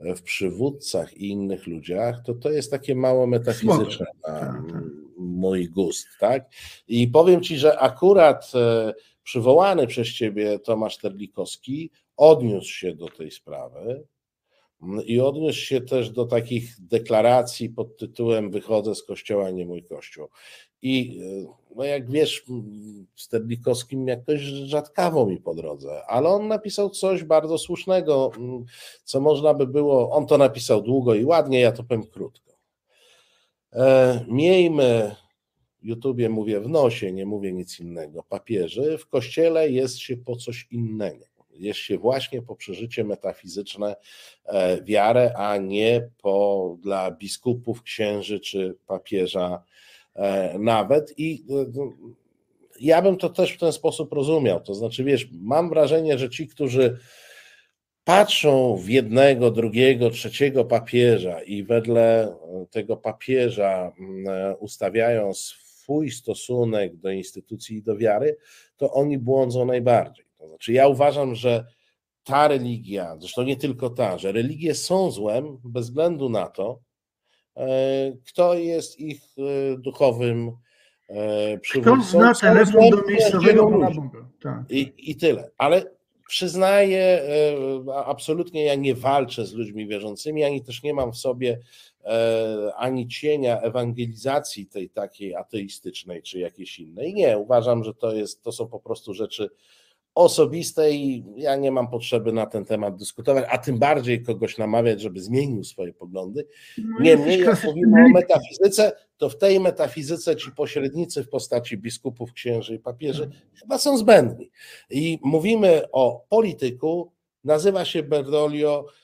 w 0.00 0.22
przywódcach 0.22 1.16
i 1.16 1.28
innych 1.28 1.66
ludziach, 1.66 2.22
to 2.24 2.34
to 2.34 2.50
jest 2.50 2.70
takie 2.70 2.94
mało 2.94 3.26
metafizyczne 3.26 4.06
na 4.26 4.30
tak, 4.30 4.62
tak. 4.72 4.82
mój 5.16 5.68
gust, 5.68 6.06
tak? 6.20 6.44
I 6.88 7.08
powiem 7.08 7.42
Ci, 7.42 7.58
że 7.58 7.78
akurat 7.78 8.52
przywołany 9.22 9.86
przez 9.86 10.08
ciebie 10.08 10.58
Tomasz 10.58 10.98
Terlikowski 10.98 11.90
odniósł 12.16 12.70
się 12.70 12.94
do 12.94 13.08
tej 13.08 13.30
sprawy 13.30 14.06
mm, 14.82 15.06
i 15.06 15.20
odniósł 15.20 15.58
się 15.58 15.80
też 15.80 16.10
do 16.10 16.24
takich 16.24 16.80
deklaracji 16.80 17.70
pod 17.70 17.96
tytułem 17.96 18.50
Wychodzę 18.50 18.94
z 18.94 19.02
kościoła, 19.02 19.50
nie 19.50 19.66
mój 19.66 19.82
kościół. 19.82 20.28
I 20.82 21.20
e, 21.44 21.54
no 21.76 21.84
jak 21.84 22.10
wiesz, 22.10 22.44
z 23.16 23.28
Terlikowskim 23.28 24.08
jakoś 24.08 24.40
rzadkawo 24.40 25.26
mi 25.26 25.40
po 25.40 25.54
drodze, 25.54 26.06
ale 26.06 26.28
on 26.28 26.48
napisał 26.48 26.90
coś 26.90 27.24
bardzo 27.24 27.58
słusznego, 27.58 28.30
co 29.04 29.20
można 29.20 29.54
by 29.54 29.66
było, 29.66 30.10
on 30.10 30.26
to 30.26 30.38
napisał 30.38 30.82
długo 30.82 31.14
i 31.14 31.24
ładnie, 31.24 31.60
ja 31.60 31.72
to 31.72 31.84
powiem 31.84 32.06
krótko. 32.06 32.52
E, 33.72 34.24
miejmy 34.28 35.16
YouTubie 35.82 36.28
mówię 36.28 36.60
w 36.60 36.68
nosie, 36.68 37.12
nie 37.12 37.26
mówię 37.26 37.52
nic 37.52 37.80
innego, 37.80 38.22
papieży, 38.22 38.98
w 38.98 39.08
kościele 39.08 39.70
jest 39.70 39.98
się 39.98 40.16
po 40.16 40.36
coś 40.36 40.68
innego. 40.70 41.32
Jest 41.56 41.78
się 41.78 41.98
właśnie 41.98 42.42
po 42.42 42.56
przeżycie 42.56 43.04
metafizyczne 43.04 43.96
e, 44.44 44.82
wiarę, 44.82 45.32
a 45.36 45.56
nie 45.56 46.08
po 46.22 46.76
dla 46.80 47.10
biskupów, 47.10 47.82
księży 47.82 48.40
czy 48.40 48.76
papieża 48.86 49.62
e, 50.14 50.58
nawet. 50.58 51.14
I 51.18 51.44
e, 51.50 51.72
ja 52.80 53.02
bym 53.02 53.16
to 53.16 53.28
też 53.28 53.52
w 53.52 53.58
ten 53.58 53.72
sposób 53.72 54.12
rozumiał. 54.12 54.60
To 54.60 54.74
znaczy, 54.74 55.04
wiesz, 55.04 55.28
mam 55.32 55.68
wrażenie, 55.68 56.18
że 56.18 56.30
ci, 56.30 56.48
którzy 56.48 56.98
patrzą 58.04 58.76
w 58.76 58.88
jednego, 58.88 59.50
drugiego, 59.50 60.10
trzeciego 60.10 60.64
papieża 60.64 61.42
i 61.42 61.62
wedle 61.62 62.36
tego 62.70 62.96
papieża 62.96 63.92
mm, 63.98 64.54
ustawiają 64.60 65.34
swój 65.34 65.71
stosunek 66.10 66.96
do 66.96 67.10
instytucji 67.10 67.76
i 67.76 67.82
do 67.82 67.96
wiary, 67.96 68.36
to 68.76 68.92
oni 68.92 69.18
błądzą 69.18 69.64
najbardziej. 69.64 70.24
To 70.38 70.48
znaczy, 70.48 70.72
ja 70.72 70.88
uważam, 70.88 71.34
że 71.34 71.64
ta 72.24 72.48
religia, 72.48 73.16
zresztą 73.18 73.42
nie 73.42 73.56
tylko 73.56 73.90
ta, 73.90 74.18
że 74.18 74.32
religie 74.32 74.74
są 74.74 75.10
złem 75.10 75.58
bez 75.64 75.86
względu 75.86 76.28
na 76.28 76.46
to, 76.46 76.80
e, 77.56 77.66
kto 78.26 78.54
jest 78.54 79.00
ich 79.00 79.22
e, 79.38 79.78
duchowym 79.78 80.52
e, 81.08 81.58
przywódcą. 81.58 81.96
Kto 81.96 82.10
zna 82.10 82.34
telefon 82.34 82.90
do 82.90 83.02
miejscowego. 83.08 83.90
Tak. 84.42 84.70
I, 84.70 84.92
I 84.98 85.16
tyle. 85.16 85.50
Ale 85.58 85.84
przyznaję, 86.28 87.22
absolutnie 88.06 88.64
ja 88.64 88.74
nie 88.74 88.94
walczę 88.94 89.46
z 89.46 89.52
ludźmi 89.52 89.86
wierzącymi, 89.86 90.44
ani 90.44 90.62
też 90.62 90.82
nie 90.82 90.94
mam 90.94 91.12
w 91.12 91.16
sobie 91.16 91.58
E, 91.58 91.91
ani 92.76 93.08
cienia 93.08 93.60
ewangelizacji 93.60 94.66
tej 94.66 94.90
takiej 94.90 95.34
ateistycznej 95.34 96.22
czy 96.22 96.38
jakiejś 96.38 96.78
innej. 96.78 97.14
Nie, 97.14 97.38
uważam, 97.38 97.84
że 97.84 97.94
to, 97.94 98.12
jest, 98.12 98.42
to 98.42 98.52
są 98.52 98.68
po 98.68 98.80
prostu 98.80 99.14
rzeczy 99.14 99.50
osobiste 100.14 100.92
i 100.92 101.24
ja 101.36 101.56
nie 101.56 101.70
mam 101.70 101.88
potrzeby 101.90 102.32
na 102.32 102.46
ten 102.46 102.64
temat 102.64 102.96
dyskutować, 102.96 103.44
a 103.48 103.58
tym 103.58 103.78
bardziej 103.78 104.22
kogoś 104.22 104.58
namawiać, 104.58 105.00
żeby 105.00 105.20
zmienił 105.20 105.64
swoje 105.64 105.92
poglądy. 105.92 106.46
No 106.78 107.00
Niemniej, 107.00 107.40
jak 107.40 107.64
mówimy 107.64 108.04
o 108.04 108.08
metafizyce, 108.08 108.92
to 109.16 109.28
w 109.28 109.38
tej 109.38 109.60
metafizyce 109.60 110.36
ci 110.36 110.50
pośrednicy 110.52 111.24
w 111.24 111.28
postaci 111.28 111.78
biskupów, 111.78 112.32
księży 112.32 112.74
i 112.74 112.78
papieży 112.78 113.26
tak. 113.26 113.60
chyba 113.60 113.78
są 113.78 113.98
zbędni. 113.98 114.50
I 114.90 115.18
mówimy 115.22 115.82
o 115.92 116.24
polityku, 116.28 117.12
nazywa 117.44 117.84
się 117.84 118.02
Berdolio, 118.02 118.86
E, 118.86 119.01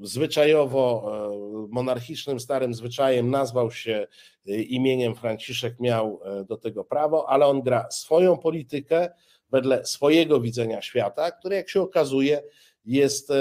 zwyczajowo 0.00 1.04
e, 1.06 1.68
monarchicznym 1.70 2.40
starym 2.40 2.74
zwyczajem 2.74 3.30
nazwał 3.30 3.70
się 3.70 4.06
e, 4.48 4.54
imieniem 4.54 5.14
Franciszek, 5.14 5.80
miał 5.80 6.20
do 6.48 6.56
tego 6.56 6.84
prawo, 6.84 7.28
ale 7.28 7.46
on 7.46 7.62
gra 7.62 7.90
swoją 7.90 8.38
politykę 8.38 9.10
wedle 9.50 9.86
swojego 9.86 10.40
widzenia 10.40 10.82
świata, 10.82 11.30
który 11.30 11.56
jak 11.56 11.68
się 11.68 11.82
okazuje 11.82 12.42
jest 12.84 13.32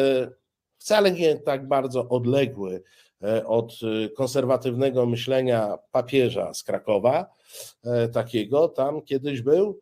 wcale 0.77 1.11
nie 1.11 1.35
tak 1.35 1.67
bardzo 1.67 2.09
odległy 2.09 2.83
od 3.45 3.79
konserwatywnego 4.15 5.05
myślenia 5.05 5.77
papieża 5.91 6.53
z 6.53 6.63
Krakowa, 6.63 7.25
takiego 8.13 8.67
tam 8.67 9.01
kiedyś 9.01 9.41
był, 9.41 9.79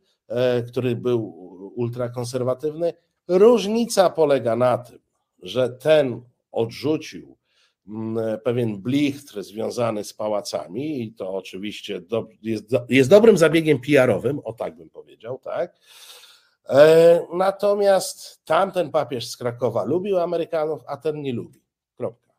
który 0.68 0.96
był 0.96 1.34
ultrakonserwatywny. 1.76 2.94
Różnica 3.28 4.10
polega 4.10 4.56
na 4.56 4.78
tym, 4.78 5.00
że 5.42 5.70
ten 5.70 6.22
odrzucił 6.52 7.38
mm, 7.88 8.40
pewien 8.40 8.82
blichtr 8.82 9.44
związany 9.44 10.04
z 10.04 10.14
pałacami 10.14 11.04
i 11.04 11.14
to 11.14 11.36
oczywiście 11.36 12.02
do, 12.02 12.28
jest, 12.42 12.66
jest 12.90 13.10
dobrym 13.10 13.38
zabiegiem 13.38 13.80
PR-owym, 13.80 14.40
o 14.44 14.54
tak 14.54 14.76
bym 14.76 14.90
powiedział, 14.90 15.40
tak? 15.40 15.76
E, 16.70 17.22
natomiast 17.34 18.46
tamten 18.46 18.92
papież 18.92 19.28
z 19.28 19.38
Krakowa 19.38 19.84
lubił 19.84 20.20
Amerykanów, 20.20 20.82
a 20.88 20.98
ten 20.98 21.22
nie 21.22 21.34
lubi. 21.34 21.60
Kropka. 21.98 22.34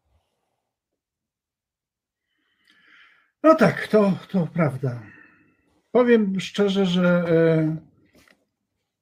No 3.42 3.54
tak, 3.54 3.88
to, 3.88 4.12
to 4.32 4.48
prawda. 4.54 5.02
Powiem 5.92 6.40
szczerze, 6.40 6.86
że 6.86 7.24
e, 7.28 7.89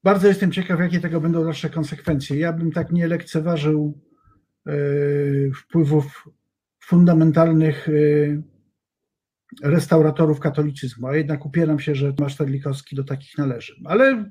bardzo 0.05 0.29
jestem 0.29 0.53
ciekaw, 0.53 0.81
jakie 0.81 1.01
tego 1.01 1.21
będą 1.21 1.45
dalsze 1.45 1.71
konsekwencje. 1.71 2.39
Ja 2.39 2.53
bym 2.53 2.73
tak 2.73 2.93
nie 2.93 3.09
lekceważył 3.09 4.01
e, 4.67 4.73
wpływów 5.55 6.29
fundamentalnych 6.81 7.89
e, 7.89 7.93
restauratorów 9.63 10.41
katolicyzmu, 10.41 11.07
a 11.07 11.17
jednak 11.17 11.47
upieram 11.47 11.81
się, 11.81 11.95
że 11.95 12.13
Tomasz 12.13 12.37
Terlikowski 12.37 12.97
do 12.97 13.05
takich 13.05 13.39
należy. 13.39 13.75
Ale 13.85 14.31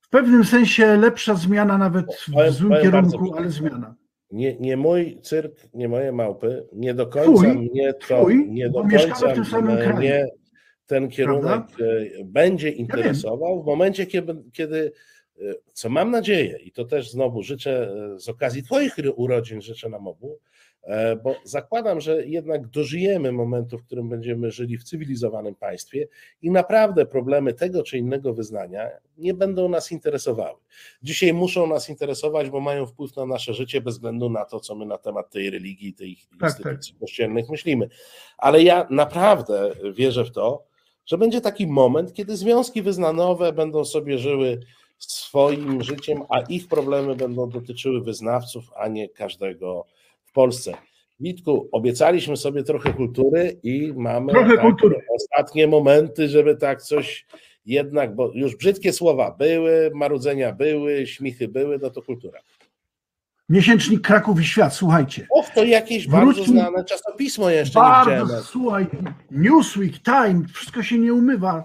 w 0.00 0.08
pewnym 0.08 0.44
sensie 0.44 0.96
lepsza 0.96 1.34
zmiana, 1.34 1.78
nawet 1.78 2.06
w 2.06 2.52
złym 2.52 2.82
kierunku, 2.82 3.34
ale 3.36 3.50
zmiana. 3.50 3.94
Nie, 4.30 4.58
nie 4.58 4.76
mój 4.76 5.20
cyrk, 5.22 5.54
nie 5.74 5.88
moje 5.88 6.12
małpy, 6.12 6.66
nie 6.72 6.94
do 6.94 7.06
końca 7.06 7.32
twój, 7.32 7.56
mnie 7.56 7.94
to, 7.94 7.98
twój, 8.00 8.50
nie 8.50 8.70
do 8.70 8.80
końca 8.82 9.28
w 9.28 9.34
tym 9.34 9.44
samym 9.44 9.76
kraju 9.76 10.26
ten 10.86 11.08
kierunek? 11.08 11.62
E, 11.80 12.24
będzie 12.24 12.70
interesował 12.70 13.62
w 13.62 13.66
momencie, 13.66 14.06
kiedy, 14.06 14.36
kiedy, 14.52 14.92
e, 15.40 15.54
co 15.72 15.88
mam 15.88 16.10
nadzieję, 16.10 16.58
i 16.64 16.72
to 16.72 16.84
też 16.84 17.10
znowu 17.10 17.42
życzę 17.42 17.90
e, 18.14 18.20
z 18.20 18.28
okazji 18.28 18.62
Twoich 18.62 18.96
urodzin, 19.16 19.62
życzę 19.62 19.88
nam 19.88 20.08
obu, 20.08 20.38
bo 21.24 21.36
zakładam, 21.44 22.00
że 22.00 22.26
jednak 22.26 22.66
dożyjemy 22.66 23.32
momentu, 23.32 23.78
w 23.78 23.84
którym 23.84 24.08
będziemy 24.08 24.50
żyli 24.50 24.78
w 24.78 24.84
cywilizowanym 24.84 25.54
państwie 25.54 26.08
i 26.42 26.50
naprawdę 26.50 27.06
problemy 27.06 27.54
tego 27.54 27.82
czy 27.82 27.98
innego 27.98 28.34
wyznania 28.34 28.90
nie 29.18 29.34
będą 29.34 29.68
nas 29.68 29.92
interesowały. 29.92 30.58
Dzisiaj 31.02 31.34
muszą 31.34 31.66
nas 31.66 31.88
interesować, 31.88 32.50
bo 32.50 32.60
mają 32.60 32.86
wpływ 32.86 33.16
na 33.16 33.26
nasze 33.26 33.54
życie 33.54 33.80
bez 33.80 33.94
względu 33.94 34.30
na 34.30 34.44
to, 34.44 34.60
co 34.60 34.74
my 34.74 34.86
na 34.86 34.98
temat 34.98 35.30
tej 35.30 35.50
religii, 35.50 35.94
tych 35.94 36.18
tak, 36.40 36.50
instytucji 36.50 36.92
tak. 36.92 37.00
kościelnych 37.00 37.48
myślimy. 37.48 37.88
Ale 38.38 38.62
ja 38.62 38.86
naprawdę 38.90 39.70
wierzę 39.94 40.24
w 40.24 40.30
to, 40.30 40.64
że 41.06 41.18
będzie 41.18 41.40
taki 41.40 41.66
moment, 41.66 42.12
kiedy 42.14 42.36
związki 42.36 42.82
wyznanowe 42.82 43.52
będą 43.52 43.84
sobie 43.84 44.18
żyły 44.18 44.60
swoim 44.98 45.82
życiem, 45.82 46.22
a 46.28 46.40
ich 46.40 46.68
problemy 46.68 47.16
będą 47.16 47.50
dotyczyły 47.50 48.00
wyznawców, 48.00 48.64
a 48.76 48.88
nie 48.88 49.08
każdego 49.08 49.86
w 50.24 50.32
Polsce. 50.32 50.74
Witku, 51.20 51.68
obiecaliśmy 51.72 52.36
sobie 52.36 52.62
trochę 52.62 52.92
kultury 52.92 53.60
i 53.62 53.92
mamy 53.96 54.32
trochę 54.32 54.58
kultury. 54.58 54.96
ostatnie 55.16 55.66
momenty, 55.66 56.28
żeby 56.28 56.56
tak 56.56 56.82
coś 56.82 57.26
jednak, 57.66 58.14
bo 58.14 58.30
już 58.34 58.56
brzydkie 58.56 58.92
słowa 58.92 59.36
były, 59.38 59.90
marudzenia 59.94 60.52
były, 60.52 61.06
śmichy 61.06 61.48
były, 61.48 61.78
no 61.82 61.90
to 61.90 62.02
kultura. 62.02 62.40
Miesięcznik 63.48 64.00
Kraków 64.00 64.40
i 64.40 64.44
Świat, 64.44 64.74
słuchajcie. 64.74 65.26
Och, 65.30 65.50
to 65.54 65.64
jakieś 65.64 66.08
bardzo 66.08 66.44
znane 66.44 66.84
czasopismo 66.84 67.50
jeszcze 67.50 67.80
bardzo, 67.80 68.10
nie 68.10 68.20
widziałem. 68.22 68.44
Słuchaj, 68.44 68.86
Newsweek, 69.30 69.98
Time, 70.02 70.42
wszystko 70.52 70.82
się 70.82 70.98
nie 70.98 71.14
umywa. 71.14 71.64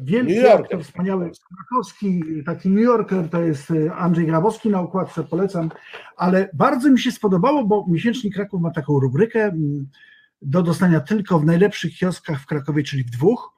wielki 0.00 0.34
New 0.34 0.54
aktor, 0.54 0.84
wspaniały 0.84 1.30
krakowski, 1.56 2.22
taki 2.46 2.68
New 2.68 2.84
Yorker, 2.84 3.28
to 3.30 3.42
jest 3.42 3.70
y, 3.70 3.92
Andrzej 3.92 4.26
Grabowski 4.26 4.68
na 4.68 4.80
układce, 4.80 5.24
polecam, 5.24 5.70
ale 6.16 6.48
bardzo 6.54 6.90
mi 6.90 6.98
się 7.00 7.12
spodobało, 7.12 7.64
bo 7.64 7.86
Miesięcznik 7.88 8.34
Kraków 8.34 8.60
ma 8.60 8.70
taką 8.70 9.00
rubrykę 9.00 9.44
mm, 9.44 9.88
do 10.42 10.62
dostania 10.62 11.00
tylko 11.00 11.38
w 11.38 11.44
najlepszych 11.44 11.96
kioskach 11.98 12.40
w 12.40 12.46
Krakowie, 12.46 12.82
czyli 12.82 13.04
w 13.04 13.10
dwóch, 13.10 13.52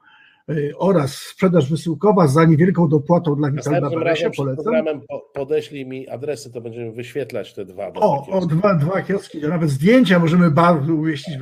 oraz 0.77 1.15
sprzedaż 1.15 1.69
wysyłkowa 1.69 2.27
za 2.27 2.45
niewielką 2.45 2.87
dopłatą 2.87 3.35
dla 3.35 3.51
Witolda 3.51 3.89
Baresia, 3.89 4.29
polecam. 4.37 4.63
programem 4.63 5.01
podeślij 5.33 5.85
mi 5.85 6.09
adresy, 6.09 6.51
to 6.51 6.61
będziemy 6.61 6.91
wyświetlać 6.91 7.53
te 7.53 7.65
dwa. 7.65 7.91
O, 7.93 8.27
o 8.27 8.45
dwa, 8.45 8.75
dwa 8.75 9.01
kioski, 9.01 9.39
nawet 9.39 9.69
zdjęcia 9.69 10.19
możemy 10.19 10.51
bardzo 10.51 10.93
umieścić. 10.93 11.37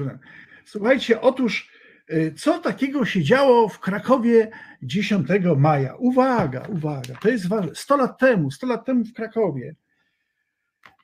Słuchajcie, 0.66 1.22
otóż 1.22 1.70
y, 2.12 2.34
co 2.38 2.60
takiego 2.60 3.06
się 3.06 3.24
działo 3.24 3.70
w 3.70 3.80
Krakowie 3.80 4.52
10 4.84 5.28
maja? 5.58 5.96
Uwaga, 5.96 6.66
uwaga, 6.70 7.16
to 7.22 7.30
jest 7.30 7.48
ważne. 7.48 7.76
100 7.76 7.98
lat 7.98 8.20
temu, 8.20 8.52
100 8.52 8.68
lat 8.68 8.86
temu 8.86 9.06
w 9.06 9.14
Krakowie 9.14 9.76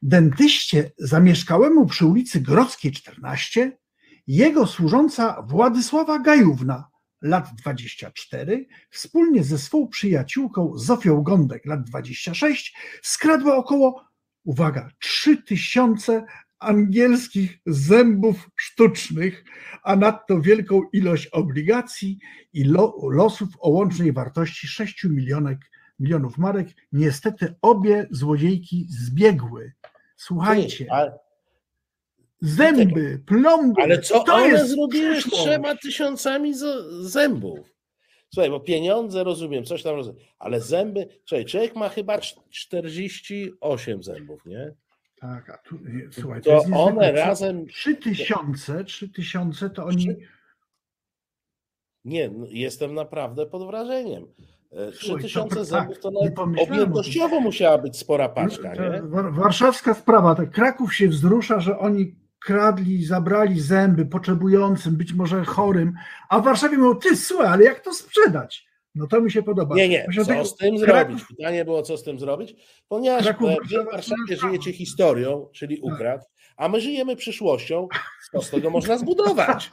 dentyście 0.01 0.91
zamieszkałemu 0.97 1.85
przy 1.85 2.05
ulicy 2.05 2.41
Grodzkiej 2.41 2.91
14 2.91 3.77
jego 4.27 4.67
służąca 4.67 5.41
Władysława 5.47 6.19
Gajówna, 6.19 6.87
lat 7.22 7.49
24, 7.55 8.67
wspólnie 8.89 9.43
ze 9.43 9.57
swą 9.57 9.88
przyjaciółką 9.88 10.78
Zofią 10.78 11.22
Gądek, 11.22 11.65
lat 11.65 11.84
26, 11.84 12.76
skradła 13.01 13.55
około, 13.55 14.05
uwaga, 14.43 14.89
3000 14.99 16.26
angielskich 16.59 17.59
zębów 17.65 18.49
sztucznych, 18.55 19.43
a 19.84 19.95
nadto 19.95 20.41
wielką 20.41 20.82
ilość 20.93 21.28
obligacji 21.28 22.20
i 22.53 22.63
losów 23.11 23.49
o 23.59 23.70
łącznej 23.70 24.13
wartości 24.13 24.67
6 24.67 25.03
milionek, 25.03 25.59
milionów 25.99 26.38
marek. 26.38 26.67
Niestety 26.91 27.55
obie 27.61 28.07
złodziejki 28.11 28.88
zbiegły. 28.89 29.74
Słuchajcie. 30.17 30.88
Zęby, 32.41 33.23
plomby. 33.25 33.81
Ale 33.81 34.01
co 34.01 34.23
to 34.23 34.33
one 34.33 34.47
jest 34.47 34.69
zrobiły 34.69 35.21
z 35.21 35.25
trzema 35.25 35.75
tysiącami 35.75 36.53
zębów? 37.01 37.79
Słuchaj, 38.33 38.49
bo 38.49 38.59
pieniądze 38.59 39.23
rozumiem, 39.23 39.65
coś 39.65 39.83
tam 39.83 39.95
rozumiem, 39.95 40.21
ale 40.39 40.61
zęby, 40.61 41.07
słuchaj, 41.25 41.45
człowiek 41.45 41.75
ma 41.75 41.89
chyba 41.89 42.19
48 42.49 44.03
zębów, 44.03 44.45
nie? 44.45 44.73
Tak, 45.19 45.49
a 45.49 45.57
tu, 45.57 45.79
słuchaj, 46.11 46.41
to, 46.41 46.63
to 46.69 46.83
one 46.83 47.11
razem. 47.11 47.67
3000, 47.67 48.83
3000 48.83 49.69
to 49.69 49.85
oni. 49.85 50.15
Nie, 52.05 52.29
no, 52.29 52.45
jestem 52.49 52.93
naprawdę 52.93 53.45
pod 53.45 53.67
wrażeniem. 53.67 54.27
3000 54.93 55.59
e, 55.59 55.65
zębów 55.65 55.95
tak, 55.95 56.01
to 56.01 56.11
nawet 56.11 56.39
objętościowo 56.39 57.39
musiała 57.39 57.77
być 57.77 57.97
spora 57.97 58.29
paczka. 58.29 58.73
Nie? 58.75 59.01
Warszawska 59.31 59.93
sprawa, 59.93 60.35
tak 60.35 60.51
Kraków 60.51 60.95
się 60.95 61.07
wzrusza, 61.07 61.59
że 61.59 61.79
oni 61.79 62.15
kradli, 62.45 63.05
zabrali 63.05 63.59
zęby 63.59 64.05
potrzebującym, 64.05 64.97
być 64.97 65.13
może 65.13 65.45
chorym, 65.45 65.93
a 66.29 66.39
w 66.39 66.43
Warszawie 66.43 66.77
mówią, 66.77 66.95
ty 66.95 67.17
słuchaj, 67.17 67.47
ale 67.47 67.63
jak 67.63 67.79
to 67.79 67.93
sprzedać? 67.93 68.69
No 68.95 69.07
to 69.07 69.21
mi 69.21 69.31
się 69.31 69.43
podoba. 69.43 69.75
Nie, 69.75 69.89
nie, 69.89 70.07
co 70.15 70.25
tego... 70.25 70.45
z 70.45 70.55
tym 70.55 70.77
Kraków... 70.77 71.05
zrobić? 71.05 71.25
Pytanie 71.37 71.65
było, 71.65 71.81
co 71.81 71.97
z 71.97 72.03
tym 72.03 72.19
zrobić? 72.19 72.55
Ponieważ 72.87 73.23
Kraków, 73.23 73.49
wy 73.71 73.83
w 73.83 73.85
Warszawie 73.91 74.37
żyjecie 74.41 74.73
historią, 74.73 75.47
czyli 75.53 75.81
tak. 75.81 75.93
ukradł, 75.93 76.23
a 76.57 76.69
my 76.69 76.81
żyjemy 76.81 77.15
przyszłością, 77.15 77.87
co 78.31 78.41
z 78.41 78.49
tego 78.49 78.69
można 78.69 78.97
zbudować? 78.97 79.69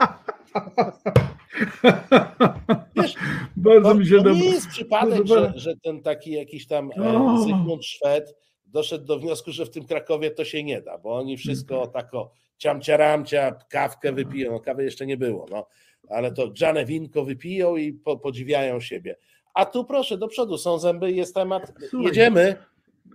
Wiesz, 2.96 3.14
Bardzo 3.56 3.88
to, 3.88 3.94
mi 3.94 4.06
się 4.06 4.22
to 4.22 4.30
nie 4.30 4.50
jest 4.50 4.68
przypadek, 4.68 5.26
że, 5.26 5.52
że 5.56 5.76
ten 5.76 6.02
taki 6.02 6.30
jakiś 6.32 6.66
tam 6.66 6.90
e, 6.90 7.38
Zygmunt 7.44 7.84
Szwed 7.84 8.34
doszedł 8.66 9.04
do 9.04 9.18
wniosku, 9.18 9.52
że 9.52 9.66
w 9.66 9.70
tym 9.70 9.84
Krakowie 9.84 10.30
to 10.30 10.44
się 10.44 10.64
nie 10.64 10.82
da, 10.82 10.98
bo 10.98 11.16
oni 11.16 11.36
wszystko 11.36 11.74
mhm. 11.74 11.92
tako 11.92 12.30
ciamcia 12.58 12.96
ramcia, 12.96 13.52
kawkę 13.68 14.12
wypiją, 14.12 14.52
no 14.52 14.60
kawy 14.60 14.84
jeszcze 14.84 15.06
nie 15.06 15.16
było, 15.16 15.46
no, 15.50 15.66
ale 16.08 16.32
to 16.32 16.48
grzane 16.48 16.84
winko 16.84 17.24
wypiją 17.24 17.76
i 17.76 17.92
po, 17.92 18.18
podziwiają 18.18 18.80
siebie. 18.80 19.16
A 19.54 19.66
tu 19.66 19.84
proszę, 19.84 20.18
do 20.18 20.28
przodu 20.28 20.58
są 20.58 20.78
zęby, 20.78 21.12
jest 21.12 21.34
temat, 21.34 21.72
Słuchaj, 21.88 22.06
jedziemy. 22.06 22.56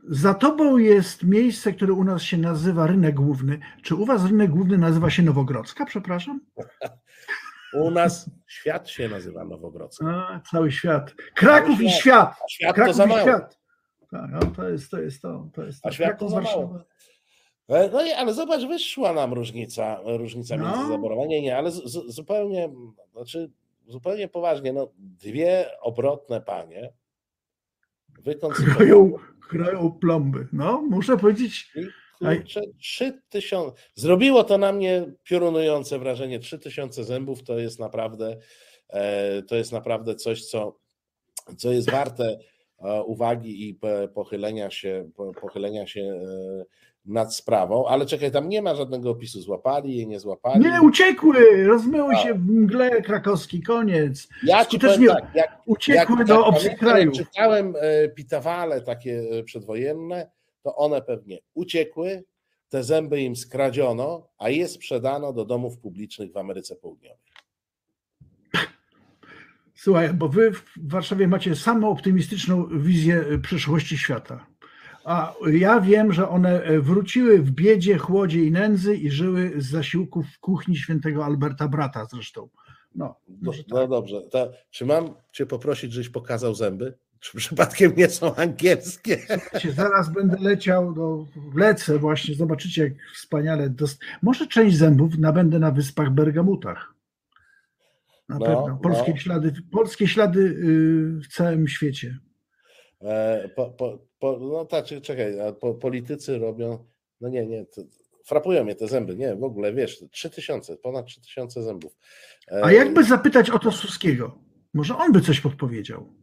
Za 0.07 0.33
tobą 0.33 0.77
jest 0.77 1.23
miejsce, 1.23 1.73
które 1.73 1.93
u 1.93 2.03
nas 2.03 2.21
się 2.21 2.37
nazywa 2.37 2.87
Rynek 2.87 3.15
Główny. 3.15 3.59
Czy 3.83 3.95
u 3.95 4.05
was 4.05 4.25
Rynek 4.25 4.51
Główny 4.51 4.77
nazywa 4.77 5.09
się 5.09 5.23
Nowogrodzka, 5.23 5.85
przepraszam? 5.85 6.41
U 7.73 7.91
nas 7.91 8.29
świat 8.47 8.89
się 8.89 9.09
nazywa 9.09 9.45
Nowogrodzka. 9.45 10.05
A, 10.05 10.39
cały 10.51 10.71
świat. 10.71 11.13
Kraków 11.35 11.77
cały 11.77 11.89
i 11.89 11.91
świat. 11.91 12.35
świat 12.49 12.75
Kraków 12.75 12.95
to 12.95 12.97
za 12.97 13.05
mało. 13.05 13.21
Świat. 13.21 13.59
Tak, 14.11 14.29
no 14.31 14.39
to 14.55 14.69
jest 14.69 14.91
to. 14.91 15.01
Jest 15.01 15.21
to, 15.21 15.49
to, 15.53 15.63
jest 15.63 15.81
to. 15.81 15.89
A 15.89 15.91
świat 15.91 16.09
Kraków, 16.09 16.29
to 16.29 16.35
za 16.35 16.41
mało. 16.41 16.75
E, 16.79 16.83
no 17.91 18.03
nie, 18.03 18.17
ale 18.17 18.33
zobacz, 18.33 18.65
wyszła 18.65 19.13
nam 19.13 19.33
różnica, 19.33 19.99
różnica 20.05 20.57
no. 20.57 20.77
między 20.77 21.27
Nie, 21.27 21.41
nie, 21.41 21.57
ale 21.57 21.71
z, 21.71 21.83
z, 21.83 22.15
zupełnie, 22.15 22.69
znaczy 23.11 23.51
zupełnie 23.87 24.27
poważnie, 24.27 24.73
no 24.73 24.91
dwie 24.97 25.65
obrotne 25.81 26.41
panie 26.41 26.93
wykonstruowały. 28.19 29.13
Krają 29.49 29.91
plomby. 29.91 30.47
No, 30.53 30.81
muszę 30.81 31.17
powiedzieć. 31.17 31.73
Trzy 32.79 33.21
tysiące. 33.29 33.81
Zrobiło 33.95 34.43
to 34.43 34.57
na 34.57 34.71
mnie 34.71 35.05
piorunujące 35.23 35.99
wrażenie. 35.99 36.39
Trzy 36.39 36.59
tysiące 36.59 37.03
zębów 37.03 37.43
to 37.43 37.59
jest 37.59 37.79
naprawdę, 37.79 38.37
e, 38.89 39.41
to 39.41 39.55
jest 39.55 39.71
naprawdę 39.71 40.15
coś, 40.15 40.45
co, 40.45 40.79
co 41.57 41.71
jest 41.71 41.91
warte 41.91 42.39
e, 42.79 43.03
uwagi 43.03 43.69
i 43.69 43.79
pochylenia 44.13 44.69
się, 44.69 45.09
pochylenia 45.41 45.87
się 45.87 46.21
nad 47.05 47.35
sprawą, 47.35 47.87
ale 47.87 48.05
czekaj, 48.05 48.31
tam 48.31 48.49
nie 48.49 48.61
ma 48.61 48.75
żadnego 48.75 49.09
opisu, 49.09 49.41
złapali 49.41 49.97
je, 49.97 50.05
nie 50.05 50.19
złapali. 50.19 50.59
Nie, 50.59 50.81
uciekły, 50.81 51.63
rozmyły 51.63 52.15
się 52.15 52.33
w 52.33 52.49
mgle 52.49 53.01
krakowski, 53.01 53.61
koniec. 53.61 54.27
Ja 54.43 54.65
ci 54.65 54.79
tak, 54.79 54.99
jak, 55.35 55.61
uciekły 55.65 56.17
jak, 56.17 56.27
do 56.27 56.45
obcych 56.45 56.77
krajów. 56.77 57.13
Czytałem 57.15 57.73
e, 57.79 58.09
pitawale 58.09 58.81
takie 58.81 59.23
e, 59.31 59.43
przedwojenne, 59.43 60.31
to 60.63 60.75
one 60.75 61.01
pewnie 61.01 61.39
uciekły, 61.53 62.23
te 62.69 62.83
zęby 62.83 63.21
im 63.21 63.35
skradziono, 63.35 64.27
a 64.37 64.49
je 64.49 64.67
sprzedano 64.67 65.33
do 65.33 65.45
domów 65.45 65.77
publicznych 65.77 66.31
w 66.31 66.37
Ameryce 66.37 66.75
Południowej. 66.75 67.31
Słuchaj, 69.75 70.13
bo 70.13 70.29
wy 70.29 70.51
w 70.51 70.63
Warszawie 70.77 71.27
macie 71.27 71.55
samą 71.55 71.89
optymistyczną 71.89 72.67
wizję 72.79 73.25
przyszłości 73.41 73.97
świata. 73.97 74.50
A 75.05 75.33
ja 75.51 75.81
wiem, 75.81 76.13
że 76.13 76.29
one 76.29 76.63
e, 76.63 76.79
wróciły 76.79 77.41
w 77.41 77.51
biedzie, 77.51 77.97
chłodzie 77.97 78.43
i 78.45 78.51
nędzy 78.51 78.95
i 78.95 79.11
żyły 79.11 79.51
z 79.57 79.69
zasiłków 79.69 80.25
w 80.35 80.39
kuchni 80.39 80.77
świętego 80.77 81.25
Alberta 81.25 81.67
Brata 81.67 82.05
zresztą. 82.05 82.49
No, 82.95 83.15
no, 83.41 83.51
tak. 83.51 83.61
no 83.67 83.87
dobrze. 83.87 84.21
To, 84.21 84.51
czy 84.71 84.85
mam 84.85 85.13
cię 85.31 85.45
poprosić, 85.45 85.93
żeś 85.93 86.09
pokazał 86.09 86.55
zęby? 86.55 86.97
Czy 87.19 87.37
przypadkiem 87.37 87.93
nie 87.97 88.09
są 88.09 88.35
angielskie? 88.35 89.17
Zaraz 89.75 90.13
będę 90.13 90.37
leciał, 90.39 90.93
do, 90.93 91.25
lecę 91.55 91.97
właśnie, 91.97 92.35
zobaczycie 92.35 92.83
jak 92.83 92.93
wspaniale. 93.15 93.69
Dost... 93.69 94.01
Może 94.21 94.47
część 94.47 94.77
zębów 94.77 95.17
nabędę 95.17 95.59
na 95.59 95.71
wyspach 95.71 96.09
Bergamutach. 96.09 96.93
Na 98.29 98.39
no, 98.39 98.45
pewno. 98.45 98.79
Polskie, 98.83 99.11
no. 99.11 99.17
ślady, 99.17 99.53
polskie 99.71 100.07
ślady 100.07 100.39
y, 100.39 101.19
w 101.19 101.27
całym 101.27 101.67
świecie. 101.67 102.19
E, 103.01 103.49
po, 103.55 103.71
po, 103.71 103.99
po, 104.21 104.37
no 104.39 104.65
tak, 104.65 104.85
czekaj, 104.85 105.33
po, 105.59 105.73
politycy 105.73 106.37
robią, 106.37 106.85
no 107.21 107.29
nie, 107.29 107.45
nie, 107.45 107.65
to, 107.65 107.81
frapują 108.25 108.63
mnie 108.63 108.75
te 108.75 108.87
zęby, 108.87 109.15
nie, 109.15 109.35
w 109.35 109.43
ogóle, 109.43 109.73
wiesz, 109.73 110.03
3000, 110.11 110.77
ponad 110.77 111.05
3000 111.05 111.63
zębów. 111.63 111.97
A 112.63 112.71
jakby 112.71 113.03
zapytać 113.03 113.49
o 113.49 113.59
to 113.59 113.71
Suskiego? 113.71 114.37
Może 114.73 114.97
on 114.97 115.11
by 115.11 115.21
coś 115.21 115.41
podpowiedział? 115.41 116.13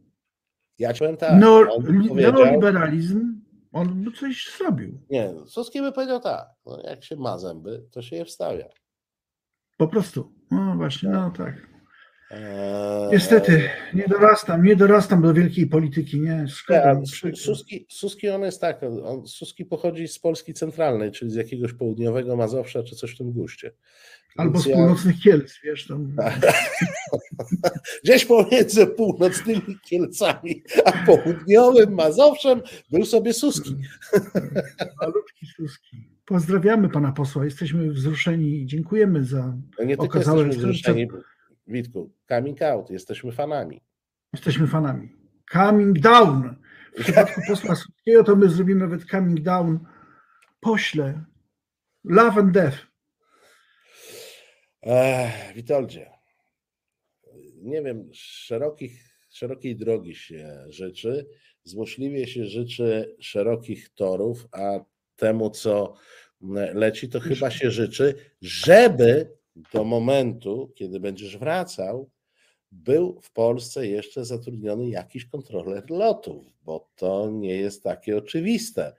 Ja 0.79 0.93
ci 0.93 0.99
powiem 0.99 1.17
tak. 1.17 1.41
No, 1.41 1.65
neoliberalizm, 2.15 3.41
on 3.73 4.05
by 4.05 4.13
coś 4.13 4.57
zrobił. 4.59 5.01
Nie, 5.11 5.35
Suski 5.47 5.81
by 5.81 5.93
powiedział 5.93 6.21
tak, 6.21 6.49
no 6.67 6.83
jak 6.85 7.05
się 7.05 7.17
ma 7.17 7.39
zęby, 7.39 7.87
to 7.91 8.03
się 8.03 8.17
je 8.17 8.25
wstawia. 8.25 8.69
Po 9.77 9.89
prostu, 9.89 10.33
no 10.51 10.75
właśnie, 10.77 11.09
no 11.09 11.31
tak. 11.37 11.78
Eee, 12.31 13.09
Niestety, 13.12 13.70
nie 13.95 14.05
dorastam, 14.09 14.64
nie 14.64 14.76
dorastam 14.76 15.22
do 15.22 15.35
wielkiej 15.35 15.66
polityki, 15.66 16.20
nie, 16.20 16.49
szkoda. 16.49 17.01
Suski, 17.35 17.87
Suski 17.89 18.29
on 18.29 18.43
jest 18.43 18.61
tak, 18.61 18.83
on, 18.83 19.26
Suski 19.26 19.64
pochodzi 19.64 20.09
z 20.09 20.18
Polski 20.18 20.55
centralnej, 20.55 21.12
czyli 21.12 21.31
z 21.31 21.35
jakiegoś 21.35 21.72
południowego 21.72 22.37
Mazowsza, 22.37 22.83
czy 22.83 22.97
coś 22.97 23.14
w 23.14 23.18
tym 23.18 23.33
guście. 23.33 23.72
Albo 24.37 24.59
z 24.59 24.68
północnych 24.68 25.16
ja... 25.16 25.22
Kielc, 25.22 25.55
wiesz, 25.64 25.87
tam. 25.87 26.16
Gdzieś 28.05 28.24
pomiędzy 28.24 28.87
północnymi 28.87 29.79
Kielcami 29.85 30.62
a 30.85 30.93
południowym 30.93 31.95
Mazowszem 31.95 32.62
był 32.91 33.05
sobie 33.05 33.33
Suski. 33.33 33.76
Malutki 35.01 35.47
Suski. 35.57 35.97
Pozdrawiamy 36.24 36.89
pana 36.89 37.12
posła, 37.12 37.45
jesteśmy 37.45 37.91
wzruszeni 37.91 38.62
i 38.62 38.66
dziękujemy 38.66 39.24
za 39.24 39.57
no 39.79 39.85
nie 39.85 39.99
okazałe... 39.99 40.49
Wzruszeni, 40.49 41.09
Witku, 41.69 42.12
coming 42.29 42.62
out, 42.62 42.91
jesteśmy 42.91 43.33
fanami. 43.33 43.81
Jesteśmy 44.33 44.66
fanami. 44.66 45.16
Coming 45.53 45.99
down. 45.99 46.57
W 46.99 47.01
przypadku 47.01 47.41
posła 47.49 47.75
Suskiego 47.75 48.25
to 48.25 48.37
my 48.37 48.49
zrobimy 48.49 48.81
nawet 48.81 49.05
coming 49.11 49.41
down. 49.41 49.79
Pośle. 50.61 51.25
Love 52.05 52.41
and 52.41 52.53
death. 52.53 52.79
Ech, 54.83 55.55
Witoldzie, 55.55 56.11
nie 57.62 57.83
wiem, 57.83 58.11
szerokich, 58.12 58.93
szerokiej 59.31 59.77
drogi 59.77 60.14
się 60.14 60.64
życzy, 60.69 61.27
złośliwie 61.64 62.27
się 62.27 62.45
życzy 62.45 63.16
szerokich 63.21 63.89
torów, 63.95 64.47
a 64.53 64.81
temu, 65.16 65.51
co 65.51 65.95
leci, 66.75 67.09
to 67.09 67.21
chyba 67.21 67.51
się 67.51 67.71
życzy, 67.71 68.14
żeby 68.41 69.38
do 69.73 69.85
momentu, 69.85 70.73
kiedy 70.75 71.01
będziesz 71.01 71.39
wracał, 71.39 72.11
był 72.73 73.21
w 73.23 73.33
Polsce 73.33 73.87
jeszcze 73.87 74.25
zatrudniony 74.25 74.89
jakiś 74.89 75.25
kontroler 75.25 75.91
lotów, 75.91 76.47
bo 76.65 76.89
to 76.97 77.31
nie 77.31 77.57
jest 77.57 77.83
takie 77.83 78.17
oczywiste. 78.17 78.95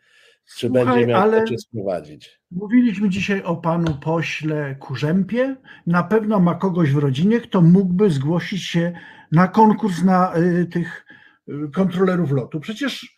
Czy 0.57 0.67
Słuchaj, 0.67 0.85
będzie 0.85 1.07
miał 1.07 1.21
ale- 1.21 1.45
cię 1.45 1.57
sprowadzić? 1.57 2.39
Mówiliśmy 2.51 3.09
dzisiaj 3.09 3.43
o 3.43 3.55
panu 3.55 3.97
pośle 4.01 4.75
Kurzępie. 4.79 5.55
Na 5.87 6.03
pewno 6.03 6.39
ma 6.39 6.55
kogoś 6.55 6.91
w 6.91 6.97
rodzinie, 6.97 7.39
kto 7.41 7.61
mógłby 7.61 8.09
zgłosić 8.09 8.63
się 8.63 8.93
na 9.31 9.47
konkurs 9.47 10.03
na 10.03 10.37
y, 10.37 10.65
tych 10.65 11.05
y, 11.49 11.53
kontrolerów 11.73 12.31
lotu. 12.31 12.59
Przecież 12.59 13.15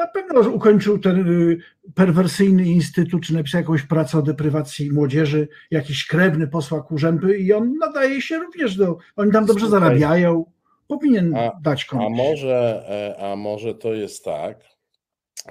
na 0.00 0.06
pewno 0.06 0.50
ukończył 0.50 0.98
ten 0.98 1.28
y, 1.28 1.58
perwersyjny 1.94 2.64
instytut, 2.64 3.22
czy 3.22 3.34
napisał 3.34 3.60
jakąś 3.60 3.82
pracę 3.82 4.18
o 4.18 4.22
deprywacji 4.22 4.92
młodzieży, 4.92 5.48
jakiś 5.70 6.06
krewny 6.06 6.46
posła 6.48 6.82
Kurzępy 6.82 7.38
i 7.38 7.52
on 7.52 7.74
nadaje 7.78 8.20
się 8.22 8.38
również 8.38 8.76
do. 8.76 8.98
Oni 9.16 9.32
tam 9.32 9.46
dobrze 9.46 9.66
Słuchaj. 9.66 9.80
zarabiają. 9.80 10.44
Powinien 10.88 11.36
A- 11.36 11.60
dać 11.62 11.84
A 11.84 11.90
komuś. 11.90 12.18
może, 12.18 12.84
e, 13.18 13.24
a 13.32 13.36
może 13.36 13.74
to 13.74 13.94
jest 13.94 14.24
tak, 14.24 14.64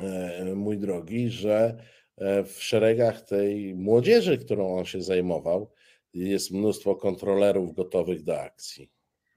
e, 0.01 0.55
mój 0.55 0.77
drogi, 0.77 1.29
że 1.29 1.77
e, 2.17 2.43
w 2.43 2.63
szeregach 2.63 3.21
tej 3.21 3.75
młodzieży, 3.75 4.37
którą 4.37 4.77
on 4.77 4.85
się 4.85 5.01
zajmował, 5.01 5.71
jest 6.13 6.51
mnóstwo 6.51 6.95
kontrolerów 6.95 7.75
gotowych 7.75 8.23
do 8.23 8.41
akcji. 8.41 8.91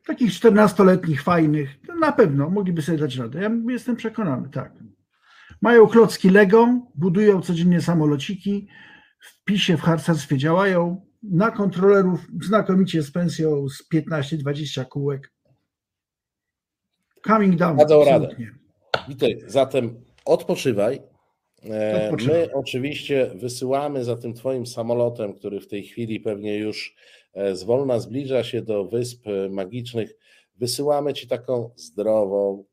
Takich 0.07 0.31
14-letnich, 0.31 1.23
fajnych, 1.23 1.69
na 2.01 2.13
pewno 2.13 2.51
mogliby 2.51 2.83
sobie 2.83 2.99
dać 2.99 3.17
radę. 3.17 3.41
Ja 3.43 3.51
jestem 3.69 3.97
przekonany, 3.97 4.49
tak. 4.53 4.73
Mają 5.63 5.87
klocki 5.87 6.31
Lego, 6.31 6.81
budują 6.95 7.43
codziennie 7.43 7.81
samolociki, 7.81 8.69
w 9.21 9.45
PiSie, 9.45 9.77
w 9.77 9.81
harcerstwie 9.81 10.39
działają, 10.39 11.07
na 11.23 11.51
kontrolerów 11.51 12.27
znakomicie 12.43 13.03
z 13.03 13.11
pensją 13.11 13.69
z 13.69 13.89
15-20 13.95 14.89
kółek. 14.89 15.33
Coming 17.27 17.57
down. 17.57 17.77
Dadzą 17.77 18.05
radę. 18.05 18.29
Witaj, 19.09 19.39
zatem 19.47 20.05
odpoczywaj. 20.25 21.03
E, 21.71 22.05
Odpoczywam. 22.05 22.37
My 22.37 22.49
oczywiście 22.55 23.31
wysyłamy 23.35 24.05
za 24.05 24.17
tym 24.17 24.35
Twoim 24.35 24.67
samolotem, 24.67 25.35
który 25.35 25.61
w 25.61 25.69
tej 25.69 25.83
chwili 25.83 26.21
pewnie 26.21 26.59
już 26.59 26.95
e, 27.35 27.57
zwolna 27.57 27.99
zbliża 27.99 28.45
się 28.45 28.63
do 28.63 28.85
Wysp 28.85 29.27
e, 29.27 29.49
Magicznych. 29.49 30.17
Wysyłamy 30.57 31.15
Ci 31.15 31.29
taką 31.29 31.71
zdrową, 31.77 32.65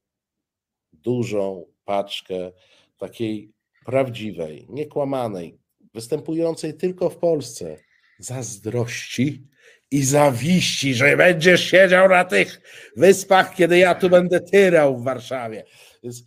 dużą 0.94 1.66
paczkę 1.86 2.52
takiej 3.00 3.54
prawdziwej, 3.86 4.66
niekłamanej, 4.70 5.60
występującej 5.94 6.74
tylko 6.74 7.10
w 7.10 7.18
Polsce 7.18 7.78
zazdrości 8.20 9.48
i 9.92 10.04
zawiści, 10.04 10.96
że 10.96 11.18
będziesz 11.18 11.64
siedział 11.64 12.10
na 12.10 12.26
tych 12.26 12.62
wyspach, 12.98 13.56
kiedy 13.56 13.78
ja 13.78 13.96
tu 13.96 14.10
będę 14.10 14.40
tyrał 14.40 14.98
w 14.98 15.04
Warszawie. 15.04 15.66
Więc 16.04 16.24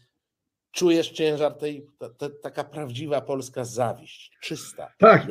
czujesz 0.72 1.10
ciężar 1.10 1.54
tej, 1.54 1.86
ta, 1.98 2.08
ta, 2.08 2.28
taka 2.42 2.64
prawdziwa 2.64 3.20
polska 3.20 3.64
zawiść, 3.64 4.30
czysta. 4.42 4.92
Tak, 4.98 5.26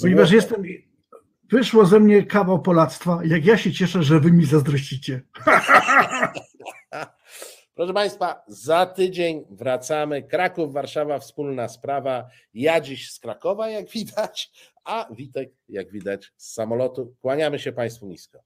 ponieważ 0.00 0.30
jestem, 0.30 0.62
wyszło 1.50 1.86
ze 1.86 2.00
mnie 2.00 2.26
kawał 2.26 2.62
polactwa, 2.62 3.20
jak 3.24 3.44
ja 3.44 3.58
się 3.58 3.72
cieszę, 3.72 4.02
że 4.02 4.20
wy 4.20 4.32
mi 4.32 4.44
zazdrościcie. 4.44 5.22
Proszę 7.80 7.94
Państwa, 7.94 8.44
za 8.46 8.86
tydzień 8.86 9.44
wracamy. 9.50 10.22
Kraków, 10.22 10.72
Warszawa, 10.72 11.18
wspólna 11.18 11.68
sprawa. 11.68 12.28
Ja 12.54 12.80
dziś 12.80 13.12
z 13.12 13.18
Krakowa, 13.18 13.70
jak 13.70 13.88
widać, 13.90 14.50
a 14.84 15.08
Witek, 15.10 15.50
jak 15.68 15.90
widać, 15.90 16.32
z 16.36 16.52
samolotu. 16.52 17.14
Kłaniamy 17.20 17.58
się 17.58 17.72
Państwu 17.72 18.06
nisko. 18.06 18.38